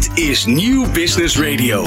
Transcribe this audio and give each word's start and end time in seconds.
Dit 0.00 0.18
is 0.18 0.44
Nieuw 0.44 0.90
Business 0.92 1.38
Radio. 1.38 1.84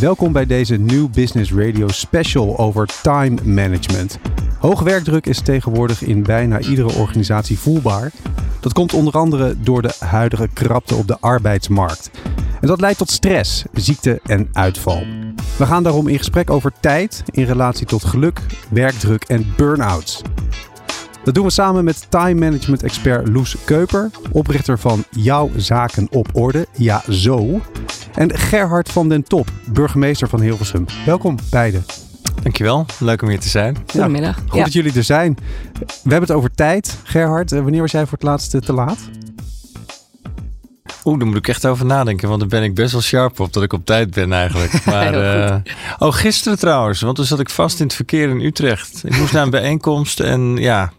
Welkom 0.00 0.32
bij 0.32 0.46
deze 0.46 0.76
New 0.76 1.10
Business 1.10 1.52
Radio 1.52 1.88
special 1.88 2.58
over 2.58 2.88
time 3.02 3.38
management. 3.44 4.18
Hoge 4.58 4.84
werkdruk 4.84 5.26
is 5.26 5.40
tegenwoordig 5.40 6.02
in 6.02 6.22
bijna 6.22 6.60
iedere 6.60 6.92
organisatie 6.92 7.58
voelbaar. 7.58 8.12
Dat 8.60 8.72
komt 8.72 8.92
onder 8.94 9.14
andere 9.14 9.54
door 9.58 9.82
de 9.82 9.94
huidige 9.98 10.48
krapte 10.52 10.94
op 10.94 11.06
de 11.06 11.16
arbeidsmarkt. 11.20 12.10
En 12.60 12.66
dat 12.66 12.80
leidt 12.80 12.98
tot 12.98 13.10
stress, 13.10 13.64
ziekte 13.72 14.20
en 14.24 14.48
uitval. 14.52 15.02
We 15.56 15.66
gaan 15.66 15.82
daarom 15.82 16.08
in 16.08 16.18
gesprek 16.18 16.50
over 16.50 16.72
tijd 16.80 17.22
in 17.30 17.44
relatie 17.44 17.86
tot 17.86 18.04
geluk, 18.04 18.40
werkdruk 18.70 19.24
en 19.24 19.52
burn-outs. 19.56 20.22
Dat 21.24 21.34
doen 21.34 21.44
we 21.44 21.50
samen 21.50 21.84
met 21.84 22.06
time 22.08 22.34
management 22.34 22.82
expert 22.82 23.28
Loes 23.28 23.56
Keuper, 23.64 24.10
oprichter 24.32 24.78
van 24.78 25.04
Jouw 25.10 25.50
Zaken 25.56 26.06
op 26.10 26.28
Orde, 26.32 26.66
ja 26.76 27.02
zo. 27.08 27.60
En 28.14 28.38
Gerhard 28.38 28.88
van 28.88 29.08
den 29.08 29.22
Top, 29.22 29.48
burgemeester 29.66 30.28
van 30.28 30.40
Hilversum. 30.40 30.84
Welkom 31.06 31.36
beiden. 31.50 31.84
Dankjewel, 32.42 32.86
leuk 32.98 33.22
om 33.22 33.28
hier 33.28 33.40
te 33.40 33.48
zijn. 33.48 33.76
Goedemiddag. 33.90 34.38
Goed 34.48 34.60
dat 34.60 34.72
jullie 34.72 34.92
er 34.94 35.04
zijn. 35.04 35.36
We 35.78 36.10
hebben 36.10 36.20
het 36.20 36.30
over 36.30 36.50
tijd. 36.54 36.98
Gerhard, 37.02 37.52
eh, 37.52 37.60
wanneer 37.60 37.80
was 37.80 37.90
jij 37.90 38.02
voor 38.06 38.18
het 38.18 38.22
laatste 38.22 38.60
te 38.60 38.72
laat? 38.72 38.98
Oeh, 41.04 41.18
daar 41.18 41.28
moet 41.28 41.36
ik 41.36 41.48
echt 41.48 41.66
over 41.66 41.86
nadenken, 41.86 42.28
want 42.28 42.40
dan 42.40 42.48
ben 42.48 42.62
ik 42.62 42.74
best 42.74 42.92
wel 42.92 43.00
sharp 43.00 43.40
op 43.40 43.52
dat 43.52 43.62
ik 43.62 43.72
op 43.72 43.86
tijd 43.86 44.10
ben 44.10 44.32
eigenlijk. 44.32 44.84
Maar, 44.86 45.14
eh, 45.14 45.56
oh, 45.98 46.12
gisteren 46.12 46.58
trouwens, 46.58 47.00
want 47.00 47.16
toen 47.16 47.24
zat 47.24 47.40
ik 47.40 47.50
vast 47.50 47.80
in 47.80 47.86
het 47.86 47.94
verkeer 47.94 48.28
in 48.28 48.40
Utrecht. 48.40 49.02
Ik 49.04 49.16
moest 49.18 49.32
naar 49.32 49.42
een 49.42 49.50
bijeenkomst 49.50 50.20
en 50.20 50.56
ja, 50.56 50.92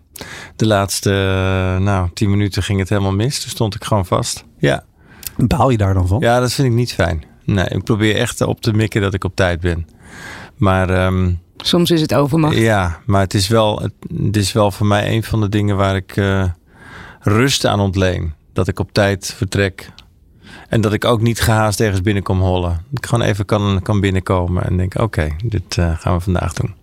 de 0.56 0.66
laatste, 0.66 1.10
eh, 1.10 1.84
nou, 1.84 2.10
tien 2.14 2.30
minuten 2.30 2.64
ging 2.64 2.80
het 2.80 2.90
helemaal 2.90 3.14
mis. 3.14 3.40
Toen 3.42 3.50
stond 3.50 3.76
ik 3.76 3.84
gewoon 3.84 4.06
vast. 4.06 4.44
Ja, 4.58 4.84
Baal 5.38 5.70
je 5.70 5.78
daar 5.78 5.94
dan 5.94 6.08
van? 6.08 6.20
ja 6.20 6.40
dat 6.40 6.54
vind 6.54 6.68
ik 6.68 6.74
niet 6.74 6.94
fijn. 6.94 7.24
Nee, 7.46 7.66
ik 7.66 7.84
probeer 7.84 8.16
echt 8.16 8.42
op 8.42 8.62
te 8.62 8.74
mikken 8.74 9.02
dat 9.02 9.14
ik 9.14 9.24
op 9.24 9.36
tijd 9.36 9.60
ben. 9.60 9.88
Maar 10.56 10.90
ehm, 10.90 11.32
Soms 11.58 11.92
is 11.92 12.02
het 12.02 12.14
overmacht. 12.14 12.58
Ja, 12.58 13.00
maar 13.06 13.22
het 13.22 13.34
is 13.34 13.48
wel, 13.48 13.82
het, 13.82 13.94
het 14.24 14.38
is 14.38 14.54
wel 14.54 14.72
voor 14.72 14.86
mij 14.86 15.16
een 15.16 15.24
van 15.24 15.42
de 15.42 15.50
dingen 15.50 15.76
waar 15.76 15.96
ik 15.96 16.18
eh, 16.18 16.44
rust 17.20 17.66
aan 17.66 17.80
ontleen. 17.80 18.34
Dat 18.54 18.68
ik 18.68 18.80
op 18.80 18.94
tijd 18.94 19.34
vertrek. 19.38 19.92
En 20.70 20.82
dat 20.82 20.94
ik 20.94 21.06
ook 21.06 21.22
niet 21.22 21.42
gehaast 21.42 21.80
ergens 21.80 22.02
binnenkom 22.02 22.40
hollen. 22.40 22.70
Dat 22.70 23.04
ik 23.04 23.06
gewoon 23.06 23.26
even 23.26 23.46
kan, 23.46 23.80
kan 23.82 24.00
binnenkomen 24.00 24.64
en 24.64 24.78
denk: 24.78 25.00
oké, 25.00 25.28
dit 25.44 25.78
eh, 25.78 25.98
gaan 25.98 26.16
we 26.16 26.20
vandaag 26.20 26.54
doen. 26.54 26.74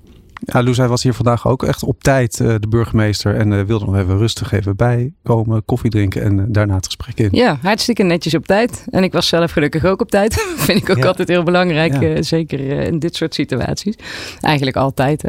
Ja, 0.40 0.62
Loes, 0.62 0.76
hij 0.76 0.88
was 0.88 1.02
hier 1.02 1.14
vandaag 1.14 1.46
ook 1.46 1.62
echt 1.62 1.82
op 1.82 2.02
tijd, 2.02 2.40
eh, 2.40 2.54
de 2.60 2.68
burgemeester. 2.68 3.34
En 3.36 3.52
eh, 3.52 3.64
wilde 3.64 3.84
nog 3.84 3.96
even 3.96 4.18
rustig 4.18 4.52
even 4.52 4.76
bijkomen, 4.76 5.64
koffie 5.64 5.90
drinken 5.90 6.22
en 6.22 6.38
eh, 6.40 6.44
daarna 6.48 6.74
het 6.74 6.84
gesprek 6.86 7.18
in. 7.18 7.28
Ja, 7.32 7.58
hartstikke 7.62 8.02
netjes 8.02 8.34
op 8.34 8.46
tijd. 8.46 8.84
En 8.90 9.02
ik 9.02 9.12
was 9.12 9.28
zelf 9.28 9.50
gelukkig 9.52 9.84
ook 9.84 10.00
op 10.00 10.10
tijd. 10.10 10.34
Vind 10.56 10.82
ik 10.82 10.90
ook 10.90 10.96
Ja. 10.96 11.06
altijd 11.06 11.28
heel 11.28 11.42
belangrijk. 11.42 12.00
Ja. 12.02 12.22
zeker 12.22 12.60
in 12.60 12.98
dit 12.98 13.16
soort 13.16 13.34
situaties. 13.34 13.94
Eigenlijk 14.40 14.76
altijd. 14.76 15.22
Hè? 15.22 15.28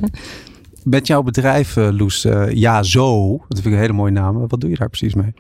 Met 0.84 1.08
jouw 1.08 1.22
bedrijf, 1.23 1.76
Loes, 1.76 2.28
ja 2.50 2.84
zo, 2.84 3.30
dat 3.38 3.45
vind 3.59 3.66
ik 3.66 3.72
een 3.72 3.80
hele 3.80 3.94
mooie 3.94 4.12
naam. 4.12 4.48
Wat 4.48 4.59
doe 4.62 4.70
je 4.70 4.76
daar 4.76 4.89
precies 4.89 5.14
mee? 5.14 5.34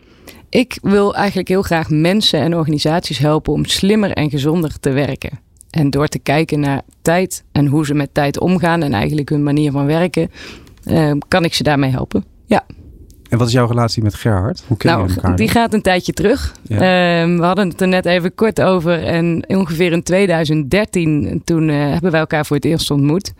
Ik 0.49 0.77
wil 0.81 1.15
eigenlijk 1.15 1.47
heel 1.47 1.61
graag 1.61 1.89
mensen 1.89 2.39
en 2.39 2.55
organisaties 2.55 3.17
helpen 3.17 3.53
om 3.53 3.65
slimmer 3.65 4.11
en 4.11 4.29
gezonder 4.29 4.79
te 4.79 4.89
werken. 4.89 5.39
En 5.71 5.89
door 5.89 6.07
te 6.07 6.19
kijken 6.19 6.59
naar 6.59 6.81
tijd 7.01 7.43
en 7.51 7.65
hoe 7.65 7.85
ze 7.85 7.93
met 7.93 8.13
tijd 8.13 8.39
omgaan 8.39 8.83
en 8.83 8.93
eigenlijk 8.93 9.29
hun 9.29 9.43
manier 9.43 9.71
van 9.71 9.85
werken, 9.85 10.31
eh, 10.83 11.11
kan 11.27 11.43
ik 11.43 11.53
ze 11.53 11.63
daarmee 11.63 11.91
helpen. 11.91 12.23
Ja. 12.45 12.65
En 13.29 13.37
wat 13.37 13.47
is 13.47 13.53
jouw 13.53 13.67
relatie 13.67 14.03
met 14.03 14.15
Gerhard? 14.15 14.63
Hoe 14.67 14.77
ken 14.77 14.91
je 14.91 14.97
elkaar? 14.97 15.23
Nou, 15.23 15.35
die 15.35 15.45
dan? 15.45 15.55
gaat 15.55 15.73
een 15.73 15.81
tijdje 15.81 16.13
terug. 16.13 16.55
Ja. 16.61 16.75
Ehm, 16.75 17.37
we 17.37 17.43
hadden 17.43 17.69
het 17.69 17.81
er 17.81 17.87
net 17.87 18.05
even 18.05 18.35
kort 18.35 18.61
over. 18.61 19.03
En 19.03 19.43
ongeveer 19.47 19.91
in 19.91 20.03
2013, 20.03 21.41
toen 21.43 21.69
eh, 21.69 21.75
hebben 21.75 22.11
wij 22.11 22.19
elkaar 22.19 22.45
voor 22.45 22.55
het 22.55 22.65
eerst 22.65 22.91
ontmoet. 22.91 23.33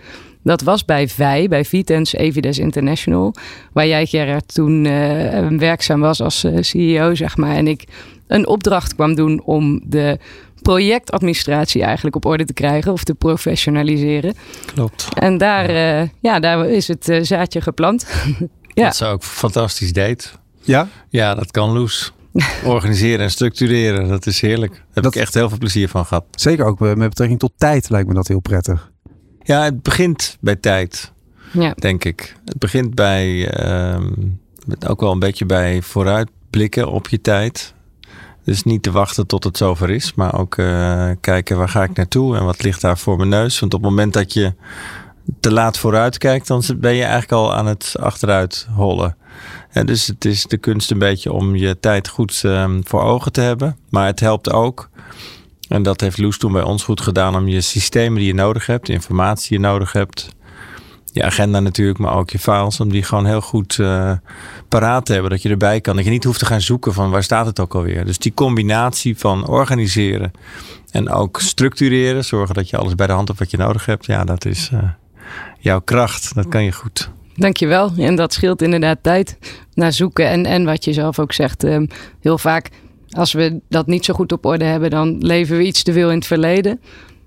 Dat 0.43 0.61
was 0.61 0.85
bij 0.85 1.07
VI, 1.07 1.47
bij 1.49 1.65
Vitens 1.65 2.13
Evides 2.13 2.59
International. 2.59 3.33
Waar 3.73 3.87
jij, 3.87 4.05
Gerard, 4.05 4.53
toen 4.53 4.85
eh, 4.85 5.47
werkzaam 5.47 5.99
was 5.99 6.21
als 6.21 6.43
eh, 6.43 6.53
CEO, 6.59 7.15
zeg 7.15 7.37
maar. 7.37 7.55
En 7.55 7.67
ik 7.67 7.83
een 8.27 8.47
opdracht 8.47 8.95
kwam 8.95 9.15
doen 9.15 9.41
om 9.43 9.81
de 9.85 10.17
projectadministratie 10.61 11.83
eigenlijk 11.83 12.15
op 12.15 12.25
orde 12.25 12.45
te 12.45 12.53
krijgen. 12.53 12.91
Of 12.91 13.03
te 13.03 13.13
professionaliseren. 13.15 14.33
Klopt. 14.73 15.07
En 15.13 15.37
daar, 15.37 15.69
eh, 15.69 16.07
ja, 16.21 16.39
daar 16.39 16.69
is 16.69 16.87
het 16.87 17.09
eh, 17.09 17.21
zaadje 17.23 17.61
geplant. 17.61 18.05
Ja. 18.73 18.83
Dat 18.85 18.95
zou 18.95 19.13
ook 19.13 19.23
fantastisch 19.23 19.93
deed. 19.93 20.33
Ja? 20.61 20.87
Ja, 21.09 21.35
dat 21.35 21.51
kan 21.51 21.69
Loes. 21.71 22.13
Organiseren 22.65 23.19
en 23.19 23.31
structureren, 23.31 24.07
dat 24.07 24.25
is 24.25 24.41
heerlijk. 24.41 24.71
Daar 24.73 24.83
heb 24.93 25.03
Dat- 25.03 25.15
ik 25.15 25.21
echt 25.21 25.33
heel 25.33 25.49
veel 25.49 25.57
plezier 25.57 25.89
van 25.89 26.05
gehad. 26.05 26.25
Zeker 26.31 26.65
ook 26.65 26.81
eh, 26.81 26.93
met 26.93 27.09
betrekking 27.09 27.39
tot 27.39 27.51
tijd 27.57 27.89
lijkt 27.89 28.07
me 28.07 28.13
dat 28.13 28.27
heel 28.27 28.39
prettig. 28.39 28.91
Ja, 29.43 29.63
het 29.63 29.81
begint 29.81 30.37
bij 30.39 30.55
tijd. 30.55 31.11
ja. 31.53 31.73
denk 31.75 32.03
ik. 32.03 32.35
Het 32.45 32.57
begint 32.59 32.95
bij 32.95 33.47
ehm, 33.49 34.11
met 34.65 34.87
ook 34.87 34.99
wel 35.01 35.11
een 35.11 35.19
beetje 35.19 35.45
bij 35.45 35.81
vooruitblikken 35.81 36.87
op 36.91 37.07
je 37.07 37.21
tijd. 37.21 37.73
Dus 38.43 38.63
niet 38.63 38.83
te 38.83 38.91
wachten 38.91 39.27
tot 39.27 39.43
het 39.43 39.57
zover 39.57 39.89
is, 39.89 40.13
maar 40.13 40.39
ook 40.39 40.57
eh, 40.57 41.09
kijken 41.21 41.57
waar 41.57 41.69
ga 41.69 41.83
ik 41.83 41.93
naartoe 41.93 42.37
en 42.37 42.45
wat 42.45 42.63
ligt 42.63 42.81
daar 42.81 42.97
voor 42.97 43.17
mijn 43.17 43.29
neus. 43.29 43.59
Want 43.59 43.73
op 43.73 43.81
het 43.81 43.89
moment 43.89 44.13
dat 44.13 44.33
je 44.33 44.53
te 45.39 45.51
laat 45.51 45.77
vooruit 45.77 46.17
kijkt, 46.17 46.47
dan 46.47 46.63
ben 46.77 46.93
je 46.93 47.01
eigenlijk 47.01 47.31
al 47.31 47.53
aan 47.53 47.65
het 47.65 47.95
achteruit 47.99 48.67
hollen. 48.75 49.15
En 49.69 49.85
dus 49.85 50.07
het 50.07 50.25
is 50.25 50.45
de 50.45 50.57
kunst 50.57 50.91
een 50.91 50.99
beetje 50.99 51.31
om 51.31 51.55
je 51.55 51.79
tijd 51.79 52.07
goed 52.07 52.41
ehm, 52.43 52.81
voor 52.83 53.01
ogen 53.01 53.31
te 53.31 53.41
hebben. 53.41 53.77
Maar 53.89 54.05
het 54.05 54.19
helpt 54.19 54.51
ook, 54.51 54.89
en 55.67 55.83
dat 55.83 56.01
heeft 56.01 56.17
Loes 56.17 56.37
toen 56.37 56.51
bij 56.51 56.63
ons 56.63 56.83
goed 56.83 57.01
gedaan, 57.01 57.35
om 57.35 57.47
je 57.47 57.61
systemen 57.61 58.17
die 58.17 58.27
je 58.27 58.33
nodig 58.33 58.65
hebt, 58.65 58.89
informatie 58.89 59.49
die 59.49 59.59
je 59.59 59.65
nodig 59.65 59.91
hebt, 59.91 60.35
je 61.11 61.23
agenda 61.23 61.59
natuurlijk, 61.59 61.99
maar 61.99 62.15
ook 62.15 62.29
je 62.29 62.39
files, 62.39 62.79
om 62.79 62.89
die 62.89 63.03
gewoon 63.03 63.25
heel 63.25 63.41
goed 63.41 63.79
eh, 63.79 64.11
paraat 64.71 65.07
hebben. 65.07 65.29
Dat 65.29 65.41
je 65.41 65.49
erbij 65.49 65.81
kan. 65.81 65.95
Dat 65.95 66.05
je 66.05 66.11
niet 66.11 66.23
hoeft 66.23 66.39
te 66.39 66.45
gaan 66.45 66.61
zoeken 66.61 66.93
van 66.93 67.09
waar 67.09 67.23
staat 67.23 67.45
het 67.45 67.59
ook 67.59 67.75
alweer. 67.75 68.05
Dus 68.05 68.17
die 68.17 68.33
combinatie 68.33 69.17
van 69.17 69.47
organiseren 69.47 70.31
en 70.91 71.09
ook 71.09 71.39
structureren, 71.39 72.25
zorgen 72.25 72.55
dat 72.55 72.69
je 72.69 72.77
alles 72.77 72.95
bij 72.95 73.07
de 73.07 73.13
hand 73.13 73.27
hebt 73.27 73.39
wat 73.39 73.51
je 73.51 73.57
nodig 73.57 73.85
hebt. 73.85 74.05
Ja, 74.05 74.23
dat 74.23 74.45
is 74.45 74.69
eh, 74.73 74.79
jouw 75.59 75.81
kracht. 75.81 76.35
Dat 76.35 76.47
kan 76.47 76.63
je 76.63 76.71
goed. 76.71 77.09
Dankjewel. 77.35 77.91
En 77.97 78.15
dat 78.15 78.33
scheelt 78.33 78.61
inderdaad 78.61 78.97
tijd 79.01 79.37
naar 79.73 79.93
zoeken. 79.93 80.29
En, 80.29 80.45
en 80.45 80.65
wat 80.65 80.85
je 80.85 80.93
zelf 80.93 81.19
ook 81.19 81.33
zegt, 81.33 81.63
ehm, 81.63 81.85
heel 82.19 82.37
vaak 82.37 82.69
als 83.11 83.33
we 83.33 83.59
dat 83.69 83.87
niet 83.87 84.05
zo 84.05 84.13
goed 84.13 84.31
op 84.31 84.45
orde 84.45 84.65
hebben, 84.65 84.89
dan 84.89 85.17
leven 85.17 85.57
we 85.57 85.63
iets 85.63 85.83
te 85.83 85.93
veel 85.93 86.09
in 86.09 86.17
het 86.17 86.27
verleden. 86.27 86.79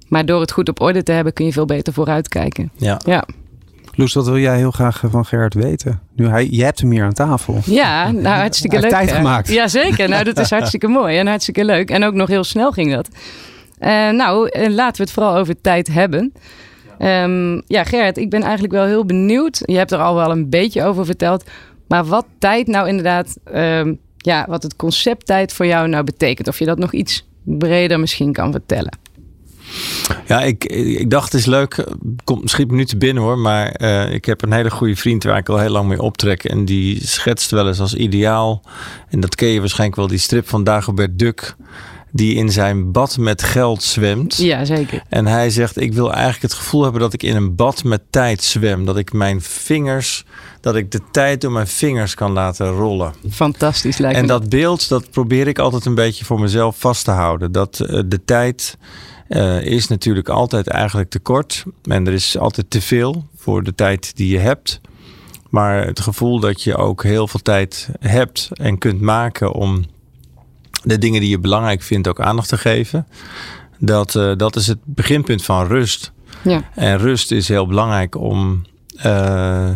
Maar 0.09 0.27
door 0.27 0.41
het 0.41 0.53
goed 0.53 0.69
op 0.69 0.81
orde 0.81 1.03
te 1.03 1.13
hebben, 1.13 1.33
kun 1.33 1.45
je 1.45 1.53
veel 1.53 1.65
beter 1.65 1.93
vooruitkijken. 1.93 2.71
Ja. 2.77 3.01
Ja, 3.05 3.25
Loes, 3.97 4.15
wat 4.15 4.27
wil 4.27 4.39
jij 4.39 4.57
heel 4.57 4.71
graag 4.71 5.03
van 5.07 5.25
Gerhard 5.25 5.55
weten? 5.55 6.01
Nu, 6.17 6.29
hij, 6.29 6.47
jij 6.47 6.65
hebt 6.65 6.81
hem 6.81 6.91
hier 6.91 7.05
aan 7.05 7.13
tafel. 7.13 7.61
ja 7.65 8.11
nou 8.11 8.37
hartstikke 8.37 8.81
leuk. 8.81 8.91
tijd 8.91 9.13
gemaakt. 9.13 9.49
Jazeker, 9.49 10.09
nou 10.09 10.25
dat 10.25 10.39
is 10.39 10.51
hartstikke 10.51 10.89
mooi 10.99 11.19
en 11.19 11.27
hartstikke 11.27 11.65
leuk. 11.65 11.91
En 11.91 12.05
ook 12.05 12.15
nog 12.15 12.29
heel 12.29 12.45
snel 12.45 12.73
ging 12.73 12.95
dat. 12.95 13.09
Eh, 13.79 14.11
nou, 14.11 14.49
eh, 14.49 14.71
laten 14.71 14.97
we 14.97 15.03
het 15.03 15.13
vooral 15.13 15.37
over 15.37 15.61
tijd 15.61 15.89
hebben. 15.89 16.33
Ehm, 16.99 17.61
ja, 17.67 17.85
Gerrit, 17.85 18.19
ik 18.19 18.31
ben 18.31 18.43
eigenlijk 18.43 18.73
wel 18.73 18.85
heel 18.85 19.05
benieuwd. 19.05 19.63
Je 19.65 19.77
hebt 19.77 19.93
er 19.93 19.99
al 19.99 20.15
wel 20.15 20.31
een 20.31 20.51
beetje 20.51 20.85
over 20.85 21.05
verteld. 21.05 21.45
Maar 21.89 22.05
wat 22.05 22.27
tijd 22.39 22.67
nou 22.67 22.89
inderdaad, 22.89 23.37
ehm, 23.45 23.95
ja, 24.17 24.47
wat 24.49 24.63
het 24.63 24.77
concept 24.77 25.27
tijd 25.27 25.53
voor 25.53 25.67
jou 25.67 25.89
nou 25.89 26.05
betekent. 26.05 26.49
Of 26.49 26.59
je 26.59 26.65
dat 26.65 26.79
nog 26.79 26.93
iets 26.93 27.27
breder 27.43 28.01
misschien 28.01 28.33
kan 28.33 28.53
vertellen. 28.53 28.99
Ja, 30.27 30.43
ik, 30.43 30.65
ik 30.65 31.11
dacht 31.11 31.33
het 31.33 31.41
is 31.41 31.47
leuk. 31.47 31.87
Komt 32.25 32.43
misschien 32.43 32.75
nu 32.75 32.85
te 32.85 32.97
binnen 32.97 33.23
hoor. 33.23 33.39
Maar 33.39 33.67
eh, 33.69 34.13
ik 34.13 34.25
heb 34.25 34.43
een 34.43 34.53
hele 34.53 34.71
goede 34.71 34.97
vriend 34.97 35.25
waar 35.25 35.39
ik 35.39 35.49
al 35.49 35.59
heel 35.59 35.71
lang 35.71 35.89
mee 35.89 36.03
optrek. 36.03 36.45
En 36.45 36.65
die 36.65 37.07
schetst 37.07 37.51
wel 37.51 37.67
eens 37.67 37.81
als 37.81 37.95
ideaal. 37.95 38.63
En 39.09 39.21
dat 39.21 39.35
ken 39.35 39.49
je 39.49 39.61
waarschijnlijk 39.61 39.99
wel. 39.99 40.09
Die 40.09 40.19
strip 40.19 40.49
van 40.49 40.65
Dagobert 40.65 41.19
Duck. 41.19 41.57
Die 42.11 42.35
in 42.35 42.51
zijn 42.53 42.93
bad 42.93 43.19
met 43.19 43.43
geld 43.43 43.83
zwemt. 43.83 44.37
Ja, 44.37 44.65
zeker. 44.65 45.03
En 45.09 45.27
hij 45.27 45.51
zegt: 45.51 45.81
Ik 45.81 45.93
wil 45.93 46.13
eigenlijk 46.13 46.43
het 46.43 46.53
gevoel 46.55 46.83
hebben 46.83 47.01
dat 47.01 47.13
ik 47.13 47.23
in 47.23 47.37
een 47.37 47.55
bad 47.55 47.85
met 47.85 48.03
tijd 48.11 48.43
zwem. 48.43 48.85
Dat 48.85 48.97
ik 48.97 49.13
mijn 49.13 49.41
vingers, 49.43 50.25
dat 50.61 50.77
ik 50.77 50.91
de 50.91 51.01
tijd 51.11 51.41
door 51.41 51.53
mijn 51.53 51.67
vingers 51.67 52.15
kan 52.15 52.33
laten 52.33 52.71
rollen. 52.71 53.13
Fantastisch 53.31 53.99
lijkt 53.99 54.17
En 54.17 54.23
me. 54.23 54.29
dat 54.29 54.49
beeld, 54.49 54.89
dat 54.89 55.11
probeer 55.11 55.49
ik 55.49 55.59
altijd 55.59 55.85
een 55.85 55.95
beetje 55.95 56.25
voor 56.25 56.41
mezelf 56.41 56.79
vast 56.79 57.05
te 57.05 57.11
houden. 57.11 57.53
Dat 57.53 57.81
eh, 57.81 58.01
de 58.07 58.25
tijd 58.25 58.77
eh, 59.29 59.61
is 59.61 59.89
natuurlijk 59.89 60.29
altijd 60.29 60.69
eigenlijk 60.69 61.11
te 61.11 61.19
kort. 61.19 61.65
En 61.83 62.07
er 62.07 62.13
is 62.13 62.39
altijd 62.39 62.71
te 62.71 62.81
veel 62.81 63.27
voor 63.37 63.63
de 63.63 63.75
tijd 63.75 64.17
die 64.17 64.29
je 64.29 64.39
hebt. 64.39 64.81
Maar 65.51 65.87
het 65.87 66.01
gevoel 66.01 66.41
dat 66.41 66.63
je 66.63 66.77
ook 66.77 67.03
heel 67.03 67.29
veel 67.29 67.41
tijd 67.41 67.89
hebt 68.01 68.51
en 68.53 68.79
kunt 68.79 69.01
maken 69.01 69.53
om 69.53 69.85
de 70.83 70.99
dingen 70.99 71.21
die 71.21 71.31
je 71.31 71.39
belangrijk 71.39 71.83
vindt 71.83 72.09
ook 72.09 72.21
aandacht 72.21 72.49
te 72.49 72.59
geven. 72.59 73.07
Dat, 73.79 74.15
eh, 74.15 74.33
dat 74.37 74.57
is 74.57 74.67
het 74.67 74.79
beginpunt 74.85 75.45
van 75.45 75.67
rust. 75.67 76.13
Ja. 76.43 76.63
En 76.75 76.99
rust 76.99 77.31
is 77.31 77.49
heel 77.49 77.67
belangrijk 77.67 78.17
om, 78.17 78.63
eh, 78.97 79.71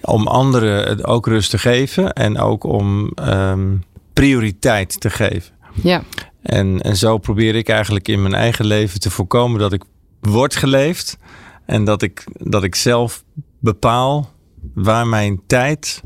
om 0.00 0.26
anderen 0.26 1.04
ook 1.04 1.26
rust 1.26 1.50
te 1.50 1.58
geven 1.58 2.12
en 2.12 2.38
ook 2.38 2.64
om 2.64 3.10
ehm, 3.14 3.76
prioriteit 4.12 5.00
te 5.00 5.10
geven. 5.10 5.54
Ja. 5.82 6.02
En, 6.46 6.80
en 6.80 6.96
zo 6.96 7.18
probeer 7.18 7.54
ik 7.54 7.68
eigenlijk 7.68 8.08
in 8.08 8.22
mijn 8.22 8.34
eigen 8.34 8.66
leven 8.66 9.00
te 9.00 9.10
voorkomen 9.10 9.60
dat 9.60 9.72
ik 9.72 9.82
word 10.20 10.56
geleefd. 10.56 11.18
En 11.64 11.84
dat 11.84 12.02
ik, 12.02 12.24
dat 12.32 12.64
ik 12.64 12.74
zelf 12.74 13.24
bepaal 13.58 14.30
waar 14.74 15.06
mijn 15.06 15.40
tijd 15.46 16.02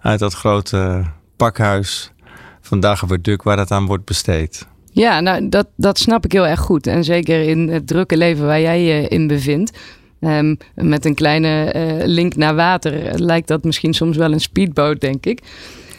uit 0.00 0.18
dat 0.18 0.34
grote 0.34 1.04
pakhuis 1.36 2.12
van 2.60 2.80
Dagobert 2.80 3.42
waar 3.42 3.56
dat 3.56 3.70
aan 3.70 3.86
wordt 3.86 4.04
besteed. 4.04 4.66
Ja, 4.92 5.20
nou 5.20 5.48
dat, 5.48 5.66
dat 5.76 5.98
snap 5.98 6.24
ik 6.24 6.32
heel 6.32 6.46
erg 6.46 6.60
goed. 6.60 6.86
En 6.86 7.04
zeker 7.04 7.40
in 7.40 7.68
het 7.68 7.86
drukke 7.86 8.16
leven 8.16 8.46
waar 8.46 8.60
jij 8.60 8.82
je 8.82 9.08
in 9.08 9.26
bevindt. 9.26 9.78
Um, 10.20 10.56
met 10.74 11.04
een 11.04 11.14
kleine 11.14 11.74
uh, 11.76 12.06
link 12.06 12.36
naar 12.36 12.54
water 12.54 13.20
lijkt 13.20 13.48
dat 13.48 13.64
misschien 13.64 13.94
soms 13.94 14.16
wel 14.16 14.32
een 14.32 14.40
speedboot, 14.40 15.00
denk 15.00 15.26
ik. 15.26 15.42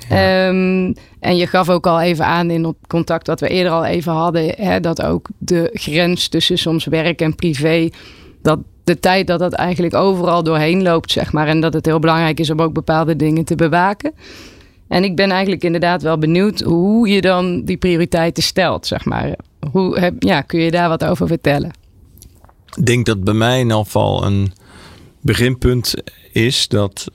Ja. 0.10 0.48
Um, 0.48 0.94
en 1.20 1.38
je 1.38 1.48
gaf 1.48 1.70
ook 1.70 1.88
al 1.88 2.02
even 2.02 2.26
aan 2.26 2.50
in 2.52 2.64
het 2.64 2.76
contact 2.88 3.28
wat 3.28 3.40
we 3.40 3.48
eerder 3.48 3.72
al 3.72 3.86
even 3.86 4.12
hadden, 4.12 4.54
hè, 4.58 4.80
dat 4.80 5.02
ook 5.02 5.28
de 5.38 5.70
grens 5.74 6.28
tussen 6.28 6.58
soms 6.58 6.86
werk 6.86 7.22
en 7.22 7.36
privé, 7.36 7.90
dat 8.42 8.60
de 8.84 9.00
tijd 9.00 9.28
dat 9.28 9.40
dat 9.40 9.54
eigenlijk 9.54 9.94
overal 9.94 10.44
doorheen 10.44 10.82
loopt, 10.82 11.12
zeg 11.12 11.32
maar. 11.32 11.48
En 11.48 11.60
dat 11.60 11.74
het 11.74 11.86
heel 11.86 12.00
belangrijk 12.00 12.40
is 12.40 12.50
om 12.50 12.62
ook 12.62 12.74
bepaalde 12.74 13.16
dingen 13.16 13.46
te 13.46 13.56
bewaken. 13.56 14.14
En 14.88 15.04
ik 15.04 15.16
ben 15.16 15.32
eigenlijk 15.32 15.64
inderdaad 15.64 16.02
wel 16.02 16.18
benieuwd 16.18 16.62
hoe 16.62 17.08
je 17.08 17.22
dan 17.22 17.66
die 17.66 17.78
prioriteiten 17.78 18.44
stelt, 18.44 18.88
zeg 18.88 19.06
maar. 19.06 19.36
Hoe 19.72 20.00
heb, 20.00 20.24
ja, 20.24 20.42
kun 20.42 20.60
je 20.60 20.72
daar 20.72 20.90
wat 20.90 21.06
over 21.06 21.28
vertellen? 21.28 21.72
Ik 22.76 22.86
denk 22.86 23.06
dat 23.06 23.24
bij 23.24 23.34
mij 23.34 23.60
in 23.60 23.72
elk 23.72 23.86
geval 23.86 24.26
een 24.26 24.54
beginpunt 25.22 25.94
is 26.32 26.68
dat 26.68 27.08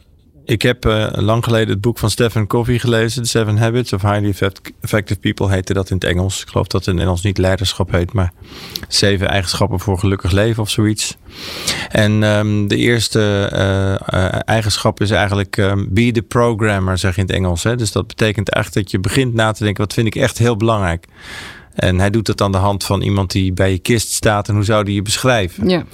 ik 0.44 0.62
heb 0.62 0.86
uh, 0.86 1.08
lang 1.10 1.44
geleden 1.44 1.68
het 1.68 1.80
boek 1.80 1.98
van 1.98 2.10
Stephen 2.10 2.46
Covey 2.46 2.78
gelezen, 2.78 3.22
The 3.22 3.28
Seven 3.28 3.56
Habits 3.56 3.92
of 3.92 4.02
Highly 4.02 4.34
Effective 4.80 5.20
People 5.20 5.50
heette 5.50 5.74
dat 5.74 5.90
in 5.90 5.96
het 5.96 6.04
Engels. 6.04 6.42
Ik 6.42 6.48
geloof 6.48 6.66
dat 6.66 6.80
het 6.80 6.88
in 6.88 6.94
het 6.94 7.04
Engels 7.04 7.22
niet 7.22 7.38
leiderschap 7.38 7.90
heet, 7.90 8.12
maar 8.12 8.32
zeven 8.88 9.28
eigenschappen 9.28 9.80
voor 9.80 9.98
gelukkig 9.98 10.30
leven 10.30 10.62
of 10.62 10.70
zoiets. 10.70 11.16
En 11.88 12.22
um, 12.22 12.68
de 12.68 12.76
eerste 12.76 13.50
uh, 13.52 14.18
uh, 14.20 14.40
eigenschap 14.44 15.00
is 15.00 15.10
eigenlijk 15.10 15.56
um, 15.56 15.88
be 15.90 16.12
the 16.12 16.22
programmer, 16.22 16.98
zeg 16.98 17.14
je 17.14 17.20
in 17.20 17.26
het 17.26 17.36
Engels. 17.36 17.62
Hè? 17.62 17.76
Dus 17.76 17.92
dat 17.92 18.06
betekent 18.06 18.48
eigenlijk 18.48 18.84
dat 18.86 18.94
je 18.94 19.08
begint 19.08 19.34
na 19.34 19.52
te 19.52 19.64
denken, 19.64 19.84
wat 19.84 19.92
vind 19.92 20.06
ik 20.06 20.14
echt 20.14 20.38
heel 20.38 20.56
belangrijk? 20.56 21.06
En 21.74 21.98
hij 21.98 22.10
doet 22.10 22.26
dat 22.26 22.40
aan 22.40 22.52
de 22.52 22.58
hand 22.58 22.84
van 22.84 23.02
iemand 23.02 23.30
die 23.30 23.52
bij 23.52 23.70
je 23.70 23.78
kist 23.78 24.12
staat. 24.12 24.48
En 24.48 24.54
hoe 24.54 24.64
zou 24.64 24.84
die 24.84 24.94
je 24.94 25.02
beschrijven? 25.02 25.68
Ja. 25.68 25.84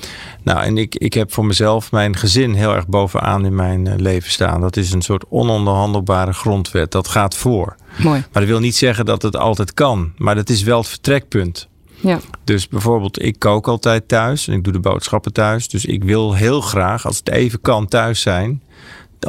Nou, 0.43 0.61
en 0.61 0.79
ik, 0.79 0.94
ik 0.94 1.15
heb 1.15 1.32
voor 1.32 1.44
mezelf 1.44 1.93
mijn 1.93 2.17
gezin 2.17 2.55
heel 2.55 2.75
erg 2.75 2.87
bovenaan 2.87 3.44
in 3.44 3.55
mijn 3.55 3.87
eh, 3.87 3.94
leven 3.97 4.31
staan. 4.31 4.61
Dat 4.61 4.77
is 4.77 4.93
een 4.93 5.03
soort 5.03 5.25
ononderhandelbare 5.29 6.32
grondwet. 6.32 6.91
Dat 6.91 7.09
gaat 7.09 7.37
voor. 7.37 7.77
Mooi. 7.97 8.21
Maar 8.21 8.43
dat 8.43 8.50
wil 8.50 8.61
niet 8.61 8.77
zeggen 8.77 9.05
dat 9.05 9.23
het 9.23 9.37
altijd 9.37 9.75
kan. 9.75 10.12
Maar 10.17 10.35
dat 10.35 10.49
is 10.49 10.62
wel 10.62 10.79
het 10.79 10.88
vertrekpunt. 10.88 11.69
Ja. 12.00 12.21
Dus 12.44 12.69
bijvoorbeeld, 12.69 13.23
ik 13.23 13.38
kook 13.38 13.69
altijd 13.69 14.09
thuis 14.09 14.49
en 14.49 14.55
ik 14.55 14.65
doe 14.65 14.73
de 14.73 14.81
boodschappen 14.81 15.33
thuis. 15.33 15.69
Dus 15.69 15.85
ik 15.85 16.05
wil 16.05 16.35
heel 16.35 16.61
graag, 16.61 17.06
als 17.06 17.17
het 17.17 17.31
even 17.31 17.61
kan, 17.61 17.88
thuis 17.88 18.21
zijn 18.21 18.62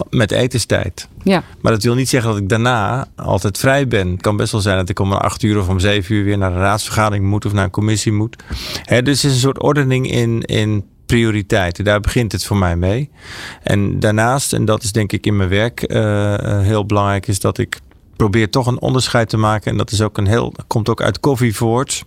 met 0.10 0.32
etenstijd. 0.32 1.08
Ja. 1.24 1.44
Maar 1.62 1.72
dat 1.72 1.84
wil 1.84 1.96
niet 1.96 2.10
zeggen 2.10 2.32
dat 2.32 2.40
ik 2.40 2.50
daarna 2.50 3.08
altijd 3.16 3.58
vrij 3.58 3.88
ben. 3.88 4.12
Het 4.12 4.22
kan 4.22 4.38
best 4.38 4.52
wel 4.52 4.62
zijn 4.62 4.78
dat 4.78 4.90
ik 4.90 5.00
om 5.00 5.12
een 5.12 5.18
acht 5.18 5.44
uur 5.44 5.60
of 5.60 5.70
om 5.70 5.80
zeven 5.80 6.16
uur 6.16 6.24
weer 6.24 6.38
naar 6.38 6.52
een 6.52 6.58
raadsvergadering 6.58 7.26
moet 7.26 7.46
of 7.46 7.54
naar 7.54 7.64
een 7.64 7.70
commissie 7.70 8.12
moet. 8.12 8.36
He, 8.84 9.02
dus 9.02 9.22
het 9.22 9.32
is 9.32 9.36
een 9.36 9.44
soort 9.44 9.62
ordening 9.62 10.12
in, 10.12 10.42
in 10.42 10.86
prioriteiten. 11.06 11.84
Daar 11.84 12.00
begint 12.00 12.32
het 12.32 12.46
voor 12.46 12.58
mij 12.58 12.76
mee. 12.76 13.10
En 13.64 14.00
daarnaast, 14.00 14.54
en 14.54 14.66
dat 14.66 14.84
is 14.84 14.92
denk 14.92 15.12
ik 15.12 15.26
in 15.26 15.36
mijn 15.36 15.50
werk 15.50 15.94
uh, 15.94 16.36
heel 16.62 16.86
belangrijk, 16.86 17.28
is 17.28 17.40
dat 17.40 17.58
ik 17.58 17.80
probeer 18.16 18.50
toch 18.50 18.68
een 18.68 18.82
onderscheid 18.82 19.30
te 19.30 19.38
maken. 19.38 19.72
En 19.72 19.78
dat 19.78 19.92
is 19.92 20.02
ook 20.02 20.18
een 20.18 20.28
heel, 20.28 20.54
komt 20.68 20.90
ook 20.90 21.02
uit 21.02 21.20
koffie 21.20 21.56
voort. 21.56 22.04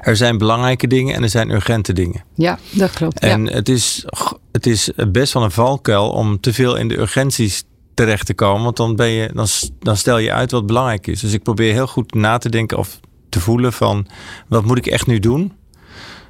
Er 0.00 0.16
zijn 0.16 0.38
belangrijke 0.38 0.86
dingen 0.86 1.14
en 1.14 1.22
er 1.22 1.28
zijn 1.28 1.50
urgente 1.50 1.92
dingen. 1.92 2.24
Ja, 2.34 2.58
dat 2.70 2.90
klopt. 2.90 3.20
En 3.20 3.52
het, 3.52 3.68
is, 3.68 4.04
het 4.52 4.66
is 4.66 4.90
best 5.08 5.32
wel 5.32 5.42
een 5.42 5.50
valkuil 5.50 6.10
om 6.10 6.40
te 6.40 6.52
veel 6.52 6.76
in 6.76 6.88
de 6.88 6.98
urgenties 6.98 7.64
terecht 7.94 8.26
te 8.26 8.34
komen. 8.34 8.62
Want 8.62 8.76
dan, 8.76 8.96
ben 8.96 9.08
je, 9.08 9.30
dan, 9.34 9.46
dan 9.78 9.96
stel 9.96 10.18
je 10.18 10.32
uit 10.32 10.50
wat 10.50 10.66
belangrijk 10.66 11.06
is. 11.06 11.20
Dus 11.20 11.32
ik 11.32 11.42
probeer 11.42 11.72
heel 11.72 11.86
goed 11.86 12.14
na 12.14 12.38
te 12.38 12.48
denken 12.48 12.78
of 12.78 13.00
te 13.28 13.40
voelen 13.40 13.72
van 13.72 14.06
wat 14.48 14.64
moet 14.64 14.78
ik 14.78 14.86
echt 14.86 15.06
nu 15.06 15.18
doen? 15.18 15.52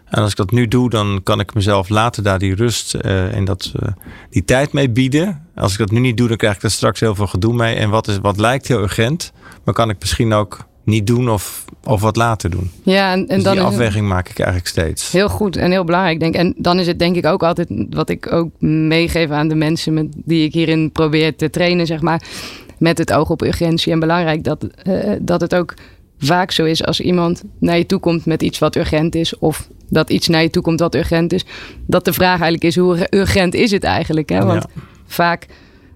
En 0.04 0.22
als 0.22 0.30
ik 0.30 0.36
dat 0.36 0.50
nu 0.50 0.68
doe, 0.68 0.90
dan 0.90 1.20
kan 1.22 1.40
ik 1.40 1.54
mezelf 1.54 1.88
later 1.88 2.22
daar 2.22 2.38
die 2.38 2.54
rust 2.54 2.94
uh, 2.94 3.34
en 3.34 3.44
dat, 3.44 3.72
uh, 3.82 3.88
die 4.30 4.44
tijd 4.44 4.72
mee 4.72 4.90
bieden. 4.90 5.46
Als 5.54 5.72
ik 5.72 5.78
dat 5.78 5.90
nu 5.90 6.00
niet 6.00 6.16
doe, 6.16 6.28
dan 6.28 6.36
krijg 6.36 6.56
ik 6.56 6.62
er 6.62 6.70
straks 6.70 7.00
heel 7.00 7.14
veel 7.14 7.26
gedoe 7.26 7.54
mee. 7.54 7.74
En 7.74 7.90
wat, 7.90 8.08
is, 8.08 8.18
wat 8.18 8.38
lijkt 8.38 8.68
heel 8.68 8.80
urgent, 8.80 9.32
maar 9.64 9.74
kan 9.74 9.90
ik 9.90 9.96
misschien 10.00 10.32
ook 10.32 10.67
niet 10.88 11.06
doen 11.06 11.30
of, 11.30 11.64
of 11.84 12.00
wat 12.00 12.16
later 12.16 12.50
doen. 12.50 12.70
Ja, 12.82 13.12
en, 13.12 13.18
en 13.18 13.34
dus 13.34 13.44
dan 13.44 13.54
die 13.54 13.62
afweging 13.62 14.08
maak 14.08 14.28
ik 14.28 14.38
eigenlijk 14.38 14.68
steeds. 14.68 15.12
Heel 15.12 15.28
goed 15.28 15.56
en 15.56 15.70
heel 15.70 15.84
belangrijk, 15.84 16.20
denk 16.20 16.34
ik. 16.34 16.40
En 16.40 16.54
dan 16.56 16.78
is 16.78 16.86
het 16.86 16.98
denk 16.98 17.16
ik 17.16 17.26
ook 17.26 17.42
altijd 17.42 17.68
wat 17.90 18.08
ik 18.08 18.32
ook 18.32 18.50
meegeef 18.60 19.30
aan 19.30 19.48
de 19.48 19.54
mensen 19.54 19.94
met, 19.94 20.06
die 20.24 20.44
ik 20.44 20.52
hierin 20.52 20.92
probeer 20.92 21.36
te 21.36 21.50
trainen, 21.50 21.86
zeg 21.86 22.00
maar. 22.00 22.22
Met 22.78 22.98
het 22.98 23.12
oog 23.12 23.30
op 23.30 23.42
urgentie. 23.42 23.92
En 23.92 24.00
belangrijk 24.00 24.44
dat, 24.44 24.66
uh, 24.84 25.12
dat 25.20 25.40
het 25.40 25.54
ook 25.54 25.74
vaak 26.18 26.50
zo 26.50 26.64
is 26.64 26.84
als 26.84 27.00
iemand 27.00 27.42
naar 27.58 27.78
je 27.78 27.86
toe 27.86 27.98
komt 28.00 28.26
met 28.26 28.42
iets 28.42 28.58
wat 28.58 28.76
urgent 28.76 29.14
is. 29.14 29.38
Of 29.38 29.68
dat 29.88 30.10
iets 30.10 30.28
naar 30.28 30.42
je 30.42 30.50
toe 30.50 30.62
komt 30.62 30.80
wat 30.80 30.94
urgent 30.94 31.32
is. 31.32 31.44
Dat 31.86 32.04
de 32.04 32.12
vraag 32.12 32.40
eigenlijk 32.40 32.64
is, 32.64 32.76
hoe 32.76 33.06
urgent 33.10 33.54
is 33.54 33.70
het 33.70 33.84
eigenlijk? 33.84 34.28
Hè? 34.28 34.44
Want 34.44 34.64
vaak 35.06 35.46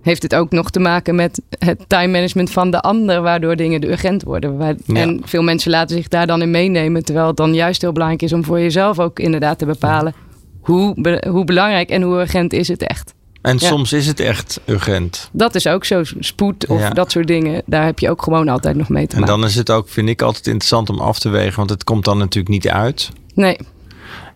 heeft 0.02 0.22
het 0.22 0.34
ook 0.34 0.50
nog 0.50 0.70
te 0.70 0.80
maken 0.80 1.14
met 1.14 1.40
het 1.58 1.84
time 1.86 2.12
management 2.12 2.50
van 2.50 2.70
de 2.70 2.80
ander, 2.80 3.22
waardoor 3.22 3.56
dingen 3.56 3.90
urgent 3.90 4.22
worden. 4.22 4.78
En 4.86 5.20
veel 5.24 5.42
mensen 5.42 5.70
laten 5.70 5.96
zich 5.96 6.08
daar 6.08 6.26
dan 6.26 6.42
in 6.42 6.50
meenemen, 6.50 7.04
terwijl 7.04 7.26
het 7.26 7.36
dan 7.36 7.54
juist 7.54 7.80
heel 7.80 7.92
belangrijk 7.92 8.22
is 8.22 8.32
om 8.32 8.44
voor 8.44 8.60
jezelf 8.60 8.98
ook 8.98 9.18
inderdaad 9.18 9.58
te 9.58 9.66
bepalen 9.66 10.14
hoe, 10.60 11.18
hoe 11.28 11.44
belangrijk 11.44 11.90
en 11.90 12.02
hoe 12.02 12.20
urgent 12.20 12.52
is 12.52 12.68
het 12.68 12.86
echt. 12.86 13.14
En 13.42 13.58
soms 13.58 13.92
is 13.92 14.06
het 14.06 14.20
echt 14.20 14.60
urgent. 14.66 15.28
Dat 15.32 15.54
is 15.54 15.66
ook 15.66 15.84
zo. 15.84 16.02
Spoed 16.18 16.66
of 16.66 16.88
dat 16.88 17.10
soort 17.10 17.26
dingen. 17.26 17.62
Daar 17.66 17.84
heb 17.84 17.98
je 17.98 18.10
ook 18.10 18.22
gewoon 18.22 18.48
altijd 18.48 18.76
nog 18.76 18.88
mee 18.88 19.06
te 19.06 19.18
maken. 19.18 19.32
En 19.34 19.40
dan 19.40 19.48
is 19.48 19.54
het 19.54 19.70
ook, 19.70 19.88
vind 19.88 20.08
ik, 20.08 20.22
altijd 20.22 20.46
interessant 20.46 20.90
om 20.90 20.98
af 20.98 21.18
te 21.18 21.28
wegen. 21.28 21.56
Want 21.56 21.70
het 21.70 21.84
komt 21.84 22.04
dan 22.04 22.18
natuurlijk 22.18 22.54
niet 22.54 22.68
uit. 22.68 23.10
Nee. 23.34 23.58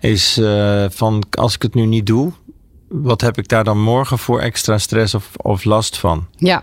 Is 0.01 0.39
uh, 0.39 0.85
van, 0.91 1.25
als 1.31 1.55
ik 1.55 1.63
het 1.63 1.75
nu 1.75 1.87
niet 1.87 2.07
doe, 2.07 2.33
wat 2.89 3.21
heb 3.21 3.39
ik 3.39 3.49
daar 3.49 3.65
dan 3.65 3.83
morgen 3.83 4.19
voor 4.19 4.41
extra 4.41 4.79
stress 4.79 5.15
of, 5.15 5.31
of 5.37 5.65
last 5.65 5.99
van? 5.99 6.27
Ja. 6.37 6.63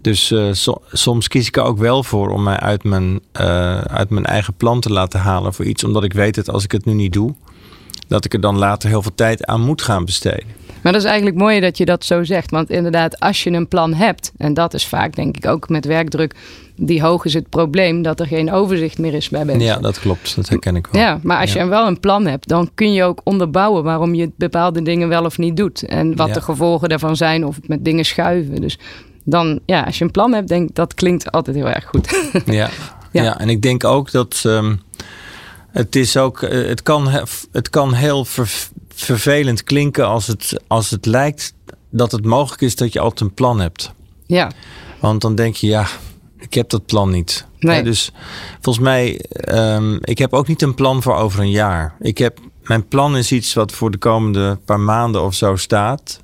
Dus 0.00 0.30
uh, 0.30 0.52
so, 0.52 0.82
soms 0.92 1.28
kies 1.28 1.46
ik 1.46 1.56
er 1.56 1.62
ook 1.62 1.78
wel 1.78 2.02
voor 2.02 2.30
om 2.30 2.42
mij 2.42 2.56
uit 2.56 2.84
mijn, 2.84 3.20
uh, 3.40 3.80
uit 3.80 4.10
mijn 4.10 4.24
eigen 4.24 4.54
plan 4.54 4.80
te 4.80 4.92
laten 4.92 5.20
halen 5.20 5.54
voor 5.54 5.64
iets, 5.64 5.84
omdat 5.84 6.04
ik 6.04 6.12
weet 6.12 6.34
dat 6.34 6.50
als 6.50 6.64
ik 6.64 6.72
het 6.72 6.84
nu 6.84 6.92
niet 6.92 7.12
doe, 7.12 7.34
dat 8.08 8.24
ik 8.24 8.32
er 8.32 8.40
dan 8.40 8.58
later 8.58 8.88
heel 8.88 9.02
veel 9.02 9.14
tijd 9.14 9.46
aan 9.46 9.60
moet 9.60 9.82
gaan 9.82 10.04
besteden. 10.04 10.62
Maar 10.84 10.92
dat 10.92 11.02
is 11.02 11.08
eigenlijk 11.08 11.38
mooi 11.38 11.60
dat 11.60 11.78
je 11.78 11.84
dat 11.84 12.04
zo 12.04 12.24
zegt. 12.24 12.50
Want 12.50 12.70
inderdaad, 12.70 13.20
als 13.20 13.42
je 13.42 13.50
een 13.50 13.68
plan 13.68 13.94
hebt, 13.94 14.32
en 14.36 14.54
dat 14.54 14.74
is 14.74 14.86
vaak 14.86 15.14
denk 15.16 15.36
ik 15.36 15.46
ook 15.46 15.68
met 15.68 15.84
werkdruk, 15.84 16.34
die 16.76 17.02
hoog 17.02 17.24
is 17.24 17.34
het 17.34 17.48
probleem 17.48 18.02
dat 18.02 18.20
er 18.20 18.26
geen 18.26 18.52
overzicht 18.52 18.98
meer 18.98 19.14
is 19.14 19.28
bij 19.28 19.44
mensen. 19.44 19.64
Ja, 19.64 19.78
dat 19.78 20.00
klopt. 20.00 20.36
Dat 20.36 20.48
herken 20.48 20.76
ik 20.76 20.86
wel. 20.86 21.02
Ja, 21.02 21.18
maar 21.22 21.40
als 21.40 21.52
je 21.52 21.66
wel 21.66 21.86
een 21.86 22.00
plan 22.00 22.26
hebt, 22.26 22.48
dan 22.48 22.70
kun 22.74 22.92
je 22.92 23.04
ook 23.04 23.20
onderbouwen 23.24 23.84
waarom 23.84 24.14
je 24.14 24.30
bepaalde 24.36 24.82
dingen 24.82 25.08
wel 25.08 25.24
of 25.24 25.38
niet 25.38 25.56
doet. 25.56 25.82
En 25.82 26.16
wat 26.16 26.34
de 26.34 26.40
gevolgen 26.40 26.88
daarvan 26.88 27.16
zijn 27.16 27.46
of 27.46 27.58
met 27.66 27.84
dingen 27.84 28.04
schuiven. 28.04 28.60
Dus 28.60 28.78
dan, 29.24 29.60
ja, 29.66 29.82
als 29.82 29.98
je 29.98 30.04
een 30.04 30.10
plan 30.10 30.32
hebt, 30.32 30.48
denk 30.48 30.68
ik 30.68 30.74
dat 30.74 30.94
klinkt 30.94 31.30
altijd 31.30 31.56
heel 31.56 31.68
erg 31.68 31.84
goed. 31.84 32.30
ja. 32.46 32.70
ja. 33.10 33.38
en 33.38 33.48
ik 33.48 33.62
denk 33.62 33.84
ook 33.84 34.10
dat. 34.10 34.42
Um, 34.46 34.80
het 35.74 35.96
is 35.96 36.16
ook, 36.16 36.42
eh, 36.42 36.66
het 36.68 36.82
kan, 36.82 37.08
het 37.52 37.70
kan 37.70 37.94
heel 37.94 38.24
vervelend 38.94 39.64
klinken 39.64 40.06
als 40.06 40.26
het, 40.26 40.60
als 40.66 40.90
het 40.90 41.06
lijkt 41.06 41.54
dat 41.90 42.12
het 42.12 42.24
mogelijk 42.24 42.62
is 42.62 42.76
dat 42.76 42.92
je 42.92 43.00
altijd 43.00 43.20
een 43.20 43.34
plan 43.34 43.60
hebt. 43.60 43.92
Ja. 44.26 44.50
Want 45.00 45.20
dan 45.20 45.34
denk 45.34 45.54
je, 45.54 45.66
ja, 45.66 45.86
ik 46.38 46.54
heb 46.54 46.68
dat 46.68 46.86
plan 46.86 47.10
niet. 47.10 47.46
Nee. 47.58 47.82
dus 47.82 48.12
volgens 48.60 48.84
mij, 48.84 49.24
um, 49.48 49.98
ik 50.00 50.18
heb 50.18 50.32
ook 50.32 50.46
niet 50.46 50.62
een 50.62 50.74
plan 50.74 51.02
voor 51.02 51.14
over 51.14 51.40
een 51.40 51.50
jaar. 51.50 51.94
Ik 52.00 52.18
heb, 52.18 52.38
mijn 52.62 52.88
plan 52.88 53.16
is 53.16 53.32
iets 53.32 53.54
wat 53.54 53.72
voor 53.72 53.90
de 53.90 53.98
komende 53.98 54.58
paar 54.64 54.80
maanden 54.80 55.22
of 55.22 55.34
zo 55.34 55.56
staat. 55.56 56.20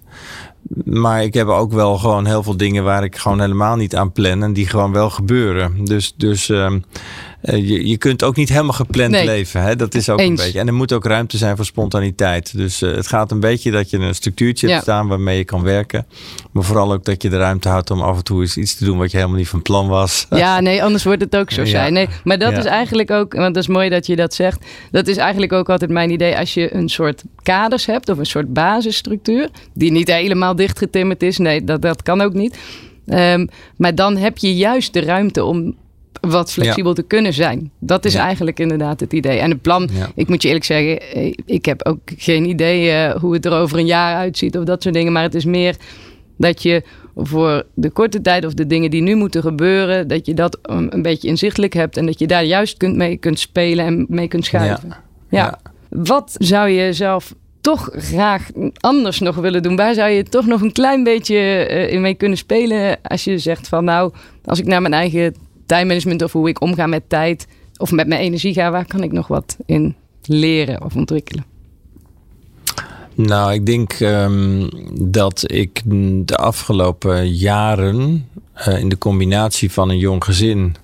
Maar 0.85 1.23
ik 1.23 1.35
heb 1.35 1.47
ook 1.47 1.73
wel 1.73 1.99
gewoon 1.99 2.27
heel 2.27 2.43
veel 2.43 2.57
dingen 2.57 2.85
waar 2.85 3.05
ik 3.05 3.17
gewoon 3.17 3.41
helemaal 3.41 3.77
niet 3.77 3.97
aan 3.97 4.13
plan 4.13 4.43
en 4.43 4.53
die 4.53 4.67
gewoon 4.67 4.93
wel 4.93 5.11
gebeuren. 5.11 5.85
Dus, 5.85 6.15
dus 6.17 6.49
um, 6.49 6.75
uh, 6.75 6.81
je, 7.43 7.87
je 7.87 7.97
kunt 7.97 8.23
ook 8.23 8.37
niet 8.37 8.49
helemaal 8.49 8.73
gepland 8.73 9.11
leven. 9.11 9.63
Hè? 9.63 9.77
Dat 9.77 9.95
is 9.95 10.09
ook 10.09 10.21
een 10.21 10.35
beetje. 10.35 10.59
En 10.59 10.67
er 10.67 10.75
moet 10.75 10.93
ook 10.93 11.05
ruimte 11.05 11.37
zijn 11.37 11.57
voor 11.57 11.65
spontaniteit. 11.65 12.57
Dus 12.57 12.83
uh, 12.83 12.95
het 12.95 13.07
gaat 13.07 13.31
een 13.31 13.41
beetje 13.41 13.71
dat 13.71 13.91
je 13.91 13.99
een 13.99 14.15
structuurtje 14.15 14.69
hebt 14.69 14.83
staan 14.83 15.09
waarmee 15.09 15.37
je 15.37 15.45
kan 15.45 15.63
werken. 15.63 16.07
Maar 16.51 16.65
vooral 16.65 16.93
ook 16.93 17.05
dat 17.05 17.23
je 17.23 17.29
de 17.29 17.37
ruimte 17.37 17.69
houdt 17.69 17.91
om 17.91 18.01
af 18.01 18.17
en 18.17 18.25
toe 18.25 18.41
eens 18.41 18.57
iets 18.57 18.75
te 18.75 18.85
doen 18.85 18.99
wat 18.99 19.11
je 19.11 19.17
helemaal 19.17 19.39
niet 19.39 19.49
van 19.49 19.63
plan 19.63 19.89
was. 19.89 20.27
Ja, 20.41 20.61
nee, 20.61 20.83
anders 20.83 21.05
wordt 21.05 21.21
het 21.23 21.37
ook 21.37 21.51
zo 21.51 21.65
zijn. 21.65 21.93
Nee, 21.93 22.09
maar 22.25 22.39
dat 22.39 22.53
is 22.53 22.65
eigenlijk 22.65 23.11
ook, 23.11 23.35
want 23.35 23.55
dat 23.55 23.63
is 23.63 23.69
mooi 23.69 23.89
dat 23.89 24.07
je 24.07 24.17
dat 24.17 24.35
zegt. 24.35 24.65
Dat 24.91 25.07
is 25.07 25.17
eigenlijk 25.17 25.53
ook 25.53 25.69
altijd 25.69 25.91
mijn 25.91 26.11
idee. 26.11 26.39
Als 26.39 26.55
je 26.55 26.75
een 26.75 26.89
soort 26.89 27.23
kaders 27.43 27.87
hebt 27.87 28.09
of 28.09 28.19
een 28.19 28.27
soort 28.27 28.53
basisstructuur, 28.53 29.49
die 29.75 29.91
niet 29.91 30.09
helemaal 30.09 30.57
dichtgetimmerd 30.57 31.23
is. 31.23 31.39
Nee, 31.39 31.65
dat, 31.65 31.83
dat 31.83 32.03
kan 32.03 32.21
ook 32.21 32.33
niet. 32.33 32.59
Um, 33.07 33.49
maar 33.77 33.95
dan 33.95 34.17
heb 34.17 34.39
je 34.39 34.57
juist 34.57 34.93
de 34.93 35.01
ruimte 35.01 35.45
om 35.45 35.77
wat 36.21 36.53
flexibel 36.53 36.95
te 36.95 37.03
kunnen 37.03 37.33
zijn. 37.33 37.71
Dat 37.79 38.05
is 38.05 38.15
eigenlijk 38.15 38.59
inderdaad 38.59 39.01
het 39.01 39.13
idee. 39.13 39.39
En 39.39 39.51
het 39.51 39.63
plan, 39.63 39.89
ik 40.15 40.29
moet 40.29 40.43
je 40.43 40.49
eerlijk 40.49 40.67
zeggen, 40.67 41.01
eh, 41.01 41.33
ik 41.45 41.65
heb 41.65 41.87
ook 41.87 42.01
geen 42.17 42.45
idee 42.45 42.91
eh, 42.91 43.21
hoe 43.21 43.35
het 43.35 43.45
er 43.45 43.53
over 43.53 43.79
een 43.79 43.87
jaar 43.87 44.17
uitziet 44.17 44.59
of 44.59 44.65
dat 44.65 44.83
soort 44.83 44.95
dingen. 44.95 45.13
Maar 45.13 45.23
het 45.23 45.35
is 45.35 45.45
meer 45.45 45.77
dat 46.37 46.63
je 46.63 46.83
voor 47.17 47.67
de 47.75 47.91
korte 47.91 48.21
tijd 48.21 48.45
of 48.45 48.55
de 48.55 48.67
dingen 48.67 48.91
die 48.91 49.03
nu 49.03 49.15
moeten 49.15 49.43
gebeuren, 49.43 50.09
dat 50.09 50.27
je 50.27 50.35
dat 50.35 50.59
um, 50.71 50.87
een 50.91 51.03
beetje 51.03 51.29
inzichtelijk 51.29 51.73
hebt 51.73 51.97
en 51.97 52.07
dat 52.07 52.19
je 52.19 52.27
daar 52.27 52.45
juist 52.45 52.77
kunt 52.77 52.97
mee 52.97 53.17
kunt 53.17 53.39
spelen 53.39 53.85
en 53.85 54.07
mee 54.09 54.29
kunt 54.29 54.45
schuiven. 54.45 54.89
Ja. 54.89 54.97
Ja. 55.29 55.59
Wat 55.89 56.35
zou 56.39 56.69
je 56.69 56.93
zelf 56.93 57.35
toch 57.61 57.89
graag 57.93 58.51
anders 58.81 59.19
nog 59.19 59.37
willen 59.37 59.63
doen? 59.63 59.77
Waar 59.77 59.95
zou 59.95 60.11
je 60.11 60.23
toch 60.23 60.47
nog 60.47 60.61
een 60.61 60.73
klein 60.73 61.05
beetje 61.05 61.37
eh, 61.37 61.93
in 61.93 62.01
mee 62.01 62.15
kunnen 62.15 62.39
spelen 62.39 62.99
als 63.03 63.25
je 63.25 63.39
zegt 63.39 63.69
van 63.69 63.85
nou, 63.85 64.13
als 64.45 64.59
ik 64.59 64.67
naar 64.67 64.81
mijn 64.81 64.95
eigen 64.95 65.35
tijdmanagement 65.71 66.23
of 66.23 66.33
hoe 66.33 66.49
ik 66.49 66.61
omga 66.61 66.87
met 66.87 67.09
tijd 67.09 67.47
of 67.77 67.91
met 67.91 68.07
mijn 68.07 68.21
energie 68.21 68.55
ga, 68.55 68.71
waar 68.71 68.87
kan 68.87 69.03
ik 69.03 69.13
nog 69.13 69.27
wat 69.27 69.57
in 69.67 69.95
leren 70.23 70.85
of 70.85 70.97
ontwikkelen? 70.97 71.45
Nou, 73.15 73.53
ik 73.53 73.67
denk 73.67 73.93
ehm, 73.93 74.69
dat 74.93 75.45
ik 75.47 75.83
de 76.27 76.37
afgelopen 76.37 77.33
jaren 77.33 78.29
eh, 78.53 78.79
in 78.79 78.89
de 78.89 78.99
combinatie 78.99 79.73
van 79.73 79.89
een 79.89 79.99
jong 79.99 80.25
gezin 80.25 80.77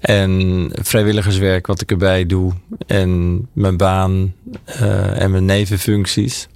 en 0.00 0.68
vrijwilligerswerk 0.72 1.66
wat 1.66 1.80
ik 1.80 1.90
erbij 1.90 2.26
doe 2.26 2.52
en 2.86 3.40
mijn 3.52 3.76
baan 3.76 4.34
eh, 4.64 5.20
en 5.20 5.30
mijn 5.30 5.44
nevenfuncties, 5.44 6.48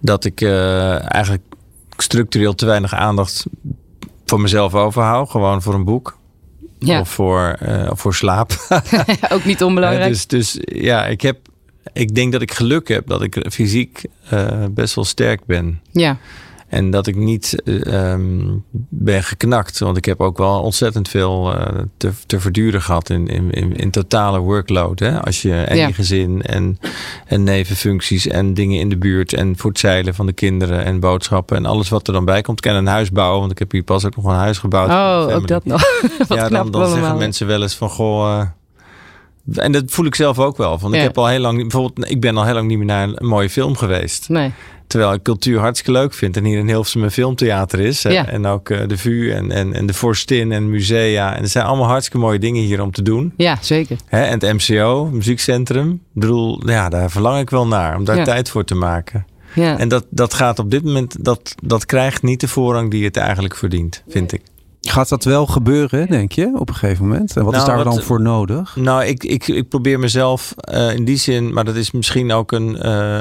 dat 0.00 0.24
ik 0.24 0.40
eh, 0.40 1.14
eigenlijk 1.14 1.44
structureel 1.96 2.54
te 2.54 2.66
weinig 2.66 2.94
aandacht 2.94 3.46
voor 4.24 4.40
mezelf 4.40 4.74
overhoud, 4.74 5.30
gewoon 5.30 5.62
voor 5.62 5.74
een 5.74 5.84
boek. 5.84 6.18
Ja, 6.78 7.00
Of 7.00 7.08
voor, 7.08 7.56
eh, 7.60 7.90
voor 7.92 8.14
slaap. 8.14 8.52
ook 9.32 9.44
niet 9.44 9.62
onbelangrijk. 9.62 10.10
dus, 10.10 10.26
dus 10.26 10.58
ja, 10.60 11.06
ik, 11.06 11.20
heb, 11.20 11.38
ik 11.92 12.14
denk 12.14 12.32
dat 12.32 12.42
ik 12.42 12.52
geluk 12.52 12.88
heb 12.88 13.06
dat 13.06 13.22
ik 13.22 13.46
fysiek 13.50 14.02
eh, 14.28 14.64
best 14.70 14.94
wel 14.94 15.04
sterk 15.04 15.44
ben. 15.46 15.80
Ja, 15.90 16.18
En 16.68 16.90
dat 16.90 17.06
ik 17.06 17.16
niet 17.16 17.62
eh, 17.64 18.12
ehm, 18.12 18.46
ben 18.88 19.22
geknakt. 19.22 19.78
Want 19.78 19.96
ik 19.96 20.04
heb 20.04 20.20
ook 20.20 20.38
wel 20.38 20.60
ontzettend 20.60 21.08
veel 21.08 21.54
eh, 21.54 21.82
te, 21.96 22.10
te 22.26 22.40
verduren 22.40 22.82
gehad 22.82 23.10
in, 23.10 23.26
in, 23.26 23.50
in, 23.50 23.76
in 23.76 23.90
totale 23.90 24.38
workload. 24.38 24.98
Hè? 24.98 25.22
Als 25.22 25.42
je 25.42 25.54
en 25.54 25.76
Ja. 25.76 25.86
je 25.86 25.92
gezin 25.92 26.42
en, 26.42 26.78
en 27.26 27.42
nevenfuncties 27.44 28.26
en 28.26 28.54
dingen 28.54 28.80
in 28.80 28.88
de 28.88 28.96
buurt. 28.96 29.32
En 29.32 29.56
voor 29.56 29.70
het 29.70 29.78
zeilen 29.78 30.14
van 30.14 30.26
de 30.26 30.32
kinderen 30.32 30.84
en 30.84 31.00
boodschappen. 31.00 31.56
En 31.56 31.66
alles 31.66 31.88
wat 31.88 32.06
er 32.06 32.12
dan 32.12 32.24
bij 32.24 32.40
komt. 32.42 32.64
Ik 32.64 32.70
kan 32.70 32.74
een 32.80 32.86
huis 32.86 33.10
bouwen. 33.12 33.38
Want 33.40 33.52
ik 33.52 33.58
heb 33.58 33.72
hier 33.72 33.82
pas 33.82 34.04
ook 34.04 34.16
nog 34.16 34.24
een 34.24 34.34
huis 34.34 34.58
gebouwd. 34.58 34.88
oh, 34.90 35.34
ook 35.36 35.48
dat 35.48 35.64
nog. 35.64 35.82
ja, 36.28 36.48
dan, 36.48 36.70
dan 36.70 36.90
zeggen 36.90 37.16
mensen 37.16 37.46
wel 37.46 37.62
eens 37.62 37.74
van 37.76 37.90
goh. 37.90 38.40
eh, 38.40 38.46
en 39.54 39.72
dat 39.72 39.82
voel 39.86 40.06
ik 40.06 40.14
zelf 40.14 40.38
ook 40.38 40.56
wel. 40.56 40.78
Ja. 40.82 40.96
Ik 40.96 41.02
heb 41.02 41.18
al 41.18 41.26
heel 41.26 41.40
lang, 41.40 41.58
bijvoorbeeld, 41.60 42.10
ik 42.10 42.20
ben 42.20 42.36
al 42.36 42.44
heel 42.44 42.54
lang 42.54 42.68
niet 42.68 42.78
meer 42.78 42.86
naar 42.86 43.08
een 43.08 43.26
mooie 43.26 43.50
film 43.50 43.76
geweest. 43.76 44.28
Nee, 44.28 44.52
Terwijl 44.88 45.12
ik 45.12 45.22
cultuur 45.22 45.58
hartstikke 45.58 45.98
leuk 45.98 46.14
vind. 46.14 46.36
En 46.36 46.44
hier 46.44 46.58
in 46.58 46.66
Hilversum 46.66 47.02
een 47.02 47.10
filmtheater 47.10 47.80
is. 47.80 48.02
Ja. 48.02 48.26
En 48.26 48.46
ook 48.46 48.70
eh, 48.70 48.88
de 48.88 48.98
VU 48.98 49.30
en, 49.30 49.50
en, 49.52 49.72
en 49.74 49.86
de 49.86 49.94
Forstin 49.94 50.52
en 50.52 50.70
musea. 50.70 51.36
En 51.36 51.42
er 51.42 51.48
zijn 51.48 51.64
allemaal 51.64 51.86
hartstikke 51.86 52.18
mooie 52.18 52.38
dingen 52.38 52.62
hier 52.62 52.82
om 52.82 52.92
te 52.92 53.02
doen. 53.02 53.32
ja, 53.36 53.58
zeker. 53.60 53.96
Hè? 54.06 54.22
En 54.22 54.40
het 54.40 54.68
MCO, 54.68 55.04
muziekcentrum. 55.12 55.90
Ik 55.92 55.98
bedoel, 56.20 56.68
ja, 56.68 56.88
daar 56.88 57.10
verlang 57.10 57.40
ik 57.40 57.50
wel 57.50 57.66
naar. 57.66 57.96
Om 57.96 58.04
daar 58.04 58.16
Ja. 58.16 58.24
tijd 58.24 58.50
voor 58.50 58.64
te 58.64 58.74
maken. 58.74 59.26
Ja. 59.54 59.78
En 59.78 59.88
dat, 59.88 60.06
dat 60.10 60.34
gaat 60.34 60.58
op 60.58 60.70
dit 60.70 60.84
moment, 60.84 61.24
dat, 61.24 61.54
dat 61.62 61.86
krijgt 61.86 62.22
niet 62.22 62.40
de 62.40 62.48
voorrang 62.48 62.90
die 62.90 63.04
het 63.04 63.16
eigenlijk 63.16 63.56
verdient, 63.56 64.02
vind 64.08 64.32
ik. 64.32 64.42
Gaat 64.88 65.08
dat 65.08 65.24
wel 65.24 65.46
gebeuren, 65.46 66.06
denk 66.06 66.32
je, 66.32 66.50
op 66.54 66.68
een 66.68 66.74
gegeven 66.74 67.06
moment? 67.08 67.36
En 67.36 67.44
wat 67.44 67.52
is 67.52 67.58
Nou, 67.58 67.70
daar 67.76 67.84
wat- 67.84 67.94
dan 67.94 68.02
voor 68.02 68.20
nodig? 68.20 68.76
Nou, 68.76 69.04
ik, 69.04 69.24
ik, 69.24 69.48
ik 69.48 69.68
probeer 69.68 69.98
mezelf 69.98 70.54
eh, 70.56 70.94
in 70.94 71.04
die 71.04 71.16
zin, 71.16 71.52
maar 71.52 71.64
dat 71.64 71.74
is 71.74 71.90
misschien 71.90 72.32
ook 72.32 72.52
een, 72.52 72.76
eh 72.78 73.18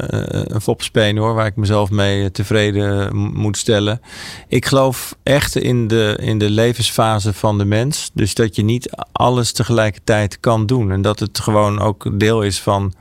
een 0.47 0.61
fopspeen 0.61 1.17
hoor, 1.17 1.33
waar 1.33 1.45
ik 1.45 1.55
mezelf 1.55 1.89
mee 1.91 2.31
tevreden 2.31 3.15
m- 3.15 3.31
moet 3.39 3.57
stellen. 3.57 4.01
Ik 4.47 4.65
geloof 4.65 5.15
echt 5.23 5.55
in 5.55 5.87
de, 5.87 6.17
in 6.21 6.37
de 6.37 6.49
levensfase 6.49 7.33
van 7.33 7.57
de 7.57 7.65
mens. 7.65 8.11
Dus 8.13 8.33
dat 8.33 8.55
je 8.55 8.63
niet 8.63 8.89
alles 9.11 9.51
tegelijkertijd 9.51 10.39
kan 10.39 10.65
doen. 10.65 10.91
En 10.91 11.01
dat 11.01 11.19
het 11.19 11.39
gewoon 11.39 11.79
ook 11.79 12.19
deel 12.19 12.41
is 12.41 12.59
van 12.61 12.93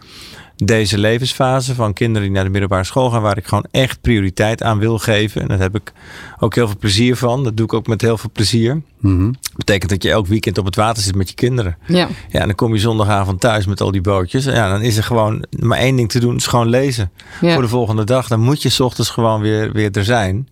deze 0.56 0.98
levensfase 0.98 1.74
van 1.74 1.92
kinderen 1.92 2.22
die 2.22 2.30
naar 2.36 2.44
de 2.44 2.50
middelbare 2.50 2.84
school 2.84 3.10
gaan, 3.10 3.22
waar 3.22 3.36
ik 3.36 3.46
gewoon 3.46 3.66
echt 3.70 4.00
prioriteit 4.00 4.62
aan 4.62 4.78
wil 4.78 4.98
geven. 4.98 5.42
En 5.42 5.48
daar 5.48 5.58
heb 5.58 5.74
ik 5.76 5.92
ook 6.38 6.54
heel 6.54 6.66
veel 6.66 6.78
plezier 6.78 7.16
van. 7.16 7.44
Dat 7.44 7.56
doe 7.56 7.66
ik 7.66 7.72
ook 7.72 7.86
met 7.86 8.00
heel 8.00 8.18
veel 8.18 8.30
plezier. 8.32 8.82
Mhm. 9.00 9.32
betekent 9.56 9.90
dat 9.90 10.02
je 10.02 10.10
elk 10.10 10.26
weekend 10.26 10.58
op 10.58 10.64
het 10.64 10.76
water 10.76 11.02
zit 11.02 11.14
met 11.14 11.28
je 11.28 11.34
kinderen. 11.34 11.76
ja, 11.86 12.08
Ja, 12.30 12.40
en 12.40 12.46
dan 12.46 12.54
kom 12.54 12.74
je 12.74 12.80
zondagavond 12.80 13.40
thuis 13.40 13.66
met 13.66 13.80
al 13.80 13.90
die 13.90 14.00
bootjes. 14.00 14.46
En 14.46 14.54
Ja, 14.54 14.70
dan 14.70 14.82
is 14.82 14.96
er 14.96 15.02
gewoon 15.02 15.44
maar 15.58 15.78
één 15.78 15.96
ding 15.96 16.08
te 16.08 16.20
doen, 16.20 16.36
is 16.36 16.46
gewoon 16.46 16.68
lezen. 16.68 17.10
ja. 17.40 17.52
Voor 17.52 17.62
de 17.62 17.68
volgende 17.68 18.04
dag. 18.04 18.28
Dan 18.28 18.40
moet 18.40 18.62
je 18.62 18.68
's 18.68 18.80
ochtends 18.80 19.10
gewoon 19.10 19.40
weer, 19.40 19.72
weer 19.72 19.90
er 19.92 20.04
zijn. 20.04 20.48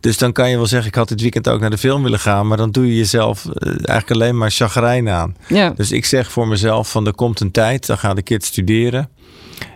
Dus 0.00 0.18
dan 0.18 0.32
kan 0.32 0.50
je 0.50 0.56
wel 0.56 0.66
zeggen, 0.66 0.88
ik 0.88 0.94
had 0.94 1.08
dit 1.08 1.20
weekend 1.20 1.48
ook 1.48 1.60
naar 1.60 1.70
de 1.70 1.78
film 1.78 2.02
willen 2.02 2.20
gaan. 2.20 2.46
Maar 2.46 2.56
dan 2.56 2.70
doe 2.70 2.86
je 2.86 2.96
jezelf 2.96 3.44
eh, 3.46 3.66
eigenlijk 3.68 4.10
alleen 4.10 4.36
maar 4.38 4.50
chagrijn 4.50 5.08
aan. 5.08 5.36
ja. 5.48 5.70
Dus 5.70 5.92
ik 5.92 6.04
zeg 6.04 6.32
voor 6.32 6.48
mezelf 6.48 6.90
van 6.90 7.06
er 7.06 7.14
komt 7.14 7.40
een 7.40 7.50
tijd, 7.50 7.86
dan 7.86 7.98
gaan 7.98 8.16
de 8.16 8.22
kids 8.22 8.46
studeren. 8.46 9.08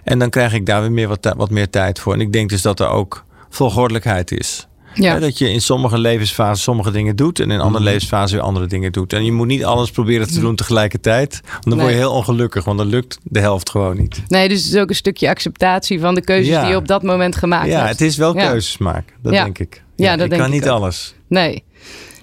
En 0.05 0.19
dan 0.19 0.31
krijg 0.31 0.53
ik 0.53 0.67
daar 0.67 0.81
weer 0.81 0.93
meer 0.93 1.09
wat, 1.09 1.35
wat 1.37 1.51
meer 1.51 1.71
tijd 1.71 1.99
voor. 1.99 2.13
En 2.13 2.21
ik 2.21 2.33
denk 2.33 2.49
dus 2.51 2.63
dat 2.63 2.81
er 2.81 2.89
ook 2.89 3.25
volgordelijkheid 3.49 4.31
is. 4.31 4.67
ja. 4.95 5.13
Hè, 5.13 5.21
dat 5.21 5.39
je 5.39 5.51
in 5.51 5.61
sommige 5.61 5.99
levensfasen 5.99 6.63
sommige 6.63 6.91
dingen 6.91 7.17
doet 7.17 7.41
en 7.41 7.51
in 7.51 7.59
andere 7.61 7.75
Mhm. 7.83 7.85
levensfasen 7.93 8.37
weer 8.37 8.47
andere 8.47 8.67
dingen 8.67 8.93
doet. 8.93 9.13
En 9.13 9.25
je 9.25 9.33
moet 9.33 9.47
niet 9.47 9.65
alles 9.65 9.91
proberen 9.91 10.27
te 10.27 10.41
doen 10.41 10.57
tegelijkertijd. 10.57 11.41
Want 11.51 11.65
dan 11.65 11.79
word 11.79 11.91
je 11.91 11.97
heel 11.97 12.13
ongelukkig, 12.13 12.65
want 12.65 12.79
dan 12.79 12.87
lukt 12.87 13.19
de 13.23 13.41
helft 13.41 13.71
gewoon 13.71 13.97
niet. 13.97 14.23
Nee, 14.29 14.49
dus 14.49 14.65
het 14.65 14.73
is 14.75 14.81
ook 14.81 14.89
een 14.89 14.95
stukje 14.95 15.29
acceptatie 15.29 16.01
van 16.01 16.15
de 16.15 16.21
keuzes 16.21 16.49
Ja. 16.49 16.61
die 16.61 16.71
je 16.71 16.77
op 16.77 16.89
dat 16.89 17.03
moment 17.03 17.37
gemaakt 17.37 17.67
Ja, 17.69 17.79
hebt. 17.79 17.91
het 17.91 18.01
is 18.01 18.17
wel 18.17 18.37
Ja. 18.37 18.47
keuzes 18.51 18.79
maken. 18.79 19.15
Dat 19.23 19.33
Ja. 19.33 19.45
denk 19.45 19.59
ik. 19.59 19.83
Ja, 19.97 20.11
dat 20.17 20.25
ik 20.25 20.31
denk 20.31 20.43
kan 20.43 20.53
ik 20.53 20.61
niet 20.61 20.69
ook. 20.69 20.77
alles. 20.77 21.15
Nee. 21.29 21.65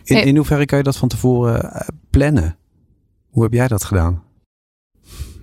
In, 0.03 0.23
in 0.23 0.35
hoeverre 0.35 0.65
kan 0.65 0.77
je 0.77 0.83
dat 0.83 0.97
van 0.97 1.07
tevoren 1.07 1.73
eh, 1.73 1.87
plannen? 2.09 2.57
Hoe 3.29 3.43
heb 3.43 3.53
jij 3.53 3.67
dat 3.67 3.83
gedaan? 3.83 4.23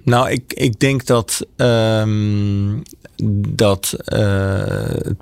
Nou, 0.07 0.31
ik, 0.31 0.53
ik 0.53 0.81
denk 0.81 1.07
dat, 1.07 1.47
ehm, 1.57 2.79
dat 3.49 3.93
eh, 4.05 5.13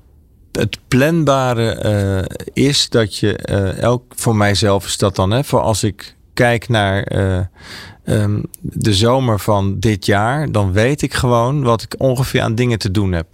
het 0.52 0.78
planbare 0.88 1.70
eh, 1.70 2.36
is 2.52 2.88
dat 2.88 3.16
je 3.16 3.36
eh, 3.36 3.78
elk, 3.78 4.02
voor 4.16 4.36
mijzelf 4.36 4.84
is 4.84 4.96
dat 4.96 5.16
dan, 5.16 5.30
hè, 5.30 5.44
voor 5.44 5.60
als 5.60 5.84
ik 5.84 6.16
kijk 6.34 6.68
naar 6.68 7.02
eh, 7.02 7.40
ehm, 8.04 8.42
de 8.60 8.94
zomer 8.94 9.40
van 9.40 9.78
dit 9.78 10.06
jaar, 10.06 10.52
dan 10.52 10.72
weet 10.72 11.02
ik 11.02 11.14
gewoon 11.14 11.62
wat 11.62 11.82
ik 11.82 11.94
ongeveer 11.98 12.40
aan 12.40 12.54
dingen 12.54 12.78
te 12.78 12.90
doen 12.90 13.12
heb. 13.12 13.26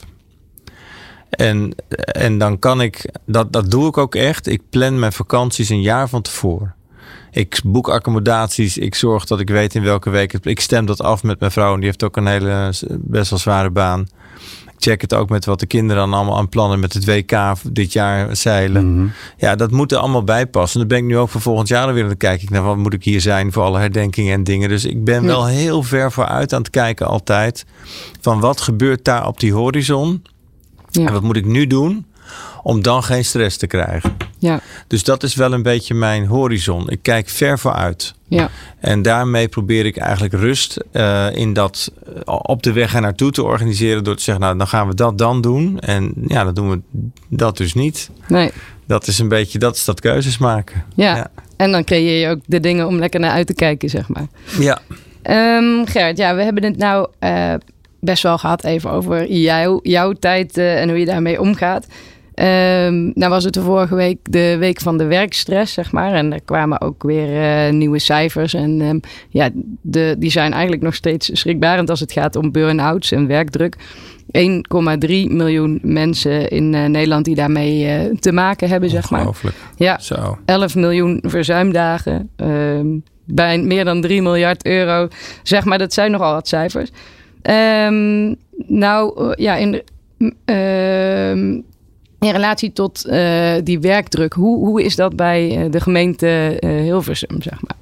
En, 1.31 1.75
en 1.99 2.39
dan 2.39 2.59
kan 2.59 2.81
ik, 2.81 3.11
dat, 3.27 3.53
dat 3.53 3.71
doe 3.71 3.89
ik 3.89 3.99
ook 3.99 4.15
echt. 4.15 4.47
Ik 4.47 4.63
plan 4.71 4.99
mijn 4.99 5.13
vakanties 5.13 5.69
een 5.69 5.83
jaar 5.83 6.09
van 6.09 6.23
tevoren. 6.23 6.75
Ik 7.33 7.61
boek 7.65 7.89
accommodaties. 7.89 8.79
Ik 8.79 8.95
zorg 8.95 9.25
dat 9.25 9.41
ik 9.41 9.49
weet 9.49 9.75
in 9.75 9.83
welke 9.83 10.11
week. 10.11 10.33
Het, 10.33 10.47
ik 10.47 10.61
stem 10.61 10.87
dat 10.87 11.03
af 11.03 11.23
met 11.23 11.41
mijn 11.41 11.53
vrouw. 11.53 11.71
En 11.73 11.77
die 11.79 11.87
heeft 11.89 12.03
ook 12.05 12.17
een 12.17 12.27
hele 12.27 12.73
best 12.99 13.31
wel 13.31 13.39
zware 13.39 13.71
baan. 13.71 14.01
Ik 14.67 14.87
check 14.87 15.01
het 15.01 15.15
ook 15.15 15.29
met 15.29 15.45
wat 15.45 15.61
de 15.61 15.67
kinderen 15.67 16.03
dan 16.03 16.15
allemaal 16.15 16.39
aan 16.39 16.49
plannen 16.49 16.81
met 16.81 16.93
het 16.93 17.05
WK 17.05 17.33
dit 17.71 17.93
jaar 17.93 18.37
zeilen. 18.37 18.95
Mhm. 18.95 19.07
Ja, 19.37 19.57
dat 19.57 19.71
moet 19.71 19.93
er 19.93 19.99
allemaal 19.99 20.25
bij 20.25 20.47
passen. 20.47 20.79
Dan 20.79 20.89
ben 20.89 20.99
ik 20.99 21.05
nu 21.05 21.19
ook 21.19 21.29
voor 21.29 21.41
volgend 21.41 21.69
jaar 21.69 21.95
weer. 21.95 22.07
Dan 22.07 22.17
kijk 22.17 22.43
ik 22.43 22.51
naar 22.51 22.63
wat 22.63 22.77
moet 22.77 22.95
ik 22.95 23.05
hier 23.05 23.21
zijn 23.21 23.53
voor 23.53 23.63
alle 23.63 23.79
herdenkingen 23.79 24.35
en 24.35 24.45
dingen. 24.45 24.69
Dus 24.69 24.85
ik 24.85 25.05
ben 25.05 25.21
Ja. 25.23 25.27
wel 25.27 25.47
heel 25.47 25.83
ver 25.83 26.13
vooruit 26.13 26.53
aan 26.53 26.61
het 26.61 26.71
kijken 26.71 27.07
altijd. 27.07 27.65
Van 28.21 28.41
wat 28.41 28.61
gebeurt 28.61 29.05
daar 29.05 29.27
op 29.27 29.41
die 29.41 29.53
horizon? 29.53 30.23
Ja. 30.91 31.07
En 31.07 31.13
wat 31.13 31.23
moet 31.23 31.37
ik 31.37 31.47
nu 31.47 31.67
doen 31.67 32.07
om 32.63 32.83
dan 32.83 33.03
geen 33.03 33.25
stress 33.25 33.57
te 33.57 33.67
krijgen? 33.67 34.17
Ja. 34.39 34.61
Dus 34.87 35.05
dat 35.05 35.23
is 35.23 35.35
wel 35.35 35.53
een 35.53 35.63
beetje 35.63 35.95
mijn 35.95 36.27
horizon. 36.27 36.91
Ik 36.91 36.99
kijk 37.03 37.29
ver 37.29 37.59
vooruit. 37.59 38.15
Ja. 38.29 38.51
En 38.79 39.03
daarmee 39.03 39.49
probeer 39.49 39.87
ik 39.87 39.97
eigenlijk 39.97 40.35
rust 40.35 40.79
eh, 40.93 41.27
in 41.33 41.53
dat 41.53 41.93
eh, 42.07 42.39
op 42.43 42.63
de 42.63 42.73
weg 42.73 42.95
er 42.95 43.01
naartoe 43.01 43.31
te 43.31 43.43
organiseren. 43.43 44.05
Door 44.05 44.17
te 44.17 44.23
zeggen, 44.23 44.45
nou 44.45 44.59
dan 44.59 44.67
gaan 44.67 44.89
we 44.89 44.95
dat 44.95 45.19
dan 45.19 45.41
doen. 45.41 45.79
En 45.79 46.13
ja, 46.27 46.45
dan 46.45 46.55
doen 46.55 46.71
we 46.71 46.81
dat 47.29 47.57
dus 47.57 47.75
niet. 47.75 48.11
Nee. 48.29 48.51
Dat 48.87 49.07
is 49.07 49.19
een 49.19 49.29
beetje, 49.29 49.59
dat 49.59 49.77
is 49.77 49.85
dat 49.85 50.01
keuzes 50.01 50.39
maken. 50.39 50.85
Ja. 50.95 51.17
Ja. 51.17 51.31
En 51.57 51.73
dan 51.73 51.85
creëer 51.85 52.21
je 52.21 52.29
ook 52.29 52.41
de 52.47 52.61
dingen 52.61 52.87
om 52.87 52.99
lekker 52.99 53.21
naar 53.21 53.33
uit 53.33 53.47
te 53.47 53.55
kijken, 53.55 53.89
zeg 53.89 54.09
maar. 54.09 54.27
Ja. 54.59 54.79
Ehm 55.23 55.87
Gerrit, 55.87 56.19
ja, 56.19 56.35
we 56.35 56.43
hebben 56.43 56.65
het 56.65 56.77
nou 56.77 57.09
eh, 57.19 57.55
best 58.01 58.23
wel 58.23 58.39
gehad 58.39 58.65
even 58.65 58.91
over 58.91 59.33
jou, 59.33 59.81
jouw 59.83 60.13
tijd 60.13 60.57
en 60.57 60.89
hoe 60.89 60.99
je 60.99 61.05
daarmee 61.05 61.41
omgaat. 61.41 61.87
Ehm 62.41 63.11
nou 63.15 63.31
was 63.31 63.45
het 63.45 63.55
de 63.55 63.61
vorige 63.61 63.95
week 63.95 64.19
de 64.23 64.57
week 64.59 64.81
van 64.81 64.99
de 64.99 65.05
werkstress, 65.05 65.73
zeg 65.73 65.93
maar. 65.93 66.13
En 66.13 66.33
er 66.33 66.43
kwamen 66.45 66.81
ook 66.81 67.03
weer 67.03 67.43
eh, 67.43 67.73
nieuwe 67.73 67.99
cijfers. 67.99 68.55
En 68.55 68.81
ehm, 68.81 68.99
ja, 69.29 69.51
de, 69.81 70.17
die 70.19 70.31
zijn 70.31 70.53
eigenlijk 70.53 70.83
nog 70.83 70.95
steeds 70.95 71.31
schrikbarend 71.33 71.91
als 71.91 72.01
het 72.01 72.13
gaat 72.13 72.37
om 72.37 72.53
burn-outs 72.53 73.13
en 73.13 73.27
werkdruk. 73.27 73.77
1,3 73.77 73.83
miljoen 75.29 75.79
mensen 75.83 76.49
in 76.49 76.75
eh, 76.75 76.85
Nederland 76.85 77.25
die 77.25 77.35
daarmee 77.35 77.87
eh, 77.87 78.17
te 78.17 78.33
maken 78.33 78.69
hebben, 78.69 78.91
zeg 78.91 79.11
maar. 79.11 79.27
Ja, 79.77 79.99
Zo. 79.99 80.39
11 80.45 80.75
miljoen 80.75 81.23
verzuimdagen. 81.27 82.31
Ehm, 82.37 82.87
bij 83.25 83.59
meer 83.59 83.85
dan 83.85 84.01
3 84.01 84.23
miljard 84.23 84.67
euro. 84.67 85.09
Zeg 85.43 85.65
maar, 85.65 85.79
dat 85.79 85.93
zijn 85.93 86.11
nogal 86.11 86.33
wat 86.33 86.49
cijfers. 86.49 86.91
Ehm, 87.43 88.35
nou, 88.67 89.35
ja, 89.37 89.57
in, 89.57 89.83
in 92.21 92.31
relatie 92.31 92.73
tot 92.73 93.11
die 93.65 93.81
werkdruk, 93.81 94.33
hoe, 94.33 94.67
hoe 94.67 94.83
is 94.83 94.97
dat 94.97 95.17
bij 95.17 95.69
de 95.71 95.81
gemeente 95.81 96.57
Hilversum, 96.61 97.43
zeg 97.43 97.61
maar? 97.63 97.77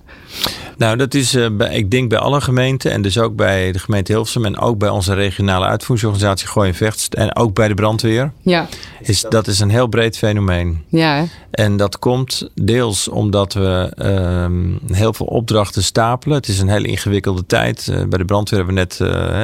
Nou, 0.77 0.97
dat 0.97 1.15
is, 1.15 1.35
uh, 1.35 1.47
bij, 1.51 1.75
ik 1.75 1.91
denk 1.91 2.09
bij 2.09 2.19
alle 2.19 2.41
gemeenten 2.41 2.91
en 2.93 3.03
dus 3.03 3.19
ook 3.19 3.37
bij 3.37 3.73
de 3.73 3.79
gemeente 3.79 4.13
Hilversum 4.13 4.45
en 4.45 4.59
ook 4.59 4.79
bij 4.79 4.89
onze 4.89 5.15
regionale 5.15 5.67
uitvoeringsorganisatie 5.67 6.49
Gooi 6.49 6.69
en 6.69 6.75
Vecht 6.75 7.15
en 7.15 7.37
ook 7.37 7.55
bij 7.55 7.69
de 7.69 7.75
brandweer. 7.75 8.33
Ja. 8.41 8.69
Is, 9.01 9.25
dat 9.29 9.47
is 9.47 9.61
een 9.61 9.71
heel 9.71 9.87
breed 9.87 10.19
fenomeen. 10.19 10.85
Ja. 10.89 11.25
En 11.51 11.77
dat 11.77 11.99
komt 11.99 12.51
deels 12.55 13.09
omdat 13.09 13.53
we 13.53 13.93
uh, 14.03 14.97
heel 14.97 15.13
veel 15.13 15.27
opdrachten 15.27 15.83
stapelen. 15.83 16.37
Het 16.37 16.49
is 16.49 16.59
een 16.59 16.69
hele 16.69 16.89
ingewikkelde 16.89 17.47
tijd. 17.47 17.87
Uh, 17.91 18.05
bij 18.05 18.19
de 18.19 18.25
brandweer 18.25 18.59
hebben 18.59 18.75
we 18.75 18.81
net, 18.81 18.97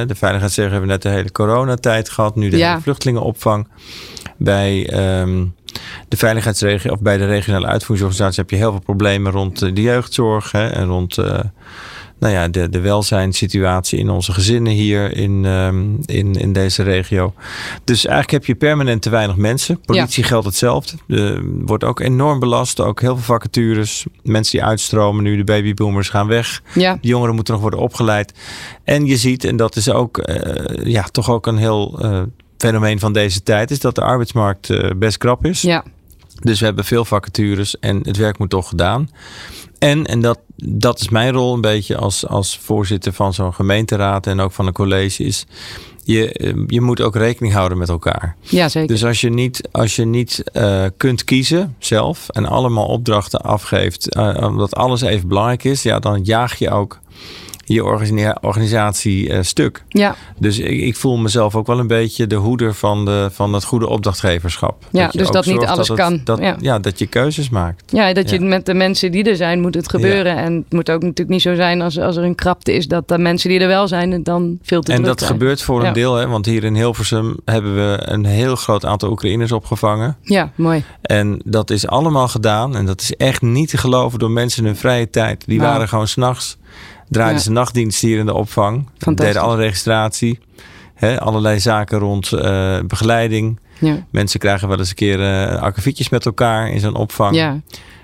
de 0.07 0.15
veiligheidszegger 0.15 0.71
hebben 0.71 0.89
we 0.89 0.95
net 0.95 1.03
de 1.03 1.09
hele 1.09 1.31
coronatijd 1.31 2.09
gehad. 2.09 2.35
Nu 2.35 2.49
de 2.49 2.57
ja. 2.57 2.81
vluchtelingenopvang. 2.81 3.67
Bij 4.37 4.93
um, 5.21 5.55
de 6.07 6.17
veiligheidsregio 6.17 6.91
of 6.91 6.99
bij 6.99 7.17
de 7.17 7.25
regionale 7.25 7.67
uitvoeringsorganisatie 7.67 8.41
heb 8.41 8.49
je 8.49 8.55
heel 8.55 8.71
veel 8.71 8.81
problemen 8.81 9.31
rond 9.31 9.59
de 9.59 9.81
jeugdzorg 9.81 10.51
hè, 10.51 10.67
en 10.67 10.85
rond 10.85 11.17
uh, 11.17 11.39
nou 12.19 12.33
ja, 12.33 12.47
de, 12.47 12.69
de 12.69 12.79
welzijnssituatie 12.79 13.99
in 13.99 14.09
onze 14.09 14.33
gezinnen 14.33 14.73
hier 14.73 15.17
in, 15.17 15.45
um, 15.45 15.99
in, 16.05 16.33
in 16.33 16.53
deze 16.53 16.83
regio. 16.83 17.33
Dus 17.83 18.05
eigenlijk 18.05 18.31
heb 18.31 18.45
je 18.45 18.55
permanent 18.55 19.01
te 19.01 19.09
weinig 19.09 19.35
mensen. 19.35 19.79
Politie 19.81 20.23
ja. 20.23 20.29
geldt 20.29 20.45
hetzelfde. 20.45 20.97
De, 21.07 21.53
wordt 21.65 21.83
ook 21.83 21.99
enorm 21.99 22.39
belast. 22.39 22.79
Ook 22.79 23.01
heel 23.01 23.15
veel 23.15 23.23
vacatures. 23.23 24.05
Mensen 24.23 24.51
die 24.51 24.67
uitstromen 24.67 25.23
nu. 25.23 25.37
De 25.37 25.43
babyboomers 25.43 26.09
gaan 26.09 26.27
weg. 26.27 26.61
Ja. 26.73 26.97
De 27.01 27.07
jongeren 27.07 27.35
moeten 27.35 27.53
nog 27.53 27.61
worden 27.61 27.79
opgeleid. 27.79 28.33
En 28.83 29.05
je 29.05 29.17
ziet, 29.17 29.43
en 29.43 29.55
dat 29.55 29.75
is 29.75 29.89
ook 29.89 30.17
uh, 30.17 30.85
ja, 30.85 31.03
toch 31.03 31.29
ook 31.29 31.47
een 31.47 31.57
heel 31.57 31.99
uh, 32.05 32.21
fenomeen 32.57 32.99
van 32.99 33.13
deze 33.13 33.43
tijd 33.43 33.71
is 33.71 33.79
dat 33.79 33.95
de 33.95 34.01
arbeidsmarkt 34.01 34.69
uh, 34.69 34.89
best 34.97 35.17
krap 35.17 35.45
is. 35.45 35.61
Ja. 35.61 35.83
Dus 36.41 36.59
we 36.59 36.65
hebben 36.65 36.85
veel 36.85 37.05
vacatures 37.05 37.79
en 37.79 37.99
het 38.03 38.17
werk 38.17 38.37
moet 38.37 38.49
toch 38.49 38.69
gedaan. 38.69 39.09
En, 39.79 40.05
en 40.05 40.21
dat, 40.21 40.39
dat 40.55 40.99
is 40.99 41.09
mijn 41.09 41.33
rol 41.33 41.53
een 41.53 41.61
beetje 41.61 41.97
als, 41.97 42.27
als 42.27 42.59
voorzitter 42.59 43.13
van 43.13 43.33
zo'n 43.33 43.53
gemeenteraad 43.53 44.27
en 44.27 44.39
ook 44.39 44.51
van 44.51 44.67
een 44.67 44.73
college, 44.73 45.23
is 45.23 45.45
je, 46.03 46.53
je 46.67 46.81
moet 46.81 47.01
ook 47.01 47.15
rekening 47.15 47.53
houden 47.53 47.77
met 47.77 47.89
elkaar. 47.89 48.35
Ja, 48.39 48.69
zeker. 48.69 48.87
Dus 48.87 49.05
als 49.05 49.21
je 49.21 49.29
niet, 49.29 49.67
als 49.71 49.95
je 49.95 50.05
niet 50.05 50.43
uh, 50.53 50.85
kunt 50.97 51.23
kiezen 51.23 51.75
zelf 51.79 52.29
en 52.29 52.45
allemaal 52.45 52.85
opdrachten 52.85 53.41
afgeeft, 53.41 54.15
uh, 54.15 54.37
omdat 54.41 54.75
alles 54.75 55.01
even 55.01 55.27
belangrijk 55.27 55.63
is, 55.63 55.83
ja, 55.83 55.99
dan 55.99 56.23
jaag 56.23 56.55
je 56.55 56.69
ook 56.69 56.99
je 57.65 57.83
organisatie 58.41 59.29
uh, 59.29 59.37
stuk. 59.41 59.83
Ja. 59.87 60.15
Dus 60.39 60.59
ik, 60.59 60.81
ik, 60.81 60.95
voel 60.95 61.17
mezelf 61.17 61.55
ook 61.55 61.67
wel 61.67 61.79
een 61.79 61.87
beetje 61.87 62.27
de 62.27 62.35
hoeder 62.35 62.73
van, 62.73 63.05
de, 63.05 63.29
van 63.31 63.53
het 63.53 63.63
goede 63.63 63.87
opdrachtgeverschap. 63.87 64.85
Ja, 64.91 65.03
dat 65.03 65.13
dus 65.13 65.29
dat 65.29 65.45
niet 65.45 65.65
alles 65.65 65.87
dat 65.87 65.97
kan. 65.97 66.11
Het, 66.11 66.25
dat, 66.25 66.39
ja. 66.39 66.55
ja. 66.59 66.79
dat 66.79 66.99
je 66.99 67.05
keuzes 67.05 67.49
maakt. 67.49 67.91
Ja, 67.91 68.13
dat 68.13 68.29
je 68.29 68.39
met 68.39 68.65
de 68.65 68.73
mensen 68.73 69.11
die 69.11 69.23
er 69.23 69.35
zijn 69.35 69.61
moet 69.61 69.75
het 69.75 69.89
gebeuren. 69.89 70.37
En 70.37 70.53
het 70.55 70.73
moet 70.73 70.89
ook 70.89 71.01
natuurlijk 71.01 71.29
niet 71.29 71.41
zo 71.41 71.55
zijn 71.55 71.81
als, 71.81 71.99
als 71.99 72.15
er 72.15 72.23
een 72.23 72.35
krapte 72.35 72.73
is... 72.73 72.87
dat 72.87 73.07
de 73.07 73.17
mensen 73.17 73.49
die 73.49 73.59
er 73.59 73.67
wel 73.67 73.87
zijn 73.87 74.23
dan 74.23 74.57
veel 74.61 74.81
te 74.81 74.91
En 74.93 75.03
dat 75.03 75.19
zijn. 75.19 75.31
gebeurt 75.31 75.61
voor 75.61 75.83
een 75.83 75.93
deel. 75.93 76.15
Hè, 76.15 76.27
want 76.27 76.45
hier 76.45 76.63
in 76.63 76.75
Hilversum 76.75 77.37
hebben 77.45 77.75
we 77.75 77.97
een 77.99 78.25
heel 78.25 78.55
groot 78.55 78.85
aantal 78.85 79.09
Oekraïners 79.09 79.51
opgevangen. 79.51 80.17
Ja, 80.21 80.51
mooi. 80.55 80.83
En 81.01 81.41
dat 81.45 81.69
is 81.69 81.87
allemaal 81.87 82.27
gedaan. 82.27 82.75
En 82.75 82.85
dat 82.85 83.01
is 83.01 83.15
echt 83.15 83.41
niet 83.41 83.69
te 83.69 83.77
geloven 83.77 84.19
door 84.19 84.31
mensen 84.31 84.59
in 84.59 84.65
hun 84.65 84.77
vrije 84.77 85.09
tijd. 85.09 85.43
Die 85.45 85.59
Nou. 85.59 85.71
waren 85.71 85.87
gewoon 85.87 86.07
s'nachts 86.07 86.57
draaiden 87.09 87.37
Ja. 87.37 87.43
ze 87.43 87.51
nachtdienst 87.51 88.01
hier 88.01 88.17
in 88.19 88.25
de 88.25 88.33
opvang. 88.33 88.87
Deden 89.13 89.41
alle 89.41 89.55
registratie. 89.55 90.39
Hè, 90.95 91.19
allerlei 91.21 91.59
zaken 91.59 91.99
rond 91.99 92.31
eh, 92.31 92.79
begeleiding. 92.87 93.59
Ja. 93.79 94.05
Mensen 94.11 94.39
krijgen 94.39 94.67
wel 94.67 94.77
eens 94.77 94.89
een 94.89 94.95
keer 94.95 95.19
akkefietjes 95.59 96.09
met 96.09 96.25
elkaar 96.25 96.69
in 96.69 96.79
zo'n 96.79 96.95
opvang. 96.95 97.35
Ja. 97.35 97.59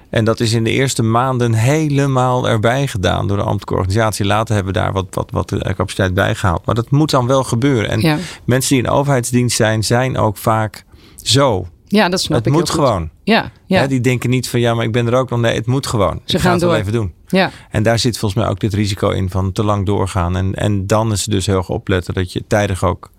En 0.10 0.25
dat 0.25 0.39
is 0.39 0.54
in 0.54 0.63
de 0.63 0.69
eerste 0.71 1.04
maanden 1.04 1.54
helemaal 1.54 2.49
erbij 2.49 2.88
gedaan 2.88 3.28
door 3.28 3.38
de 3.38 3.43
ambtelijke 3.43 3.73
organisatie. 3.73 4.25
Later 4.25 4.56
hebben 4.56 4.73
we 4.73 4.80
daar 4.80 4.91
wat, 4.91 5.06
wat, 5.10 5.32
wat 5.32 5.52
eh, 5.52 5.73
capaciteit 5.73 6.13
bij 6.13 6.36
gehaald. 6.36 6.65
Maar 6.65 6.75
dat 6.75 6.91
moet 6.91 7.10
dan 7.12 7.28
wel 7.28 7.43
gebeuren. 7.43 7.89
En 7.89 7.99
Ja. 7.99 8.17
mensen 8.45 8.75
die 8.75 8.84
in 8.84 8.89
overheidsdienst 8.89 9.56
zijn, 9.56 9.84
zijn 9.84 10.17
ook 10.17 10.38
vaak 10.38 10.84
zo. 11.23 11.67
ja, 11.88 12.10
dat 12.10 12.21
snap 12.21 12.38
het 12.38 12.47
ik 12.47 12.54
moet 12.54 12.67
heel 12.67 12.75
goed. 12.78 12.86
gewoon. 12.86 13.10
Ja, 13.23 13.52
ja. 13.65 13.88
Die 13.88 14.02
denken 14.02 14.30
niet 14.30 14.49
van 14.49 14.60
ja, 14.60 14.73
maar 14.73 14.86
ik 14.86 14.91
ben 14.91 15.08
er 15.08 15.13
ook 15.15 15.30
nog. 15.30 15.39
Nee, 15.39 15.56
het 15.56 15.65
moet 15.65 15.88
gewoon. 15.88 16.19
Ze 16.25 16.36
ik 16.36 16.41
gaan 16.41 16.52
ga 16.52 16.52
het 16.52 16.62
wel 16.62 16.75
even 16.75 16.91
doen. 16.91 17.13
Ja. 17.32 17.52
En 17.70 17.84
daar 17.84 18.00
zit 18.00 18.17
volgens 18.17 18.41
mij 18.41 18.52
ook 18.52 18.60
dit 18.60 18.74
risico 18.74 19.10
in 19.10 19.30
van 19.30 19.52
te 19.52 19.63
lang 19.63 19.86
doorgaan. 19.86 20.36
En, 20.36 20.56
en 20.56 20.88
dan 20.88 21.12
is 21.12 21.22
het 21.22 21.34
dus 21.34 21.46
heel 21.46 21.58
erg 21.58 21.70
opletten 21.70 22.13
dat 22.13 22.34
je 22.34 22.44
tijdig 22.48 22.84
ook 22.84 23.12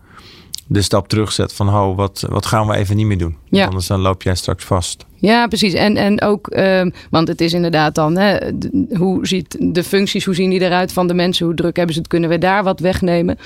de 0.66 0.82
stap 0.82 1.08
terugzet 1.08 1.52
van 1.52 1.68
ho, 1.68 1.94
wat, 1.94 2.26
wat 2.28 2.46
gaan 2.46 2.66
we 2.66 2.76
even 2.76 2.96
niet 2.96 3.06
meer 3.06 3.18
doen? 3.18 3.36
Ja. 3.48 3.64
Anders 3.64 3.86
dan 3.86 4.00
loop 4.00 4.22
jij 4.22 4.34
straks 4.34 4.64
vast. 4.64 5.06
Ja, 5.16 5.46
precies. 5.46 5.72
En, 5.72 5.96
en 5.96 6.22
ook, 6.22 6.48
ehm, 6.48 6.90
want 7.10 7.28
het 7.28 7.40
is 7.40 7.52
inderdaad 7.52 7.94
dan, 7.94 8.16
hè, 8.16 8.38
hoe 8.96 9.26
ziet 9.26 9.56
de 9.60 9.84
functies, 9.84 10.24
hoe 10.24 10.34
zien 10.34 10.50
die 10.50 10.60
eruit 10.60 10.92
van 10.92 11.06
de 11.06 11.14
mensen? 11.14 11.46
Hoe 11.46 11.54
druk 11.54 11.76
hebben 11.76 11.94
ze 11.94 12.00
het? 12.00 12.10
Kunnen 12.10 12.30
we 12.30 12.38
daar 12.38 12.64
wat 12.64 12.80
wegnemen? 12.80 13.38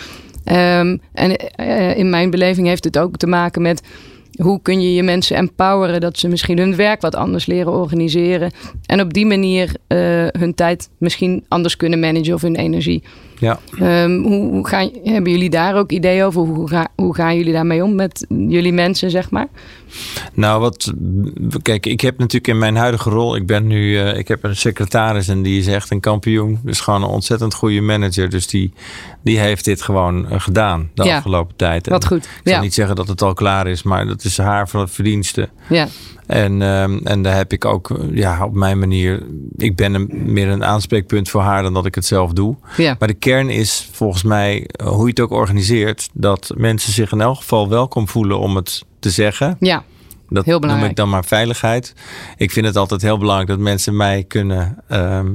Ehm, 0.44 0.96
en 1.12 1.36
eh, 1.36 1.96
in 1.96 2.10
mijn 2.10 2.30
beleving 2.30 2.66
heeft 2.66 2.84
het 2.84 2.98
ook 2.98 3.16
te 3.16 3.26
maken 3.26 3.62
met 3.62 3.82
hoe 4.36 4.62
kun 4.62 4.80
je 4.80 4.94
je 4.94 5.02
mensen 5.02 5.36
empoweren 5.36 6.00
dat 6.00 6.18
ze 6.18 6.28
misschien 6.28 6.58
hun 6.58 6.76
werk 6.76 7.00
wat 7.00 7.14
anders 7.14 7.46
leren 7.46 7.72
organiseren. 7.72 8.50
En 8.86 9.00
op 9.00 9.12
die 9.12 9.26
manier 9.26 9.74
eh, 9.86 9.98
hun 10.38 10.54
tijd 10.54 10.90
misschien 10.98 11.44
anders 11.48 11.76
kunnen 11.76 12.00
managen 12.00 12.34
of 12.34 12.42
hun 12.42 12.56
energie. 12.56 13.02
Ja. 13.38 13.58
Ehm, 13.78 14.22
hoe, 14.22 14.50
hoe 14.50 14.66
gaan, 14.68 14.90
hebben 15.04 15.30
jullie 15.32 15.50
daar 15.50 15.74
ook 15.76 15.90
ideeën 15.92 16.24
over? 16.24 16.40
Hoe, 16.42 16.68
ga, 16.68 16.88
hoe 16.96 17.14
gaan 17.14 17.36
jullie 17.36 17.52
daarmee 17.52 17.84
om 17.84 17.94
met 17.94 18.26
jullie 18.28 18.72
mensen, 18.72 19.10
zeg 19.10 19.30
maar? 19.30 19.46
Nou, 20.34 20.60
wat. 20.60 20.92
Kijk, 21.62 21.86
ik 21.86 22.00
heb 22.00 22.18
natuurlijk 22.18 22.48
in 22.48 22.58
mijn 22.58 22.76
huidige 22.76 23.10
rol. 23.10 23.36
Ik 23.36 23.46
ben 23.46 23.66
nu. 23.66 23.98
eh, 23.98 24.18
ik 24.18 24.28
heb 24.28 24.44
een 24.44 24.56
secretaris 24.56 25.28
en 25.28 25.42
die 25.42 25.58
is 25.58 25.66
echt 25.66 25.90
een 25.90 26.00
kampioen. 26.00 26.58
Dus 26.64 26.80
gewoon 26.80 27.02
een 27.02 27.08
ontzettend 27.08 27.54
goede 27.54 27.80
manager. 27.80 28.28
Dus 28.30 28.46
die, 28.46 28.72
die 29.22 29.38
heeft 29.38 29.64
dit 29.64 29.82
gewoon 29.82 30.28
eh, 30.30 30.40
gedaan 30.40 30.90
de 30.94 31.04
Ja. 31.04 31.16
afgelopen 31.16 31.56
tijd. 31.56 31.86
En 31.86 31.92
Wat 31.92 32.06
goed. 32.06 32.24
Ik 32.24 32.30
zal 32.44 32.52
Ja, 32.54 32.60
niet 32.60 32.74
zeggen 32.74 32.96
dat 32.96 33.08
het 33.08 33.22
al 33.22 33.34
klaar 33.34 33.66
is, 33.66 33.82
maar 33.82 34.06
dat 34.06 34.24
is 34.24 34.38
haar 34.38 34.68
verdienste. 34.68 35.48
ja, 35.68 35.88
En, 36.26 36.62
ehm, 36.62 36.98
en 37.04 37.22
daar 37.22 37.36
heb 37.36 37.52
ik 37.52 37.64
ook 37.64 37.98
ja, 38.12 38.44
op 38.44 38.54
mijn 38.54 38.78
manier. 38.78 39.22
Ik 39.56 39.76
ben 39.76 39.94
een, 39.94 40.10
meer 40.24 40.48
een 40.48 40.64
aanspreekpunt 40.64 41.28
voor 41.30 41.40
haar 41.40 41.62
dan 41.62 41.74
dat 41.74 41.86
ik 41.86 41.94
het 41.94 42.06
zelf 42.06 42.32
doe. 42.32 42.56
ja. 42.76 42.96
Maar 42.98 43.08
de 43.08 43.14
kern 43.30 43.50
is 43.50 43.88
volgens 43.92 44.22
mij, 44.22 44.66
eh, 44.66 44.86
hoe 44.86 45.02
je 45.02 45.08
het 45.10 45.20
ook 45.20 45.30
organiseert, 45.30 46.08
dat 46.12 46.52
mensen 46.56 46.92
zich 46.92 47.12
in 47.12 47.20
elk 47.20 47.36
geval 47.36 47.68
welkom 47.68 48.08
voelen 48.08 48.38
om 48.38 48.56
het 48.56 48.84
te 48.98 49.10
zeggen. 49.10 49.56
ja. 49.60 49.84
Dat 50.28 50.44
Heel 50.44 50.52
noem 50.52 50.60
belangrijk. 50.60 50.90
ik 50.90 50.96
dan 50.96 51.08
maar 51.08 51.24
veiligheid. 51.24 51.94
Ik 52.36 52.50
vind 52.50 52.66
het 52.66 52.76
altijd 52.76 53.02
heel 53.02 53.18
belangrijk 53.18 53.48
dat 53.48 53.58
mensen 53.58 53.96
mij 53.96 54.24
kunnen 54.24 54.78
ehm, 54.88 55.26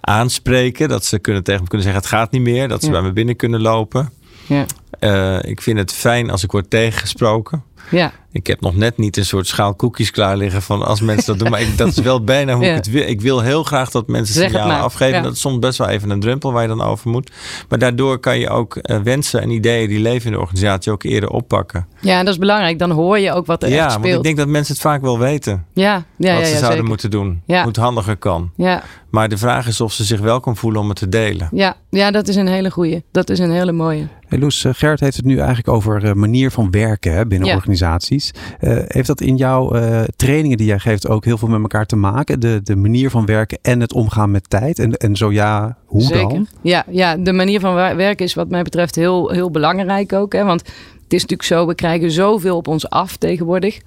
aanspreken. 0.00 0.88
Dat 0.88 1.04
ze 1.04 1.18
kunnen 1.18 1.42
tegen 1.42 1.62
me 1.62 1.68
kunnen 1.68 1.86
zeggen: 1.86 2.02
het 2.02 2.12
gaat 2.12 2.30
niet 2.30 2.42
meer. 2.42 2.68
Dat 2.68 2.80
ze 2.80 2.86
Ja. 2.86 2.92
bij 2.92 3.02
me 3.02 3.12
binnen 3.12 3.36
kunnen 3.36 3.60
lopen. 3.60 4.10
ja. 4.46 4.66
Eh, 4.98 5.50
ik 5.50 5.62
vind 5.62 5.78
het 5.78 5.92
fijn 5.92 6.30
als 6.30 6.42
ik 6.44 6.50
word 6.50 6.70
tegengesproken. 6.70 7.64
Ja, 7.90 8.12
Ik 8.32 8.46
heb 8.46 8.60
nog 8.60 8.76
net 8.76 8.96
niet 8.98 9.16
een 9.16 9.24
soort 9.24 9.46
schaal 9.46 9.74
koekjes 9.74 10.10
klaar 10.10 10.36
liggen 10.36 10.62
van 10.62 10.82
als 10.86 11.00
mensen 11.00 11.26
dat 11.26 11.38
doen. 11.38 11.50
Maar 11.50 11.60
ik, 11.60 11.78
dat 11.78 11.88
is 11.88 11.98
wel 11.98 12.24
bijna 12.34 12.54
hoe 12.54 12.64
Ja. 12.64 12.70
ik 12.70 12.76
het 12.76 12.90
wil. 12.90 13.08
Ik 13.08 13.20
wil 13.20 13.40
heel 13.40 13.62
graag 13.64 13.90
dat 13.90 14.06
mensen 14.08 14.34
Zeg 14.34 14.42
het 14.42 14.52
signalen 14.52 14.76
maar, 14.76 14.84
afgeven. 14.84 15.14
ja. 15.16 15.22
Dat 15.22 15.32
is 15.32 15.40
soms 15.40 15.58
best 15.58 15.78
wel 15.78 15.88
even 15.88 16.10
een 16.10 16.20
drempel 16.20 16.52
waar 16.52 16.62
je 16.62 16.68
dan 16.68 16.82
over 16.82 17.10
moet. 17.10 17.30
Maar 17.68 17.78
daardoor 17.78 18.18
kan 18.18 18.38
je 18.38 18.48
ook 18.48 18.76
eh, 18.76 18.98
wensen 18.98 19.40
en 19.42 19.50
ideeën 19.50 19.88
die 19.88 20.00
leven 20.00 20.26
in 20.26 20.32
de 20.32 20.40
organisatie 20.40 20.92
ook 20.92 21.02
eerder 21.02 21.28
oppakken. 21.30 21.86
ja, 22.00 22.18
en 22.18 22.24
dat 22.24 22.34
is 22.34 22.40
belangrijk. 22.40 22.78
Dan 22.78 22.90
hoor 22.90 23.18
je 23.18 23.32
ook 23.32 23.46
wat 23.46 23.62
er 23.62 23.68
Ja, 23.68 23.76
echt 23.76 23.84
want 23.92 24.00
speelt. 24.04 24.16
ik 24.18 24.22
denk 24.22 24.36
dat 24.36 24.48
mensen 24.48 24.72
het 24.72 24.82
vaak 24.82 25.00
wel 25.00 25.18
weten. 25.18 25.64
ja, 25.74 26.04
ja, 26.16 26.32
wat 26.34 26.40
ja, 26.40 26.44
ze 26.46 26.52
ja, 26.52 26.58
zouden 26.58 26.70
zeker. 26.70 26.84
moeten 26.84 27.10
doen. 27.10 27.42
Ja. 27.46 27.58
Hoe 27.58 27.68
het 27.68 27.76
handiger 27.76 28.16
kan. 28.16 28.50
Ja, 28.56 28.82
Maar 29.10 29.28
de 29.28 29.38
vraag 29.38 29.66
is 29.66 29.80
of 29.80 29.92
ze 29.92 30.04
zich 30.04 30.20
welkom 30.20 30.56
voelen 30.56 30.80
om 30.80 30.88
het 30.88 30.98
te 30.98 31.08
delen. 31.08 31.48
ja, 31.52 31.76
ja, 31.90 32.10
dat 32.10 32.28
is 32.28 32.36
een 32.36 32.46
hele 32.48 32.70
goeie. 32.70 33.02
Dat 33.12 33.30
is 33.30 33.38
een 33.38 33.50
hele 33.50 33.72
mooie. 33.72 34.06
Hey 34.28 34.38
Loes, 34.38 34.64
eh, 34.64 34.72
Gert 34.74 35.00
heeft 35.00 35.16
het 35.16 35.24
nu 35.24 35.36
eigenlijk 35.38 35.68
over 35.68 36.04
eh, 36.04 36.12
manier 36.12 36.50
van 36.50 36.70
werken 36.70 37.14
hè, 37.14 37.26
binnen 37.26 37.48
Ja. 37.48 37.54
Organisaties. 37.70 38.30
Eh, 38.60 38.78
heeft 38.86 39.06
dat 39.06 39.20
in 39.20 39.36
jouw 39.36 39.72
eh, 39.72 40.02
trainingen 40.16 40.56
die 40.56 40.66
jij 40.66 40.78
geeft 40.78 41.08
ook 41.08 41.24
heel 41.24 41.38
veel 41.38 41.48
met 41.48 41.60
elkaar 41.60 41.86
te 41.86 41.96
maken? 41.96 42.40
De, 42.40 42.60
de 42.62 42.76
manier 42.76 43.10
van 43.10 43.26
werken 43.26 43.58
en 43.62 43.80
het 43.80 43.92
omgaan 43.92 44.30
met 44.30 44.50
tijd? 44.50 44.78
En, 44.78 44.96
en 44.96 45.16
zo 45.16 45.32
ja, 45.32 45.76
hoe 45.84 46.02
Zeker. 46.02 46.28
dan? 46.28 46.46
Ja, 46.62 46.84
ja, 46.90 47.16
de 47.16 47.32
manier 47.32 47.60
van 47.60 47.74
werken 47.74 48.24
is 48.24 48.34
wat 48.34 48.48
mij 48.48 48.62
betreft 48.62 48.94
heel, 48.94 49.30
heel 49.30 49.50
belangrijk 49.50 50.12
ook. 50.12 50.32
Hè? 50.32 50.44
Want 50.44 50.60
het 50.60 51.12
is 51.12 51.20
natuurlijk 51.20 51.48
zo, 51.48 51.66
we 51.66 51.74
krijgen 51.74 52.10
zoveel 52.10 52.56
op 52.56 52.68
ons 52.68 52.88
af 52.88 53.16
tegenwoordig. 53.16 53.80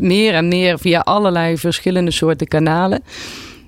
Meer 0.00 0.34
en 0.34 0.48
meer 0.48 0.78
via 0.78 1.00
allerlei 1.00 1.58
verschillende 1.58 2.10
soorten 2.10 2.46
kanalen. 2.46 3.02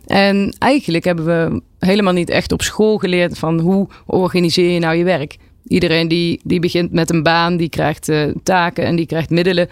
En 0.07 0.57
eigenlijk 0.59 1.05
hebben 1.05 1.25
we 1.25 1.63
helemaal 1.79 2.13
niet 2.13 2.31
echt 2.31 2.53
op 2.53 2.63
school 2.63 2.99
geleerd 2.99 3.39
van 3.39 3.61
hoe 3.61 3.89
organiseer 4.07 4.71
je 4.71 4.79
nou 4.79 4.97
je 4.97 5.05
werk. 5.05 5.37
Iedereen 5.73 6.09
die, 6.09 6.41
die 6.45 6.61
begint 6.61 6.93
met 6.93 7.11
een 7.11 7.23
baan, 7.23 7.57
die 7.57 7.69
krijgt 7.69 8.09
eh, 8.09 8.23
taken 8.43 8.85
en 8.85 8.97
die 8.97 9.07
krijgt 9.07 9.31
middelen. 9.31 9.69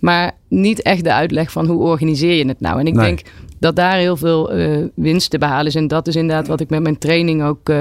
Maar 0.00 0.32
niet 0.48 0.82
echt 0.82 1.04
de 1.04 1.12
uitleg 1.12 1.52
van 1.52 1.66
hoe 1.66 1.82
organiseer 1.82 2.34
je 2.34 2.46
het 2.46 2.60
nou. 2.60 2.80
En 2.80 2.86
ik 2.86 2.94
Nee. 2.94 3.06
denk 3.06 3.22
dat 3.58 3.76
daar 3.76 3.96
heel 3.96 4.16
veel 4.16 4.56
uh, 4.58 4.84
winst 4.94 5.30
te 5.30 5.38
behalen 5.38 5.66
is. 5.66 5.74
En 5.74 5.88
dat 5.88 6.06
is 6.06 6.16
inderdaad 6.16 6.46
wat 6.46 6.60
ik 6.60 6.70
met 6.70 6.82
mijn 6.82 6.98
training 6.98 7.42
ook 7.42 7.68
uh, 7.68 7.80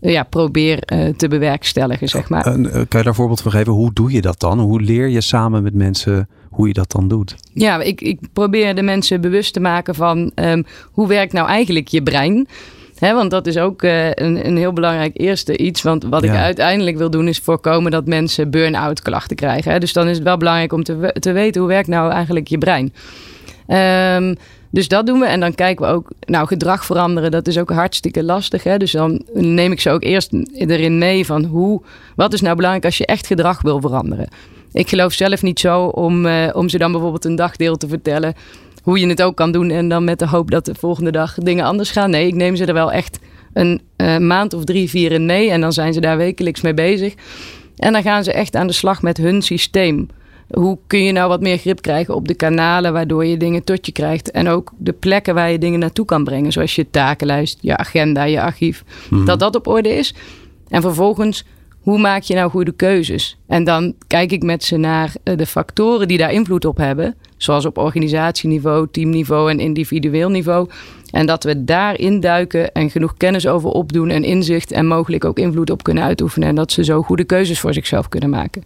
ja, 0.00 0.22
probeer 0.22 0.78
uh, 0.92 1.08
te 1.16 1.28
bewerkstelligen, 1.28 2.08
zeg 2.08 2.28
maar. 2.28 2.42
kan 2.42 2.60
je 2.62 2.86
daar 2.88 3.06
een 3.06 3.14
voorbeeld 3.14 3.40
van 3.40 3.50
geven? 3.50 3.72
Hoe 3.72 3.92
doe 3.92 4.12
je 4.12 4.20
dat 4.20 4.40
dan? 4.40 4.60
Hoe 4.60 4.80
leer 4.80 5.08
je 5.08 5.20
samen 5.20 5.62
met 5.62 5.74
mensen 5.74 6.28
hoe 6.50 6.66
je 6.66 6.72
dat 6.72 6.90
dan 6.92 7.08
doet? 7.08 7.36
Ja, 7.52 7.80
ik, 7.80 8.00
ik 8.00 8.18
probeer 8.32 8.74
de 8.74 8.82
mensen 8.82 9.20
bewust 9.20 9.52
te 9.52 9.60
maken 9.60 9.94
van 9.94 10.32
um, 10.34 10.64
hoe 10.92 11.08
werkt 11.08 11.32
nou 11.32 11.48
eigenlijk 11.48 11.88
je 11.88 12.02
brein? 12.02 12.46
Want 12.98 13.30
dat 13.30 13.46
is 13.46 13.58
ook 13.58 13.82
uh, 13.82 14.06
een, 14.06 14.46
een 14.46 14.56
heel 14.56 14.72
belangrijk 14.72 15.12
eerste 15.14 15.56
iets. 15.56 15.82
Want 15.82 16.04
wat 16.04 16.24
ja. 16.24 16.32
ik 16.32 16.38
uiteindelijk 16.38 16.96
wil 16.96 17.10
doen 17.10 17.28
is 17.28 17.38
voorkomen 17.38 17.90
dat 17.90 18.06
mensen 18.06 18.50
burn-out 18.50 19.02
klachten 19.02 19.36
krijgen. 19.36 19.72
Hè. 19.72 19.78
Dus 19.78 19.92
dan 19.92 20.08
is 20.08 20.14
het 20.14 20.24
wel 20.24 20.36
belangrijk 20.36 20.72
om 20.72 20.82
te, 20.82 21.14
te 21.18 21.32
weten 21.32 21.60
hoe 21.60 21.70
werkt 21.70 21.88
nou 21.88 22.10
eigenlijk 22.12 22.48
je 22.48 22.58
brein. 22.58 22.92
Um, 23.68 24.36
dus 24.70 24.88
dat 24.88 25.06
doen 25.06 25.20
we. 25.20 25.26
En 25.26 25.40
dan 25.40 25.54
kijken 25.54 25.86
we 25.86 25.92
ook, 25.92 26.10
nou, 26.20 26.46
gedrag 26.46 26.84
veranderen, 26.84 27.30
dat 27.30 27.46
is 27.46 27.58
ook 27.58 27.70
hartstikke 27.70 28.22
lastig. 28.22 28.62
Hè? 28.62 28.76
Dus 28.76 28.90
dan 28.90 29.22
neem 29.32 29.72
ik 29.72 29.80
ze 29.80 29.90
ook 29.90 30.02
eerst 30.02 30.32
erin 30.52 30.98
mee 30.98 31.26
van 31.26 31.44
hoe, 31.44 31.82
wat 32.16 32.32
is 32.32 32.40
nou 32.40 32.56
belangrijk 32.56 32.84
als 32.84 32.98
je 32.98 33.06
echt 33.06 33.26
gedrag 33.26 33.62
wil 33.62 33.80
veranderen. 33.80 34.28
Ik 34.72 34.88
geloof 34.88 35.12
zelf 35.12 35.42
niet 35.42 35.60
zo 35.60 35.84
om, 35.84 36.26
uh, 36.26 36.48
om 36.52 36.68
ze 36.68 36.78
dan 36.78 36.92
bijvoorbeeld 36.92 37.24
een 37.24 37.36
dagdeel 37.36 37.76
te 37.76 37.88
vertellen 37.88 38.34
hoe 38.86 39.00
je 39.00 39.06
het 39.08 39.22
ook 39.22 39.36
kan 39.36 39.52
doen. 39.52 39.70
En 39.70 39.88
dan 39.88 40.04
met 40.04 40.18
de 40.18 40.26
hoop 40.26 40.50
dat 40.50 40.64
de 40.64 40.74
volgende 40.74 41.10
dag 41.10 41.34
dingen 41.34 41.64
anders 41.64 41.90
gaan. 41.90 42.10
Nee, 42.10 42.26
ik 42.26 42.34
neem 42.34 42.56
ze 42.56 42.64
er 42.64 42.74
wel 42.74 42.92
echt 42.92 43.18
een 43.52 43.80
uh, 43.96 44.18
maand 44.18 44.54
of 44.54 44.64
drie, 44.64 44.90
vier 44.90 45.12
in 45.12 45.26
mee. 45.26 45.50
En 45.50 45.60
dan 45.60 45.72
zijn 45.72 45.92
ze 45.92 46.00
daar 46.00 46.16
wekelijks 46.16 46.60
mee 46.60 46.74
bezig. 46.74 47.14
En 47.76 47.92
dan 47.92 48.02
gaan 48.02 48.24
ze 48.24 48.32
echt 48.32 48.56
aan 48.56 48.66
de 48.66 48.72
slag 48.72 49.02
met 49.02 49.16
hun 49.16 49.42
systeem 49.42 50.08
hoe 50.50 50.78
kun 50.86 51.02
je 51.02 51.12
nou 51.12 51.28
wat 51.28 51.40
meer 51.40 51.58
grip 51.58 51.82
krijgen 51.82 52.14
op 52.14 52.28
de 52.28 52.34
kanalen 52.34 52.92
waardoor 52.92 53.24
je 53.24 53.36
dingen 53.36 53.64
tot 53.64 53.86
je 53.86 53.92
krijgt. 53.92 54.30
En 54.30 54.48
ook 54.48 54.72
de 54.78 54.92
plekken 54.92 55.34
waar 55.34 55.50
je 55.50 55.58
dingen 55.58 55.78
naartoe 55.78 56.04
kan 56.04 56.24
brengen. 56.24 56.52
Zoals 56.52 56.74
je 56.74 56.90
takenlijst, 56.90 57.58
je 57.60 57.76
agenda, 57.76 58.24
je 58.24 58.40
archief. 58.40 58.84
Mhm. 59.10 59.24
Dat 59.24 59.38
dat 59.38 59.56
op 59.56 59.66
orde 59.66 59.88
is. 59.88 60.14
En 60.68 60.82
vervolgens, 60.82 61.44
hoe 61.86 61.98
maak 61.98 62.22
je 62.22 62.34
nou 62.34 62.50
goede 62.50 62.72
keuzes? 62.72 63.38
En 63.46 63.64
dan 63.64 63.94
kijk 64.06 64.32
ik 64.32 64.42
met 64.42 64.64
ze 64.64 64.76
naar 64.76 65.14
eh, 65.22 65.36
de 65.36 65.46
factoren 65.46 66.08
die 66.08 66.18
daar 66.18 66.32
invloed 66.32 66.64
op 66.64 66.76
hebben. 66.76 67.14
Zoals 67.36 67.64
op 67.64 67.78
organisatieniveau, 67.78 68.88
teamniveau 68.90 69.50
en 69.50 69.60
individueel 69.60 70.30
niveau. 70.30 70.68
En 71.10 71.26
dat 71.26 71.44
we 71.44 71.64
daarin 71.64 72.20
duiken 72.20 72.72
en 72.72 72.90
genoeg 72.90 73.16
kennis 73.16 73.46
over 73.46 73.70
opdoen 73.70 74.08
en 74.08 74.24
inzicht 74.24 74.72
en 74.72 74.86
mogelijk 74.86 75.24
ook 75.24 75.38
invloed 75.38 75.70
op 75.70 75.82
kunnen 75.82 76.04
uitoefenen. 76.04 76.48
En 76.48 76.54
dat 76.54 76.72
ze 76.72 76.84
zo 76.84 77.02
goede 77.02 77.24
keuzes 77.24 77.60
voor 77.60 77.72
zichzelf 77.72 78.08
kunnen 78.08 78.30
maken. 78.30 78.64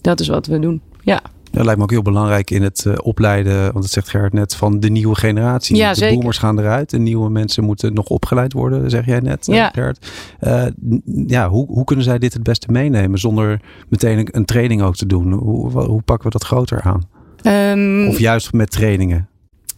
Dat 0.00 0.20
is 0.20 0.28
wat 0.28 0.46
we 0.46 0.58
doen. 0.58 0.80
Ja. 1.02 1.22
Dat 1.56 1.64
lijkt 1.64 1.78
me 1.80 1.84
ook 1.84 1.90
heel 1.90 2.12
belangrijk 2.12 2.50
in 2.50 2.62
het 2.62 2.84
uh, 2.86 2.94
opleiden, 3.02 3.62
want 3.62 3.74
dat 3.74 3.90
zegt 3.90 4.08
Gerard 4.08 4.32
net, 4.32 4.54
van 4.54 4.80
de 4.80 4.90
nieuwe 4.90 5.14
generatie. 5.14 5.76
Ja, 5.76 5.90
de 5.90 5.98
zeker. 5.98 6.14
boomers 6.14 6.38
gaan 6.38 6.58
eruit 6.58 6.92
en 6.92 7.02
nieuwe 7.02 7.30
mensen 7.30 7.64
moeten 7.64 7.94
nog 7.94 8.06
opgeleid 8.06 8.52
worden, 8.52 8.90
zeg 8.90 9.06
jij 9.06 9.20
net, 9.20 9.46
ja. 9.46 9.70
Gerard. 9.72 10.10
Uh, 10.40 10.64
ja, 11.26 11.48
hoe, 11.48 11.66
hoe 11.66 11.84
kunnen 11.84 12.04
zij 12.04 12.18
dit 12.18 12.32
het 12.32 12.42
beste 12.42 12.66
meenemen 12.70 13.18
zonder 13.18 13.60
meteen 13.88 14.18
een, 14.18 14.28
een 14.30 14.44
training 14.44 14.82
ook 14.82 14.96
te 14.96 15.06
doen? 15.06 15.32
Hoe, 15.32 15.70
hoe 15.70 16.02
pakken 16.02 16.26
we 16.26 16.38
dat 16.38 16.44
groter 16.44 16.80
aan? 16.82 17.08
Um, 17.72 18.08
of 18.08 18.18
juist 18.18 18.52
met 18.52 18.70
trainingen? 18.70 19.28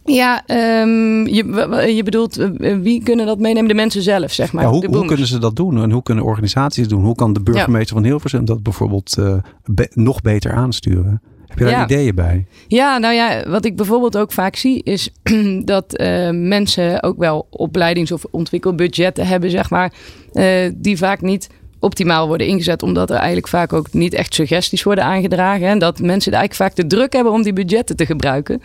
Ja, 0.03 0.43
um, 0.81 1.27
je, 1.27 1.93
je 1.95 2.03
bedoelt 2.03 2.35
wie 2.81 3.03
kunnen 3.03 3.25
dat 3.25 3.39
meenemen? 3.39 3.67
De 3.67 3.73
mensen 3.73 4.01
zelf, 4.01 4.31
zeg 4.31 4.53
maar. 4.53 4.63
Ja, 4.63 4.69
hoe, 4.69 4.87
hoe, 4.87 5.05
kunnen 5.05 5.27
ze 5.27 5.37
dat 5.37 5.55
doen? 5.55 5.81
En 5.81 5.91
hoe 5.91 6.03
kunnen 6.03 6.23
organisaties 6.23 6.87
doen? 6.87 7.03
Hoe 7.03 7.15
kan 7.15 7.33
de 7.33 7.41
burgemeester 7.41 7.95
ja. 7.95 8.01
van 8.01 8.09
Hilversum 8.09 8.45
dat 8.45 8.63
bijvoorbeeld 8.63 9.15
uh, 9.19 9.35
be 9.63 9.91
nog 9.93 10.21
beter 10.21 10.53
aansturen? 10.53 11.21
Heb 11.59 11.67
je 11.67 11.73
daar 11.73 11.89
ja. 11.89 11.95
ideeën 11.95 12.15
bij? 12.15 12.45
Ja, 12.67 12.97
nou 12.97 13.13
ja, 13.13 13.49
wat 13.49 13.65
ik 13.65 13.75
bijvoorbeeld 13.75 14.17
ook 14.17 14.31
vaak 14.31 14.55
zie 14.55 14.83
is 14.83 15.09
dat 15.65 15.99
uh, 15.99 16.29
mensen 16.29 17.03
ook 17.03 17.17
wel 17.17 17.47
opleidings- 17.49 18.11
of 18.11 18.25
ontwikkelbudgetten 18.31 19.27
hebben, 19.27 19.49
zeg 19.49 19.69
maar, 19.69 19.93
uh, 20.33 20.69
die 20.75 20.97
vaak 20.97 21.21
niet 21.21 21.49
optimaal 21.79 22.27
worden 22.27 22.47
ingezet, 22.47 22.83
omdat 22.83 23.09
er 23.09 23.15
eigenlijk 23.15 23.47
vaak 23.47 23.73
ook 23.73 23.93
niet 23.93 24.13
echt 24.13 24.33
suggesties 24.33 24.83
worden 24.83 25.03
aangedragen. 25.03 25.67
En 25.67 25.79
dat 25.79 25.99
mensen 25.99 26.33
eigenlijk 26.33 26.61
vaak 26.61 26.75
de 26.75 26.95
druk 26.95 27.13
hebben 27.13 27.33
om 27.33 27.43
die 27.43 27.53
budgetten 27.53 27.95
te 27.95 28.05
gebruiken. 28.05 28.61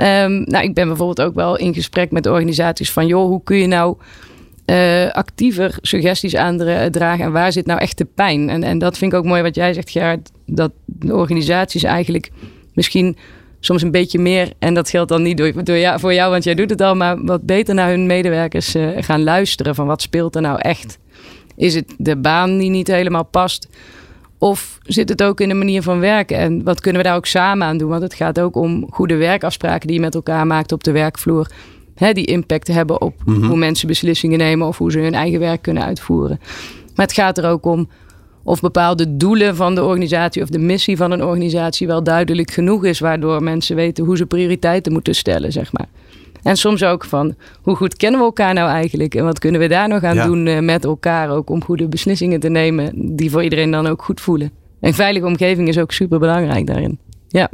Um, 0.00 0.42
nou, 0.42 0.64
ik 0.64 0.74
ben 0.74 0.86
bijvoorbeeld 0.86 1.28
ook 1.28 1.34
wel 1.34 1.56
in 1.56 1.74
gesprek 1.74 2.10
met 2.10 2.26
organisaties 2.26 2.92
van, 2.92 3.06
joh, 3.06 3.26
hoe 3.26 3.42
kun 3.44 3.56
je 3.56 3.66
nou 3.66 3.96
uh, 4.66 5.10
actiever 5.10 5.78
suggesties 5.80 6.36
aandragen 6.36 7.24
en 7.24 7.32
waar 7.32 7.52
zit 7.52 7.66
nou 7.66 7.80
echt 7.80 7.98
de 7.98 8.04
pijn? 8.14 8.48
En, 8.48 8.62
en 8.62 8.78
dat 8.78 8.98
vind 8.98 9.12
ik 9.12 9.18
ook 9.18 9.24
mooi 9.24 9.42
wat 9.42 9.54
jij 9.54 9.72
zegt, 9.72 9.90
Gerard, 9.90 10.30
dat 10.46 10.72
de 10.84 11.14
organisaties 11.14 11.82
eigenlijk 11.82 12.30
misschien 12.74 13.16
soms 13.60 13.82
een 13.82 13.90
beetje 13.90 14.18
meer, 14.18 14.52
en 14.58 14.74
dat 14.74 14.90
geldt 14.90 15.08
dan 15.08 15.22
niet 15.22 15.36
door, 15.36 15.64
door 15.64 16.00
voor 16.00 16.14
jou, 16.14 16.30
want 16.30 16.44
jij 16.44 16.54
doet 16.54 16.70
het 16.70 16.80
al, 16.80 16.94
maar 16.94 17.24
wat 17.24 17.42
beter 17.42 17.74
naar 17.74 17.88
hun 17.88 18.06
medewerkers 18.06 18.76
uh, 18.76 18.88
gaan 18.96 19.22
luisteren 19.22 19.74
van 19.74 19.86
wat 19.86 20.02
speelt 20.02 20.34
er 20.34 20.42
nou 20.42 20.58
echt? 20.58 20.98
Is 21.56 21.74
het 21.74 21.94
de 21.98 22.16
baan 22.16 22.58
die 22.58 22.70
niet 22.70 22.86
helemaal 22.86 23.24
past? 23.24 23.68
Of 24.38 24.78
zit 24.82 25.08
het 25.08 25.22
ook 25.22 25.40
in 25.40 25.48
de 25.48 25.54
manier 25.54 25.82
van 25.82 26.00
werken? 26.00 26.38
En 26.38 26.62
wat 26.62 26.80
kunnen 26.80 27.02
we 27.02 27.08
daar 27.08 27.16
ook 27.16 27.26
samen 27.26 27.66
aan 27.66 27.78
doen? 27.78 27.88
Want 27.88 28.02
het 28.02 28.14
gaat 28.14 28.40
ook 28.40 28.56
om 28.56 28.86
goede 28.90 29.16
werkafspraken 29.16 29.86
die 29.86 29.96
je 29.96 30.02
met 30.02 30.14
elkaar 30.14 30.46
maakt 30.46 30.72
op 30.72 30.84
de 30.84 30.92
werkvloer. 30.92 31.50
Hè, 31.94 32.12
die 32.12 32.24
impact 32.24 32.68
hebben 32.68 33.00
op 33.00 33.14
mm 33.24 33.34
-hmm. 33.34 33.44
hoe 33.44 33.56
mensen 33.56 33.88
beslissingen 33.88 34.38
nemen 34.38 34.66
of 34.66 34.78
hoe 34.78 34.90
ze 34.90 34.98
hun 34.98 35.14
eigen 35.14 35.40
werk 35.40 35.62
kunnen 35.62 35.84
uitvoeren. 35.84 36.38
Maar 36.94 37.06
het 37.06 37.14
gaat 37.14 37.38
er 37.38 37.48
ook 37.48 37.66
om 37.66 37.88
of 38.44 38.60
bepaalde 38.60 39.16
doelen 39.16 39.56
van 39.56 39.74
de 39.74 39.84
organisatie 39.84 40.42
of 40.42 40.48
de 40.48 40.58
missie 40.58 40.96
van 40.96 41.10
een 41.10 41.24
organisatie 41.24 41.86
wel 41.86 42.02
duidelijk 42.02 42.50
genoeg 42.50 42.84
is, 42.84 42.98
waardoor 42.98 43.42
mensen 43.42 43.76
weten 43.76 44.04
hoe 44.04 44.16
ze 44.16 44.26
prioriteiten 44.26 44.92
moeten 44.92 45.14
stellen, 45.14 45.52
zeg 45.52 45.72
maar. 45.72 45.88
En 46.42 46.56
soms 46.56 46.84
ook 46.84 47.04
van 47.04 47.34
hoe 47.62 47.76
goed 47.76 47.96
kennen 47.96 48.20
we 48.20 48.26
elkaar 48.26 48.54
nou 48.54 48.70
eigenlijk 48.70 49.14
en 49.14 49.24
wat 49.24 49.38
kunnen 49.38 49.60
we 49.60 49.68
daar 49.68 49.88
nog 49.88 50.02
aan 50.02 50.14
ja. 50.14 50.26
doen 50.26 50.46
uh, 50.46 50.58
met 50.58 50.84
elkaar 50.84 51.30
ook 51.30 51.50
om 51.50 51.64
goede 51.64 51.88
beslissingen 51.88 52.40
te 52.40 52.48
nemen 52.48 53.16
die 53.16 53.30
voor 53.30 53.42
iedereen 53.42 53.70
dan 53.70 53.86
ook 53.86 54.02
goed 54.02 54.20
voelen. 54.20 54.50
Een 54.80 54.94
veilige 54.94 55.26
omgeving 55.26 55.68
is 55.68 55.78
ook 55.78 55.92
super 55.92 56.18
belangrijk 56.18 56.66
daarin. 56.66 56.98
Ja. 57.28 57.50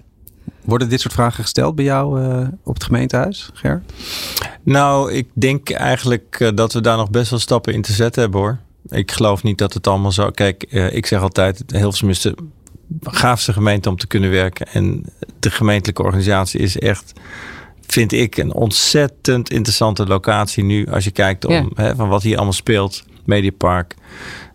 Worden 0.65 0.89
dit 0.89 1.01
soort 1.01 1.15
vragen 1.15 1.43
gesteld 1.43 1.75
bij 1.75 1.85
jou 1.85 2.21
uh, 2.23 2.49
op 2.65 2.75
het 2.75 2.85
gemeentehuis, 2.85 3.51
Ger? 3.53 3.83
Nou, 4.63 5.13
ik 5.13 5.29
denk 5.33 5.71
eigenlijk 5.71 6.37
uh, 6.41 6.49
dat 6.55 6.73
we 6.73 6.81
daar 6.81 6.97
nog 6.97 7.11
best 7.11 7.31
wel 7.31 7.39
stappen 7.39 7.73
in 7.73 7.83
te 7.83 7.93
zetten 7.93 8.23
hebben 8.23 8.41
hoor. 8.41 8.59
Ik 8.89 9.13
geloof 9.13 9.43
niet 9.43 9.59
dat 9.59 9.75
het 9.75 9.87
allemaal 9.87 10.13
zo. 10.13 10.31
Kijk, 10.31 10.63
ik 10.73 11.07
zeg 11.07 11.23
altijd: 11.23 11.63
Hilversum 11.67 12.09
is 12.09 12.21
de 12.21 12.35
gaafste 13.03 13.53
gemeente 13.53 13.89
om 13.89 13.97
te 13.97 14.07
kunnen 14.07 14.31
werken. 14.31 14.67
En 14.67 15.05
de 15.39 15.51
gemeentelijke 15.51 16.03
organisatie 16.03 16.61
is 16.61 16.79
echt 16.79 17.13
vind 17.87 18.13
ik 18.13 18.37
een 18.37 18.55
ontzettend 18.55 19.51
interessante 19.51 20.07
locatie 20.07 20.65
nu. 20.65 20.87
Als 20.87 21.05
je 21.05 21.11
kijkt 21.11 21.45
om, 21.45 21.53
Ja. 21.53 21.67
hè, 21.75 21.95
van 21.95 22.09
wat 22.09 22.23
hier 22.23 22.37
allemaal 22.37 22.53
speelt. 22.53 23.05
Mediapark. 23.25 23.95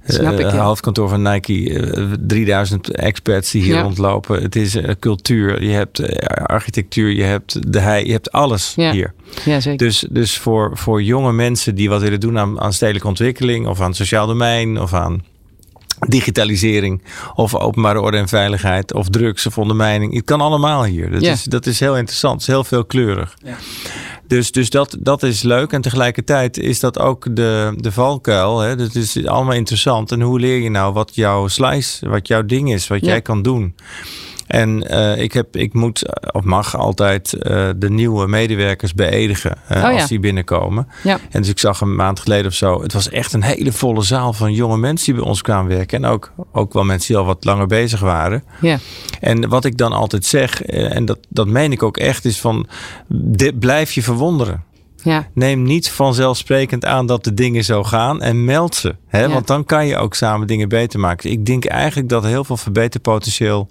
Snap 0.07 0.39
ik, 0.39 0.45
eh, 0.45 0.53
ja. 0.53 0.63
hoofdkantoor 0.63 1.09
van 1.09 1.21
Nike. 1.21 1.79
eh, 1.79 2.03
3000 2.19 2.89
experts 2.95 3.51
die 3.51 3.61
hier 3.63 3.75
Ja. 3.75 3.81
rondlopen. 3.81 4.41
Het 4.41 4.55
is 4.55 4.75
eh, 4.75 4.91
cultuur. 4.99 5.63
Je 5.63 5.71
hebt 5.71 5.99
eh, 5.99 6.45
architectuur. 6.45 7.11
Je 7.11 7.23
hebt 7.23 7.71
de 7.73 7.79
hei. 7.79 8.05
Je 8.05 8.11
hebt 8.11 8.31
alles 8.31 8.73
Ja. 8.75 8.91
hier. 8.91 9.13
ja, 9.45 9.59
zeker. 9.59 9.85
Dus, 9.87 10.05
dus 10.09 10.37
voor, 10.37 10.77
voor 10.77 11.03
jonge 11.03 11.33
mensen 11.33 11.75
die 11.75 11.89
wat 11.89 12.01
willen 12.01 12.19
doen 12.19 12.37
aan, 12.39 12.61
aan 12.61 12.73
stedelijke 12.73 13.07
ontwikkeling. 13.07 13.67
Of 13.67 13.81
aan 13.81 13.87
het 13.87 13.95
sociaal 13.95 14.27
domein. 14.27 14.81
Of 14.81 14.93
aan 14.93 15.23
digitalisering. 16.07 17.01
Of 17.35 17.55
openbare 17.55 18.01
orde 18.01 18.17
en 18.17 18.27
veiligheid. 18.27 18.93
Of 18.93 19.09
drugs 19.09 19.45
of 19.45 19.57
ondermijning. 19.57 20.13
Het 20.13 20.25
kan 20.25 20.41
allemaal 20.41 20.83
hier. 20.83 21.11
Dat, 21.11 21.21
Ja. 21.21 21.31
is, 21.31 21.43
dat 21.43 21.65
is 21.65 21.79
heel 21.79 21.97
interessant. 21.97 22.33
Het 22.33 22.41
is 22.41 22.47
heel 22.47 22.63
veelkleurig. 22.63 23.37
Dus, 24.27 24.51
dus 24.51 24.69
dat, 24.69 24.97
dat 24.99 25.23
is 25.23 25.41
leuk. 25.43 25.71
En 25.71 25.81
tegelijkertijd 25.81 26.57
is 26.57 26.79
dat 26.79 26.99
ook 26.99 27.35
de, 27.35 27.73
de 27.77 27.91
valkuil. 27.91 28.59
Hè? 28.59 28.75
Dat 28.75 28.95
is 28.95 29.25
allemaal 29.25 29.53
interessant. 29.55 30.11
En 30.11 30.21
hoe 30.21 30.39
leer 30.39 30.59
je 30.59 30.69
nou 30.69 30.93
wat 30.93 31.15
jouw 31.15 31.47
slice, 31.47 32.09
wat 32.09 32.27
jouw 32.27 32.45
ding 32.45 32.73
is, 32.73 32.87
wat 32.87 32.99
Ja. 33.01 33.07
jij 33.07 33.21
kan 33.21 33.41
doen? 33.41 33.75
En 34.45 34.89
eh, 34.89 35.21
ik, 35.21 35.33
heb, 35.33 35.55
ik 35.55 35.73
moet, 35.73 36.01
eh, 36.01 36.29
of 36.31 36.43
mag 36.43 36.77
altijd, 36.77 37.33
eh, 37.33 37.69
de 37.75 37.89
nieuwe 37.89 38.27
medewerkers 38.27 38.93
beëdigen 38.93 39.57
eh, 39.67 39.83
Oh 39.83 39.91
ja. 39.91 39.99
als 39.99 40.07
die 40.07 40.19
binnenkomen. 40.19 40.87
Ja. 41.03 41.19
En 41.31 41.41
dus 41.41 41.49
ik 41.49 41.59
zag 41.59 41.81
een 41.81 41.95
maand 41.95 42.19
geleden 42.19 42.45
of 42.45 42.53
zo, 42.53 42.81
het 42.81 42.93
was 42.93 43.09
echt 43.09 43.33
een 43.33 43.43
hele 43.43 43.71
volle 43.71 44.01
zaal 44.01 44.33
van 44.33 44.53
jonge 44.53 44.77
mensen 44.77 45.05
die 45.05 45.21
bij 45.21 45.29
ons 45.29 45.41
kwamen 45.41 45.75
werken. 45.75 46.03
En 46.03 46.09
ook, 46.09 46.31
ook 46.51 46.73
wel 46.73 46.83
mensen 46.83 47.07
die 47.07 47.17
al 47.17 47.25
wat 47.25 47.43
langer 47.43 47.67
bezig 47.67 47.99
waren. 47.99 48.43
Ja. 48.61 48.77
En 49.19 49.49
wat 49.49 49.65
ik 49.65 49.77
dan 49.77 49.93
altijd 49.93 50.25
zeg, 50.25 50.61
en 50.63 51.05
dat, 51.05 51.19
dat 51.29 51.47
meen 51.47 51.71
ik 51.71 51.83
ook 51.83 51.97
echt, 51.97 52.25
is 52.25 52.39
van 52.39 52.67
dit 53.07 53.59
blijf 53.59 53.91
je 53.91 54.03
verwonderen. 54.03 54.63
Ja. 55.03 55.27
Neem 55.33 55.63
niet 55.63 55.89
vanzelfsprekend 55.89 56.85
aan 56.85 57.05
dat 57.05 57.23
de 57.23 57.33
dingen 57.33 57.63
zo 57.63 57.83
gaan 57.83 58.21
en 58.21 58.45
meld 58.45 58.75
ze. 58.75 58.95
Hè? 59.07 59.21
Ja. 59.21 59.29
Want 59.29 59.47
dan 59.47 59.65
kan 59.65 59.87
je 59.87 59.97
ook 59.97 60.13
samen 60.13 60.47
dingen 60.47 60.69
beter 60.69 60.99
maken. 60.99 61.31
Ik 61.31 61.45
denk 61.45 61.65
eigenlijk 61.65 62.09
dat 62.09 62.23
er 62.23 62.29
heel 62.29 62.43
veel 62.43 62.57
verbeterpotentieel 62.57 63.69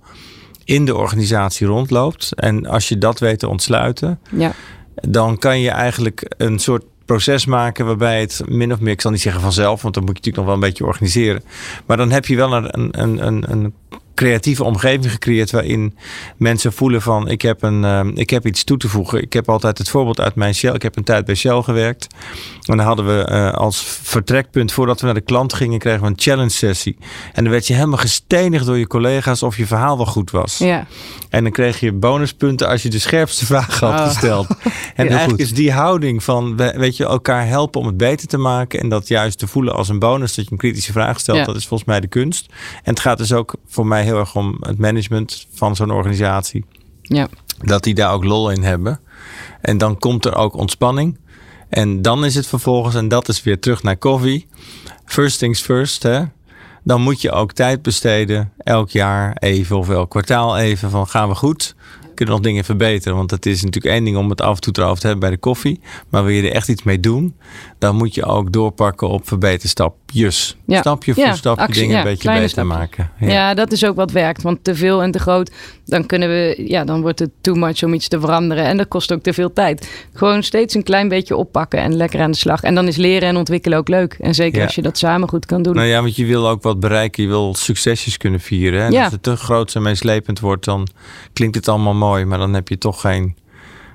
in 0.64 0.84
de 0.84 0.94
organisatie 0.96 1.66
rondloopt. 1.66 2.32
En 2.34 2.66
als 2.66 2.88
je 2.88 2.98
dat 2.98 3.18
weet 3.18 3.38
te 3.38 3.48
ontsluiten, 3.48 4.18
Ja. 4.30 4.52
dan 4.94 5.38
kan 5.38 5.60
je 5.60 5.70
eigenlijk 5.70 6.32
een 6.36 6.58
soort 6.58 6.84
proces 7.04 7.46
maken 7.46 7.86
waarbij 7.86 8.20
het 8.20 8.42
min 8.48 8.72
of 8.72 8.80
meer, 8.80 8.92
ik 8.92 9.00
zal 9.00 9.10
niet 9.10 9.20
zeggen 9.20 9.42
vanzelf, 9.42 9.82
want 9.82 9.94
dan 9.94 10.04
moet 10.04 10.16
je 10.16 10.18
natuurlijk 10.20 10.36
nog 10.36 10.44
wel 10.46 10.54
een 10.54 10.68
beetje 10.70 10.84
organiseren. 10.86 11.42
Maar 11.86 11.96
dan 11.96 12.10
heb 12.10 12.26
je 12.26 12.36
wel 12.36 12.52
een, 12.52 13.00
een, 13.02 13.26
een, 13.26 13.50
een 13.50 13.74
creatieve 14.14 14.64
omgeving 14.64 15.10
gecreëerd 15.10 15.50
waarin 15.50 15.96
mensen 16.36 16.72
voelen 16.72 17.02
van 17.02 17.28
ik 17.28 17.42
heb, 17.42 17.62
een, 17.62 17.82
uh, 17.82 18.00
ik 18.14 18.30
heb 18.30 18.46
iets 18.46 18.64
toe 18.64 18.76
te 18.76 18.88
voegen. 18.88 19.22
Ik 19.22 19.32
heb 19.32 19.48
altijd 19.48 19.78
het 19.78 19.88
voorbeeld 19.88 20.20
uit 20.20 20.34
mijn 20.34 20.54
Shell. 20.54 20.74
Ik 20.74 20.82
heb 20.82 20.96
een 20.96 21.04
tijd 21.04 21.24
bij 21.24 21.34
Shell 21.34 21.62
gewerkt. 21.62 22.06
En 22.66 22.76
dan 22.76 22.86
hadden 22.86 23.06
we 23.06 23.28
uh, 23.30 23.52
als 23.52 23.82
vertrekpunt 24.02 24.72
voordat 24.72 25.00
we 25.00 25.06
naar 25.06 25.14
de 25.14 25.20
klant 25.20 25.52
gingen, 25.54 25.78
kregen 25.78 26.00
we 26.00 26.06
een 26.06 26.14
challenge 26.16 26.50
sessie. 26.50 26.96
En 27.32 27.42
dan 27.42 27.52
werd 27.52 27.66
je 27.66 27.74
helemaal 27.74 27.98
gestenigd 27.98 28.66
door 28.66 28.78
je 28.78 28.86
collega's 28.86 29.42
of 29.42 29.56
je 29.56 29.66
verhaal 29.66 29.96
wel 29.96 30.06
goed 30.06 30.30
was. 30.30 30.58
Ja. 30.58 30.86
En 31.30 31.42
dan 31.42 31.52
kreeg 31.52 31.80
je 31.80 31.92
bonuspunten 31.92 32.68
als 32.68 32.82
je 32.82 32.88
de 32.88 32.98
scherpste 32.98 33.46
vraag 33.46 33.80
had 33.80 34.00
oh. 34.00 34.06
gesteld. 34.06 34.46
En 34.94 35.08
eigenlijk 35.08 35.40
goed. 35.40 35.50
is 35.50 35.54
die 35.54 35.72
houding 35.72 36.24
van 36.24 36.56
weet 36.56 36.96
je, 36.96 37.04
elkaar 37.04 37.46
helpen 37.46 37.80
om 37.80 37.86
het 37.86 37.96
beter 37.96 38.28
te 38.28 38.38
maken 38.38 38.80
en 38.80 38.88
dat 38.88 39.08
juist 39.08 39.38
te 39.38 39.46
voelen 39.46 39.74
als 39.74 39.88
een 39.88 39.98
bonus 39.98 40.34
dat 40.34 40.44
je 40.44 40.52
een 40.52 40.58
kritische 40.58 40.92
vraag 40.92 41.20
stelt, 41.20 41.38
ja. 41.38 41.44
dat 41.44 41.56
is 41.56 41.66
volgens 41.66 41.88
mij 41.88 42.00
de 42.00 42.06
kunst. 42.06 42.46
En 42.82 42.90
het 42.90 43.00
gaat 43.00 43.18
dus 43.18 43.32
ook 43.32 43.54
voor 43.66 43.86
mij 43.86 44.03
heel 44.04 44.18
erg 44.18 44.36
om 44.36 44.56
het 44.60 44.78
management 44.78 45.46
van 45.52 45.76
zo'n 45.76 45.90
organisatie. 45.90 46.64
Ja. 47.02 47.28
Dat 47.62 47.82
die 47.82 47.94
daar 47.94 48.12
ook 48.12 48.24
lol 48.24 48.50
in 48.50 48.62
hebben. 48.62 49.00
En 49.60 49.78
dan 49.78 49.98
komt 49.98 50.24
er 50.24 50.34
ook 50.34 50.54
ontspanning. 50.54 51.18
En 51.68 52.02
dan 52.02 52.24
is 52.24 52.34
het 52.34 52.46
vervolgens, 52.46 52.94
en 52.94 53.08
dat 53.08 53.28
is 53.28 53.42
weer 53.42 53.60
terug 53.60 53.82
naar 53.82 53.96
koffie. 53.96 54.46
First 55.04 55.38
things 55.38 55.60
first, 55.60 56.02
hè. 56.02 56.22
Dan 56.82 57.00
moet 57.00 57.20
je 57.20 57.30
ook 57.30 57.52
tijd 57.52 57.82
besteden, 57.82 58.52
elk 58.58 58.90
jaar 58.90 59.36
even 59.38 59.78
of 59.78 59.88
elk 59.90 60.10
kwartaal 60.10 60.58
even, 60.58 60.90
van 60.90 61.06
gaan 61.06 61.28
we 61.28 61.34
goed? 61.34 61.74
Kunnen 62.14 62.34
nog 62.34 62.44
dingen 62.44 62.64
verbeteren. 62.64 63.16
Want 63.16 63.30
het 63.30 63.46
is 63.46 63.62
natuurlijk 63.62 63.94
één 63.94 64.04
ding 64.04 64.16
om 64.16 64.30
het 64.30 64.40
af 64.40 64.54
en 64.54 64.60
toe 64.60 64.72
erover 64.76 65.00
te 65.00 65.06
hebben 65.06 65.24
bij 65.28 65.34
de 65.34 65.40
koffie. 65.40 65.80
Maar 66.08 66.24
wil 66.24 66.34
je 66.34 66.42
er 66.42 66.54
echt 66.54 66.68
iets 66.68 66.82
mee 66.82 67.00
doen, 67.00 67.36
dan 67.78 67.96
moet 67.96 68.14
je 68.14 68.24
ook 68.24 68.52
doorpakken 68.52 69.08
op 69.08 69.28
verbeterstapjes. 69.28 70.56
Ja. 70.66 70.80
Stapje 70.80 71.14
voor 71.14 71.36
stapje 71.36 71.72
dingen 71.72 71.98
een 71.98 72.04
beetje 72.04 72.32
beter 72.32 72.48
stapje. 72.48 72.70
maken. 72.70 73.10
Ja. 73.20 73.54
dat 73.54 73.72
is 73.72 73.84
ook 73.84 73.96
wat 73.96 74.10
werkt. 74.10 74.42
Want 74.42 74.64
te 74.64 74.74
veel 74.74 75.02
en 75.02 75.10
te 75.10 75.18
groot, 75.18 75.50
dan 75.84 76.06
kunnen 76.06 76.28
we, 76.28 76.64
ja, 76.66 76.84
dan 76.84 77.00
wordt 77.00 77.18
het 77.18 77.30
too 77.40 77.54
much 77.54 77.82
om 77.82 77.94
iets 77.94 78.08
te 78.08 78.20
veranderen. 78.20 78.64
En 78.64 78.76
dat 78.76 78.88
kost 78.88 79.12
ook 79.12 79.22
te 79.22 79.32
veel 79.32 79.52
tijd. 79.52 80.06
Gewoon 80.12 80.42
steeds 80.42 80.74
een 80.74 80.82
klein 80.82 81.08
beetje 81.08 81.36
oppakken 81.36 81.78
en 81.78 81.96
lekker 81.96 82.20
aan 82.20 82.30
de 82.30 82.36
slag. 82.36 82.62
En 82.62 82.74
dan 82.74 82.88
is 82.88 82.96
leren 82.96 83.28
en 83.28 83.36
ontwikkelen 83.36 83.78
ook 83.78 83.88
leuk. 83.88 84.16
En 84.20 84.34
zeker 84.34 84.62
als 84.64 84.74
je 84.74 84.82
dat 84.82 84.98
samen 84.98 85.28
goed 85.28 85.46
kan 85.46 85.62
doen. 85.62 85.74
Nou 85.74 85.86
ja, 85.86 86.00
want 86.00 86.16
je 86.16 86.26
wil 86.26 86.48
ook 86.48 86.62
wat 86.62 86.80
bereiken. 86.80 87.22
Je 87.22 87.28
wil 87.28 87.54
succesjes 87.54 88.16
kunnen 88.16 88.40
vieren. 88.40 88.82
En 88.82 89.02
als 89.02 89.12
het 89.12 89.22
te 89.22 89.36
groot 89.36 89.74
en 89.74 89.82
meeslepend 89.82 90.40
wordt, 90.40 90.64
dan 90.64 90.88
klinkt 91.32 91.54
het 91.54 91.68
allemaal 91.68 91.94
mooi, 92.06 92.24
maar 92.24 92.38
dan 92.38 92.54
heb 92.54 92.68
je 92.68 92.78
toch 92.78 93.00
geen. 93.00 93.36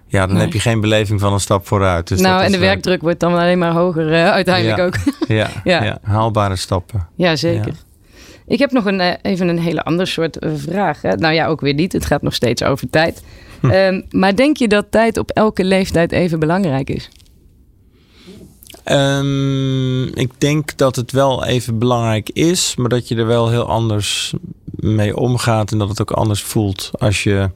Ja, 0.07 0.27
dan 0.27 0.35
heb 0.35 0.53
je 0.53 0.59
geen 0.59 0.81
beleving 0.81 1.19
van 1.19 1.33
een 1.33 1.39
stap 1.39 1.67
vooruit. 1.67 2.07
Dus 2.07 2.19
nou, 2.19 2.43
en 2.43 2.51
de 2.51 2.57
werkdruk 2.57 3.01
wordt 3.01 3.19
dan 3.19 3.33
alleen 3.33 3.57
maar 3.57 3.71
hoger 3.71 4.11
uh, 4.11 4.29
uiteindelijk 4.29 4.79
ook. 4.79 4.95
ja, 5.39 5.49
ja. 5.63 5.83
ja, 5.83 5.99
haalbare 6.01 6.55
stappen. 6.55 7.07
Ja, 7.15 7.35
zeker. 7.35 7.73
Ik 8.47 8.59
heb 8.59 8.71
nog 8.71 8.85
een, 8.85 8.99
uh, 8.99 9.11
even 9.21 9.47
een 9.47 9.59
hele 9.59 9.83
ander 9.83 10.07
soort 10.07 10.43
uh, 10.43 10.51
vraag. 10.55 11.01
Hè? 11.01 11.15
Nou 11.15 11.33
ja, 11.33 11.47
ook 11.47 11.61
weer 11.61 11.73
niet. 11.73 11.93
Het 11.93 12.05
gaat 12.05 12.21
nog 12.21 12.33
steeds 12.33 12.63
over 12.63 12.89
tijd. 12.89 13.23
Hm. 13.59 13.71
Um, 13.71 14.05
maar 14.09 14.35
denk 14.35 14.57
je 14.57 14.67
dat 14.67 14.85
tijd 14.89 15.17
op 15.17 15.29
elke 15.29 15.63
leeftijd 15.63 16.11
even 16.11 16.39
belangrijk 16.39 16.89
is? 16.89 17.09
Um, 18.85 20.03
ik 20.15 20.31
denk 20.37 20.77
dat 20.77 20.95
het 20.95 21.11
wel 21.11 21.45
even 21.45 21.79
belangrijk 21.79 22.29
is, 22.29 22.75
maar 22.75 22.89
dat 22.89 23.07
je 23.07 23.15
er 23.15 23.27
wel 23.27 23.49
heel 23.49 23.67
anders 23.67 24.33
mee 24.79 25.17
omgaat 25.17 25.71
en 25.71 25.77
dat 25.77 25.89
het 25.89 26.01
ook 26.01 26.11
anders 26.11 26.41
voelt 26.41 26.91
als 26.97 27.23
je 27.23 27.49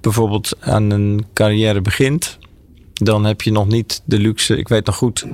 bijvoorbeeld 0.00 0.56
aan 0.60 0.90
een 0.90 1.26
carrière 1.32 1.80
begint, 1.80 2.38
dan 2.92 3.24
heb 3.24 3.42
je 3.42 3.52
nog 3.52 3.66
niet 3.66 4.02
de 4.04 4.18
luxe. 4.18 4.56
Ik 4.56 4.68
weet 4.68 4.86
nog 4.86 4.96
goed 4.96 5.26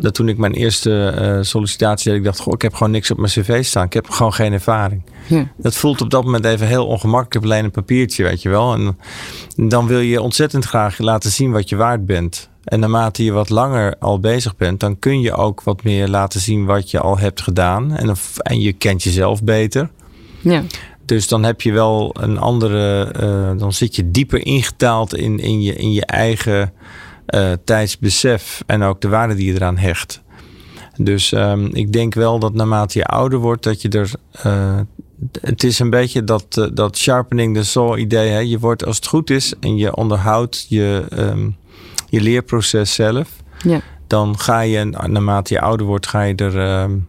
dat 0.00 0.14
toen 0.14 0.28
ik 0.28 0.38
mijn 0.38 0.52
eerste 0.52 1.14
uh, 1.20 1.38
sollicitatie 1.42 2.10
had, 2.10 2.18
ik 2.20 2.24
dacht, 2.24 2.38
goh, 2.38 2.52
ik 2.54 2.62
heb 2.62 2.74
gewoon 2.74 2.92
niks 2.92 3.10
op 3.10 3.16
mijn 3.16 3.30
cv 3.30 3.64
staan. 3.64 3.84
Ik 3.84 3.92
heb 3.92 4.10
gewoon 4.10 4.34
geen 4.34 4.52
ervaring. 4.52 5.02
Ja. 5.28 5.52
Dat 5.56 5.74
voelt 5.74 6.00
op 6.00 6.10
dat 6.10 6.24
moment 6.24 6.44
even 6.44 6.66
heel 6.66 6.86
ongemakkelijk. 6.86 7.46
alleen 7.46 7.64
een 7.64 7.70
papiertje, 7.70 8.22
weet 8.22 8.42
je 8.42 8.48
wel. 8.48 8.74
En 8.74 8.98
dan 9.68 9.86
wil 9.86 10.00
je 10.00 10.20
ontzettend 10.20 10.64
graag 10.64 10.98
laten 10.98 11.30
zien 11.30 11.50
wat 11.50 11.68
je 11.68 11.76
waard 11.76 12.06
bent. 12.06 12.48
En 12.64 12.80
naarmate 12.80 13.24
je 13.24 13.32
wat 13.32 13.48
langer 13.48 13.96
al 13.98 14.20
bezig 14.20 14.56
bent, 14.56 14.80
dan 14.80 14.98
kun 14.98 15.20
je 15.20 15.34
ook 15.34 15.62
wat 15.62 15.82
meer 15.82 16.08
laten 16.08 16.40
zien 16.40 16.64
wat 16.64 16.90
je 16.90 17.00
al 17.00 17.18
hebt 17.18 17.40
gedaan. 17.40 17.96
En, 17.96 18.14
en 18.36 18.60
je 18.60 18.72
kent 18.72 19.02
jezelf 19.02 19.42
beter. 19.42 19.90
Ja. 20.40 20.62
Dus 21.04 21.28
dan 21.28 21.44
heb 21.44 21.60
je 21.60 21.72
wel 21.72 22.14
een 22.20 22.38
andere, 22.38 23.14
uh, 23.22 23.58
dan 23.58 23.72
zit 23.72 23.96
je 23.96 24.10
dieper 24.10 24.46
ingetaald 24.46 25.14
in, 25.14 25.38
in, 25.38 25.62
je, 25.62 25.74
in 25.74 25.92
je 25.92 26.06
eigen 26.06 26.72
uh, 27.26 27.52
tijdsbesef 27.64 28.62
en 28.66 28.82
ook 28.82 29.00
de 29.00 29.08
waarde 29.08 29.34
die 29.34 29.46
je 29.46 29.54
eraan 29.54 29.78
hecht. 29.78 30.22
Dus 30.96 31.32
um, 31.32 31.74
ik 31.74 31.92
denk 31.92 32.14
wel 32.14 32.38
dat 32.38 32.54
naarmate 32.54 32.98
je 32.98 33.04
ouder 33.04 33.38
wordt, 33.38 33.62
dat 33.62 33.82
je 33.82 33.88
er. 33.88 34.10
Uh, 34.46 34.80
het 35.40 35.64
is 35.64 35.78
een 35.78 35.90
beetje 35.90 36.24
dat, 36.24 36.70
dat 36.72 36.96
sharpening 36.96 37.56
the 37.56 37.64
saw 37.64 37.98
idee. 37.98 38.30
Hè? 38.30 38.38
Je 38.38 38.58
wordt 38.58 38.84
als 38.84 38.96
het 38.96 39.06
goed 39.06 39.30
is 39.30 39.54
en 39.60 39.76
je 39.76 39.96
onderhoudt 39.96 40.66
je, 40.68 41.04
um, 41.18 41.56
je 42.08 42.20
leerproces 42.20 42.94
zelf. 42.94 43.30
Ja. 43.62 43.80
Dan 44.06 44.38
ga 44.38 44.60
je, 44.60 44.84
naarmate 44.84 45.54
je 45.54 45.60
ouder 45.60 45.86
wordt, 45.86 46.06
ga 46.06 46.22
je 46.22 46.34
er. 46.34 46.82
Um, 46.82 47.08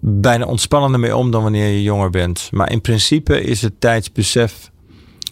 bijna 0.00 0.44
ontspannender 0.44 1.00
mee 1.00 1.16
om 1.16 1.30
dan 1.30 1.42
wanneer 1.42 1.68
je 1.68 1.82
jonger 1.82 2.10
bent. 2.10 2.48
Maar 2.52 2.72
in 2.72 2.80
principe 2.80 3.42
is 3.42 3.62
het 3.62 3.72
tijdsbesef 3.78 4.70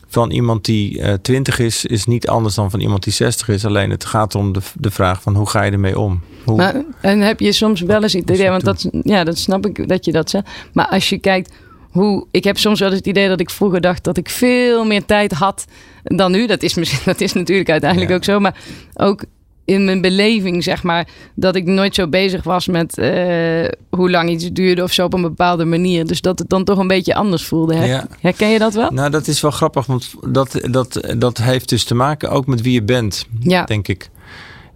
van 0.08 0.30
iemand 0.30 0.64
die 0.64 0.98
uh, 0.98 1.12
20 1.12 1.58
is, 1.58 1.84
is 1.84 2.06
niet 2.06 2.28
anders 2.28 2.54
dan 2.54 2.70
van 2.70 2.80
iemand 2.80 3.04
die 3.04 3.12
60 3.12 3.48
is. 3.48 3.64
Alleen 3.64 3.90
het 3.90 4.04
gaat 4.04 4.34
om 4.34 4.52
de, 4.52 4.60
de 4.74 4.90
vraag 4.90 5.22
van 5.22 5.34
hoe 5.34 5.48
ga 5.48 5.62
je 5.62 5.70
ermee 5.70 5.98
om? 5.98 6.20
Hoe... 6.44 6.56
Maar, 6.56 6.84
en 7.00 7.20
heb 7.20 7.40
je 7.40 7.52
soms 7.52 7.80
wel 7.80 8.02
eens 8.02 8.12
het 8.12 8.30
idee, 8.30 8.50
want 8.50 8.64
dat, 8.64 8.88
ja, 9.02 9.24
dat 9.24 9.38
snap 9.38 9.66
ik 9.66 9.88
dat 9.88 10.04
je 10.04 10.12
dat 10.12 10.30
zegt. 10.30 10.48
Maar 10.72 10.86
als 10.86 11.08
je 11.08 11.18
kijkt 11.18 11.52
hoe. 11.90 12.26
Ik 12.30 12.44
heb 12.44 12.58
soms 12.58 12.80
wel 12.80 12.88
eens 12.88 12.98
het 12.98 13.06
idee 13.06 13.28
dat 13.28 13.40
ik 13.40 13.50
vroeger 13.50 13.80
dacht 13.80 14.04
dat 14.04 14.16
ik 14.16 14.28
veel 14.28 14.84
meer 14.84 15.04
tijd 15.04 15.32
had 15.32 15.64
dan 16.02 16.32
nu. 16.32 16.46
Dat 16.46 16.62
is, 16.62 16.74
misschien, 16.74 17.00
dat 17.12 17.20
is 17.20 17.32
natuurlijk 17.32 17.70
uiteindelijk 17.70 18.10
ook 18.10 18.24
zo. 18.24 18.40
Maar 18.40 18.58
ook 18.94 19.24
in 19.66 19.84
mijn 19.84 20.00
beleving, 20.00 20.62
zeg 20.62 20.82
maar, 20.82 21.08
dat 21.34 21.56
ik 21.56 21.64
nooit 21.64 21.94
zo 21.94 22.08
bezig 22.08 22.42
was 22.42 22.66
met 22.66 22.98
uh, 22.98 23.68
hoe 23.90 24.10
lang 24.10 24.30
iets 24.30 24.52
duurde 24.52 24.82
of 24.82 24.92
zo 24.92 25.04
op 25.04 25.14
een 25.14 25.22
bepaalde 25.22 25.64
manier. 25.64 26.06
Dus 26.06 26.20
dat 26.20 26.38
het 26.38 26.48
dan 26.48 26.64
toch 26.64 26.78
een 26.78 26.86
beetje 26.86 27.14
anders 27.14 27.44
voelde. 27.44 27.74
Her 27.74 28.06
Herken 28.20 28.48
je 28.48 28.58
dat 28.58 28.74
wel? 28.74 28.90
Nou, 28.90 29.10
dat 29.10 29.26
is 29.26 29.40
wel 29.40 29.50
grappig, 29.50 29.86
want 29.86 30.14
dat, 30.28 30.60
dat, 30.70 31.00
dat 31.16 31.38
heeft 31.38 31.68
dus 31.68 31.84
te 31.84 31.94
maken 31.94 32.30
ook 32.30 32.46
met 32.46 32.60
wie 32.62 32.72
je 32.72 32.82
bent, 32.82 33.26
ja. 33.40 33.64
denk 33.64 33.88
ik. 33.88 34.10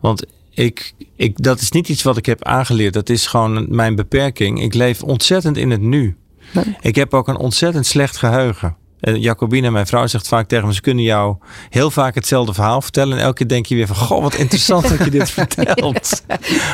Want 0.00 0.24
ik, 0.50 0.92
ik, 1.16 1.42
dat 1.42 1.60
is 1.60 1.70
niet 1.70 1.88
iets 1.88 2.02
wat 2.02 2.16
ik 2.16 2.26
heb 2.26 2.44
aangeleerd. 2.44 2.94
Dat 2.94 3.08
is 3.08 3.26
gewoon 3.26 3.66
mijn 3.68 3.94
beperking. 3.94 4.62
Ik 4.62 4.74
leef 4.74 5.02
ontzettend 5.02 5.56
in 5.56 5.70
het 5.70 5.80
nu. 5.80 6.16
Nee. 6.52 6.76
Ik 6.80 6.94
heb 6.94 7.14
ook 7.14 7.28
een 7.28 7.36
ontzettend 7.36 7.86
slecht 7.86 8.16
geheugen. 8.16 8.76
Jacobine, 9.00 9.70
mijn 9.70 9.86
vrouw, 9.86 10.06
zegt 10.06 10.28
vaak 10.28 10.48
tegen 10.48 10.66
me: 10.66 10.74
ze 10.74 10.80
kunnen 10.80 11.04
jou 11.04 11.36
heel 11.68 11.90
vaak 11.90 12.14
hetzelfde 12.14 12.54
verhaal 12.54 12.82
vertellen. 12.82 13.18
En 13.18 13.24
elke 13.24 13.36
keer 13.36 13.48
denk 13.48 13.66
je 13.66 13.74
weer 13.74 13.86
van: 13.86 13.96
Goh, 13.96 14.22
wat 14.22 14.34
interessant 14.34 14.88
dat 14.88 15.04
je 15.04 15.10
dit 15.10 15.30
vertelt. 15.40 16.22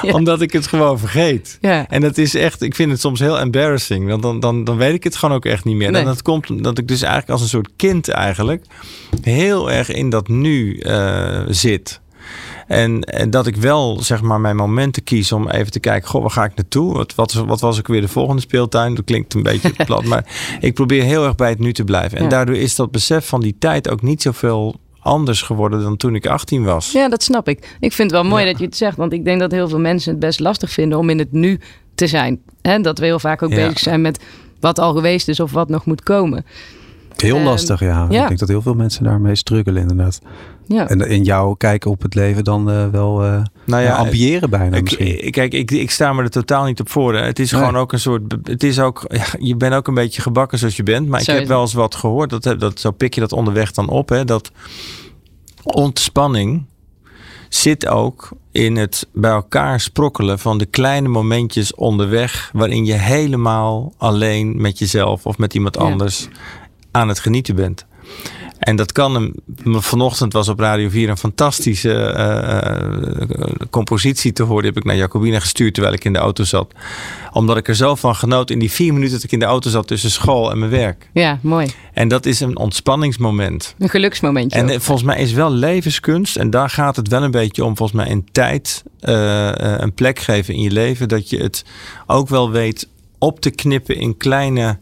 Omdat 0.02 0.40
ik 0.40 0.52
het 0.52 0.66
gewoon 0.66 0.98
vergeet. 0.98 1.58
Ja. 1.60 1.86
En 1.88 2.00
dat 2.00 2.18
is 2.18 2.34
echt, 2.34 2.62
ik 2.62 2.74
vind 2.74 2.90
het 2.90 3.00
soms 3.00 3.20
heel 3.20 3.38
embarrassing. 3.38 4.08
Want 4.08 4.22
dan, 4.22 4.40
dan, 4.40 4.64
dan 4.64 4.76
weet 4.76 4.94
ik 4.94 5.04
het 5.04 5.16
gewoon 5.16 5.34
ook 5.34 5.44
echt 5.44 5.64
niet 5.64 5.76
meer. 5.76 5.90
Nee. 5.90 6.00
En 6.00 6.06
dat 6.06 6.22
komt 6.22 6.50
omdat 6.50 6.78
ik 6.78 6.88
dus 6.88 7.02
eigenlijk 7.02 7.32
als 7.32 7.40
een 7.40 7.48
soort 7.48 7.70
kind 7.76 8.08
eigenlijk 8.08 8.64
heel 9.20 9.70
erg 9.70 9.92
in 9.92 10.10
dat 10.10 10.28
nu 10.28 10.82
uh, 10.82 11.40
zit. 11.48 12.00
En, 12.66 13.02
en, 13.02 13.30
dat 13.30 13.46
ik 13.46 13.56
wel 13.56 14.02
zeg 14.02 14.22
maar 14.22 14.40
mijn 14.40 14.56
momenten 14.56 15.04
kies 15.04 15.32
om 15.32 15.48
even 15.48 15.70
te 15.70 15.80
kijken, 15.80 16.08
goh, 16.08 16.20
waar 16.20 16.30
ga 16.30 16.44
ik 16.44 16.54
naartoe? 16.54 16.92
Wat, 16.92 17.14
wat, 17.14 17.32
wat 17.32 17.60
was 17.60 17.78
ik 17.78 17.86
weer 17.86 18.00
de 18.00 18.08
volgende 18.08 18.42
speeltuin? 18.42 18.94
Dat 18.94 19.04
klinkt 19.04 19.34
een 19.34 19.42
beetje 19.42 19.72
plat, 19.86 20.04
maar 20.04 20.24
ik 20.60 20.74
probeer 20.74 21.02
heel 21.02 21.24
erg 21.24 21.34
bij 21.34 21.48
het 21.48 21.58
nu 21.58 21.72
te 21.72 21.84
blijven. 21.84 22.18
En 22.18 22.24
ja. 22.24 22.30
daardoor 22.30 22.56
is 22.56 22.74
dat 22.74 22.90
besef 22.90 23.28
van 23.28 23.40
die 23.40 23.56
tijd 23.58 23.88
ook 23.88 24.02
niet 24.02 24.22
zoveel 24.22 24.74
anders 25.00 25.42
geworden 25.42 25.82
dan 25.82 25.96
toen 25.96 26.14
ik 26.14 26.26
18 26.26 26.64
was. 26.64 26.92
Ja, 26.92 27.08
dat 27.08 27.22
snap 27.22 27.48
ik. 27.48 27.76
Ik 27.80 27.92
vind 27.92 28.10
het 28.10 28.20
wel 28.20 28.30
mooi 28.30 28.44
ja. 28.44 28.50
dat 28.50 28.58
je 28.58 28.64
het 28.64 28.76
zegt, 28.76 28.96
want 28.96 29.12
ik 29.12 29.24
denk 29.24 29.40
dat 29.40 29.50
heel 29.50 29.68
veel 29.68 29.78
mensen 29.78 30.10
het 30.10 30.20
best 30.20 30.40
lastig 30.40 30.70
vinden 30.70 30.98
om 30.98 31.10
in 31.10 31.18
het 31.18 31.32
nu 31.32 31.60
te 31.94 32.06
zijn. 32.06 32.40
En 32.62 32.82
dat 32.82 32.98
we 32.98 33.04
heel 33.04 33.18
vaak 33.18 33.42
ook 33.42 33.50
ja. 33.50 33.56
bezig 33.56 33.78
zijn 33.78 34.00
met 34.00 34.24
wat 34.60 34.78
al 34.78 34.94
geweest 34.94 35.28
is 35.28 35.40
of 35.40 35.52
wat 35.52 35.68
nog 35.68 35.84
moet 35.84 36.02
komen. 36.02 36.44
Heel 37.16 37.40
lastig, 37.40 37.80
ja. 37.80 38.06
ja. 38.10 38.22
Ik 38.22 38.26
denk 38.28 38.38
dat 38.38 38.48
heel 38.48 38.62
veel 38.62 38.74
mensen 38.74 39.04
daarmee 39.04 39.34
struggelen, 39.34 39.82
inderdaad. 39.82 40.20
Ja. 40.66 40.88
En 40.88 41.00
in 41.00 41.22
jouw 41.22 41.54
kijken 41.54 41.90
op 41.90 42.02
het 42.02 42.14
leven 42.14 42.44
dan 42.44 42.70
uh, 42.70 42.88
wel 42.88 43.24
uh, 43.24 43.42
nou 43.64 43.82
ja, 43.82 43.96
ambiëren 43.96 44.50
bijna 44.50 44.76
ik, 44.76 44.82
misschien. 44.82 45.30
Kijk, 45.30 45.52
ik, 45.52 45.70
ik 45.70 45.90
sta 45.90 46.12
me 46.12 46.22
er 46.22 46.30
totaal 46.30 46.64
niet 46.64 46.80
op 46.80 46.88
voor. 46.88 47.14
Hè. 47.14 47.24
Het 47.24 47.38
is 47.38 47.50
nee. 47.50 47.60
gewoon 47.60 47.76
ook 47.76 47.92
een 47.92 48.00
soort... 48.00 48.36
Het 48.42 48.62
is 48.62 48.80
ook... 48.80 49.04
Ja, 49.08 49.24
je 49.38 49.56
bent 49.56 49.74
ook 49.74 49.86
een 49.86 49.94
beetje 49.94 50.22
gebakken 50.22 50.58
zoals 50.58 50.76
je 50.76 50.82
bent. 50.82 51.08
Maar 51.08 51.20
ik 51.20 51.26
heb 51.26 51.46
wel 51.46 51.60
eens 51.60 51.72
wat 51.72 51.94
gehoord. 51.94 52.30
Dat, 52.30 52.60
dat, 52.60 52.80
zo 52.80 52.90
pik 52.90 53.14
je 53.14 53.20
dat 53.20 53.32
onderweg 53.32 53.72
dan 53.72 53.88
op. 53.88 54.08
Hè, 54.08 54.24
dat 54.24 54.50
ontspanning 55.62 56.64
zit 57.48 57.86
ook 57.86 58.28
in 58.52 58.76
het 58.76 59.08
bij 59.12 59.30
elkaar 59.30 59.80
sprokkelen 59.80 60.38
van 60.38 60.58
de 60.58 60.66
kleine 60.66 61.08
momentjes 61.08 61.74
onderweg. 61.74 62.50
Waarin 62.52 62.84
je 62.84 62.92
helemaal 62.92 63.92
alleen 63.96 64.60
met 64.60 64.78
jezelf 64.78 65.26
of 65.26 65.38
met 65.38 65.54
iemand 65.54 65.76
anders... 65.76 66.28
Aan 66.96 67.08
het 67.08 67.20
genieten 67.20 67.54
bent. 67.54 67.86
En 68.58 68.76
dat 68.76 68.92
kan 68.92 69.14
hem. 69.14 69.34
Vanochtend 69.64 70.32
was 70.32 70.48
op 70.48 70.58
Radio 70.58 70.88
4 70.88 71.08
een 71.08 71.16
fantastische 71.16 72.14
uh, 72.16 73.66
compositie 73.70 74.32
te 74.32 74.42
horen. 74.42 74.62
Die 74.62 74.70
heb 74.72 74.80
ik 74.80 74.84
naar 74.84 74.96
Jacobina 74.96 75.40
gestuurd 75.40 75.74
terwijl 75.74 75.94
ik 75.94 76.04
in 76.04 76.12
de 76.12 76.18
auto 76.18 76.44
zat. 76.44 76.72
Omdat 77.32 77.56
ik 77.56 77.68
er 77.68 77.74
zelf 77.74 78.00
van 78.00 78.14
genoot 78.14 78.50
in 78.50 78.58
die 78.58 78.70
vier 78.70 78.92
minuten 78.92 79.14
dat 79.14 79.22
ik 79.22 79.32
in 79.32 79.38
de 79.38 79.44
auto 79.44 79.70
zat 79.70 79.86
tussen 79.86 80.10
school 80.10 80.50
en 80.50 80.58
mijn 80.58 80.70
werk. 80.70 81.10
Ja, 81.12 81.38
mooi. 81.42 81.70
En 81.92 82.08
dat 82.08 82.26
is 82.26 82.40
een 82.40 82.56
ontspanningsmoment. 82.56 83.74
Een 83.78 83.88
geluksmomentje. 83.88 84.58
En 84.58 84.80
volgens 84.80 85.06
mij 85.06 85.18
is 85.18 85.32
wel 85.32 85.50
levenskunst. 85.50 86.36
En 86.36 86.50
daar 86.50 86.70
gaat 86.70 86.96
het 86.96 87.08
wel 87.08 87.22
een 87.22 87.30
beetje 87.30 87.64
om. 87.64 87.76
Volgens 87.76 87.98
mij 87.98 88.08
in 88.08 88.28
tijd 88.32 88.84
een 89.00 89.94
plek 89.94 90.18
geven 90.18 90.54
in 90.54 90.60
je 90.60 90.70
leven. 90.70 91.08
Dat 91.08 91.30
je 91.30 91.38
het 91.38 91.64
ook 92.06 92.28
wel 92.28 92.50
weet 92.50 92.88
op 93.18 93.40
te 93.40 93.50
knippen 93.50 93.96
in 93.96 94.16
kleine 94.16 94.78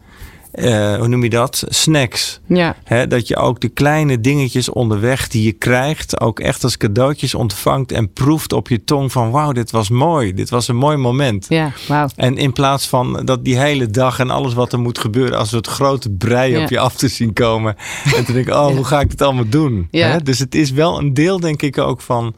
uh, 0.55 0.95
hoe 0.95 1.07
noem 1.07 1.23
je 1.23 1.29
dat? 1.29 1.63
Snacks. 1.67 2.39
Ja. 2.47 2.75
dat 3.07 3.27
je 3.27 3.35
ook 3.35 3.61
de 3.61 3.69
kleine 3.69 4.21
dingetjes 4.21 4.69
onderweg 4.69 5.27
die 5.27 5.43
je 5.43 5.51
krijgt, 5.51 6.21
ook 6.21 6.39
echt 6.39 6.63
als 6.63 6.77
cadeautjes 6.77 7.35
ontvangt 7.35 7.91
en 7.91 8.13
proeft 8.13 8.53
op 8.53 8.67
je 8.67 8.83
tong 8.83 9.11
van 9.11 9.31
wauw, 9.31 9.51
dit 9.51 9.71
was 9.71 9.89
mooi. 9.89 10.33
Dit 10.33 10.49
was 10.49 10.67
een 10.67 10.75
mooi 10.75 10.97
moment. 10.97 11.45
Ja. 11.49 11.71
En 12.15 12.37
in 12.37 12.53
plaats 12.53 12.87
van 12.87 13.21
dat 13.25 13.45
die 13.45 13.57
hele 13.57 13.87
dag 13.87 14.19
en 14.19 14.29
alles 14.29 14.53
wat 14.53 14.73
er 14.73 14.79
moet 14.79 14.99
gebeuren, 14.99 15.37
als 15.37 15.51
het 15.51 15.67
grote 15.67 16.09
brei 16.09 16.63
op 16.63 16.69
je 16.69 16.79
af 16.79 16.95
te 16.95 17.07
zien 17.07 17.33
komen. 17.33 17.75
En 18.15 18.25
te 18.25 18.33
denken, 18.33 18.53
oh, 18.53 18.67
hoe 18.75 18.85
ga 18.85 18.99
ik 18.99 19.11
het 19.11 19.21
allemaal 19.21 19.49
doen? 19.49 19.87
Ja. 19.91 20.17
dus 20.17 20.39
het 20.39 20.55
is 20.55 20.71
wel 20.71 20.99
een 20.99 21.13
deel, 21.13 21.39
denk 21.39 21.61
ik, 21.61 21.77
ook 21.77 22.01
van 22.01 22.35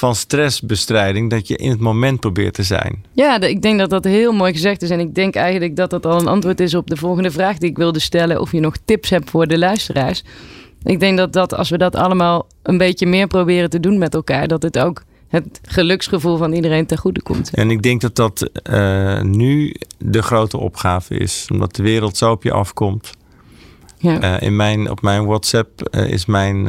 van 0.00 0.14
stressbestrijding, 0.14 1.30
dat 1.30 1.48
je 1.48 1.56
in 1.56 1.70
het 1.70 1.80
moment 1.80 2.20
probeert 2.20 2.54
te 2.54 2.62
zijn. 2.62 3.04
Ja, 3.12 3.40
ik 3.40 3.62
denk 3.62 3.78
dat 3.78 3.90
dat 3.90 4.04
heel 4.04 4.32
mooi 4.32 4.52
gezegd 4.52 4.82
is. 4.82 4.90
En 4.90 5.00
ik 5.00 5.14
denk 5.14 5.34
eigenlijk 5.34 5.76
dat 5.76 5.90
dat 5.90 6.06
al 6.06 6.20
een 6.20 6.26
antwoord 6.26 6.60
is 6.60 6.74
op 6.74 6.86
de 6.86 6.96
volgende 6.96 7.30
vraag 7.30 7.58
die 7.58 7.70
ik 7.70 7.76
wilde 7.76 7.98
stellen. 7.98 8.40
Of 8.40 8.52
je 8.52 8.60
nog 8.60 8.76
tips 8.84 9.10
hebt 9.10 9.30
voor 9.30 9.46
de 9.46 9.58
luisteraars. 9.58 10.24
Ik 10.82 11.00
denk 11.00 11.18
dat, 11.18 11.32
dat 11.32 11.54
als 11.54 11.70
we 11.70 11.78
dat 11.78 11.96
allemaal 11.96 12.46
een 12.62 12.78
beetje 12.78 13.06
meer 13.06 13.26
proberen 13.26 13.70
te 13.70 13.80
doen 13.80 13.98
met 13.98 14.14
elkaar, 14.14 14.48
dat 14.48 14.62
het 14.62 14.78
ook 14.78 15.02
het 15.28 15.60
geluksgevoel 15.62 16.36
van 16.36 16.52
iedereen 16.52 16.86
ten 16.86 16.98
goede 16.98 17.22
komt. 17.22 17.54
En 17.54 17.70
ik 17.70 17.82
denk 17.82 18.00
dat 18.00 18.16
dat 18.16 18.50
uh, 18.70 19.20
nu 19.22 19.74
de 19.98 20.22
grote 20.22 20.58
opgave 20.58 21.14
is. 21.14 21.46
Omdat 21.52 21.76
de 21.76 21.82
wereld 21.82 22.16
zo 22.16 22.30
op 22.30 22.42
je 22.42 22.52
afkomt. 22.52 23.10
Ja. 24.00 24.22
Uh, 24.22 24.46
in 24.46 24.56
mijn, 24.56 24.90
op 24.90 25.02
mijn 25.02 25.26
WhatsApp 25.26 25.88
uh, 25.90 26.08
is 26.08 26.26
mijn 26.26 26.68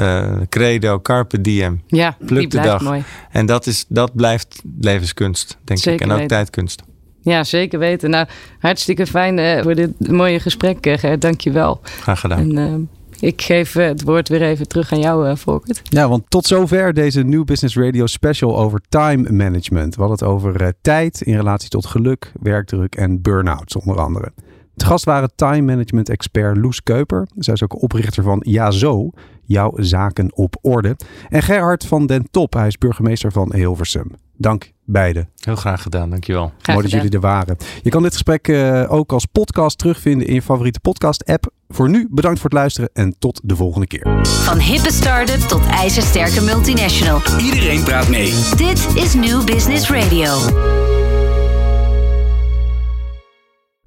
uh, 0.00 0.32
credo 0.48 1.00
Carpe 1.00 1.40
Diem. 1.40 1.82
Ja, 1.86 2.16
Pluk 2.26 2.50
de 2.50 2.60
dag. 2.60 2.82
Mooi. 2.82 3.02
En 3.30 3.46
dat, 3.46 3.66
is, 3.66 3.84
dat 3.88 4.14
blijft 4.14 4.62
levenskunst, 4.80 5.58
denk 5.64 5.78
zeker 5.78 6.00
ik. 6.00 6.00
En 6.00 6.10
ook 6.10 6.18
weten. 6.18 6.36
tijdkunst. 6.36 6.82
Ja, 7.22 7.44
zeker 7.44 7.78
weten. 7.78 8.10
Nou, 8.10 8.26
hartstikke 8.58 9.06
fijn 9.06 9.62
voor 9.62 9.74
dit 9.74 10.10
mooie 10.10 10.40
gesprek, 10.40 10.78
Gert. 10.80 11.20
Dank 11.20 11.40
je 11.40 11.50
wel. 11.50 11.80
Graag 11.82 12.20
gedaan. 12.20 12.56
En, 12.56 12.88
ik 13.20 13.42
geef 13.42 13.72
het 13.72 14.02
woord 14.02 14.28
weer 14.28 14.42
even 14.42 14.68
terug 14.68 14.92
aan 14.92 15.00
jou, 15.00 15.36
Volkert. 15.36 15.80
Ja, 15.82 16.08
want 16.08 16.24
tot 16.28 16.46
zover 16.46 16.94
deze 16.94 17.22
New 17.22 17.44
Business 17.44 17.76
Radio 17.76 18.06
special 18.06 18.58
over 18.58 18.80
time 18.88 19.32
management. 19.32 19.94
We 19.94 20.00
hadden 20.00 20.18
het 20.18 20.28
over 20.28 20.74
tijd 20.82 21.20
in 21.20 21.36
relatie 21.36 21.68
tot 21.68 21.86
geluk, 21.86 22.32
werkdruk 22.40 22.94
en 22.94 23.22
burn-outs 23.22 23.76
onder 23.76 24.00
andere. 24.00 24.32
Het 24.80 24.88
gast 24.88 25.04
waren 25.04 25.30
time 25.34 25.60
management 25.60 26.08
expert 26.08 26.56
Loes 26.56 26.82
Keuper. 26.82 27.28
Zij 27.36 27.54
is 27.54 27.62
ook 27.62 27.82
oprichter 27.82 28.22
van 28.22 28.42
Ja 28.46 28.70
Zo, 28.70 29.10
jouw 29.44 29.72
zaken 29.76 30.36
op 30.36 30.56
orde. 30.60 30.96
En 31.28 31.42
Gerhard 31.42 31.86
van 31.86 32.06
den 32.06 32.28
Top, 32.30 32.52
hij 32.52 32.66
is 32.66 32.78
burgemeester 32.78 33.32
van 33.32 33.54
Hilversum. 33.54 34.10
Dank 34.36 34.72
beiden. 34.84 35.28
Heel 35.36 35.56
graag 35.56 35.82
gedaan, 35.82 36.10
dankjewel. 36.10 36.52
Graag 36.58 36.76
Mooi 36.76 36.88
dat 36.88 37.00
jullie 37.00 37.14
er 37.14 37.20
waren. 37.20 37.56
Je 37.82 37.90
kan 37.90 38.02
dit 38.02 38.12
gesprek 38.12 38.48
uh, 38.48 38.92
ook 38.92 39.12
als 39.12 39.24
podcast 39.24 39.78
terugvinden 39.78 40.26
in 40.26 40.34
je 40.34 40.42
favoriete 40.42 40.80
podcast 40.80 41.24
app. 41.24 41.52
Voor 41.68 41.88
nu 41.88 42.08
bedankt 42.10 42.40
voor 42.40 42.50
het 42.50 42.58
luisteren 42.58 42.90
en 42.92 43.14
tot 43.18 43.40
de 43.44 43.56
volgende 43.56 43.86
keer. 43.86 44.20
Van 44.22 44.58
hippe 44.58 44.92
start-up 44.92 45.40
tot 45.40 45.66
ijzersterke 45.66 46.40
multinational. 46.40 47.20
Iedereen 47.38 47.82
praat 47.82 48.08
mee. 48.08 48.32
Dit 48.56 48.88
is 48.94 49.14
New 49.14 49.44
Business 49.44 49.90
Radio. 49.90 50.28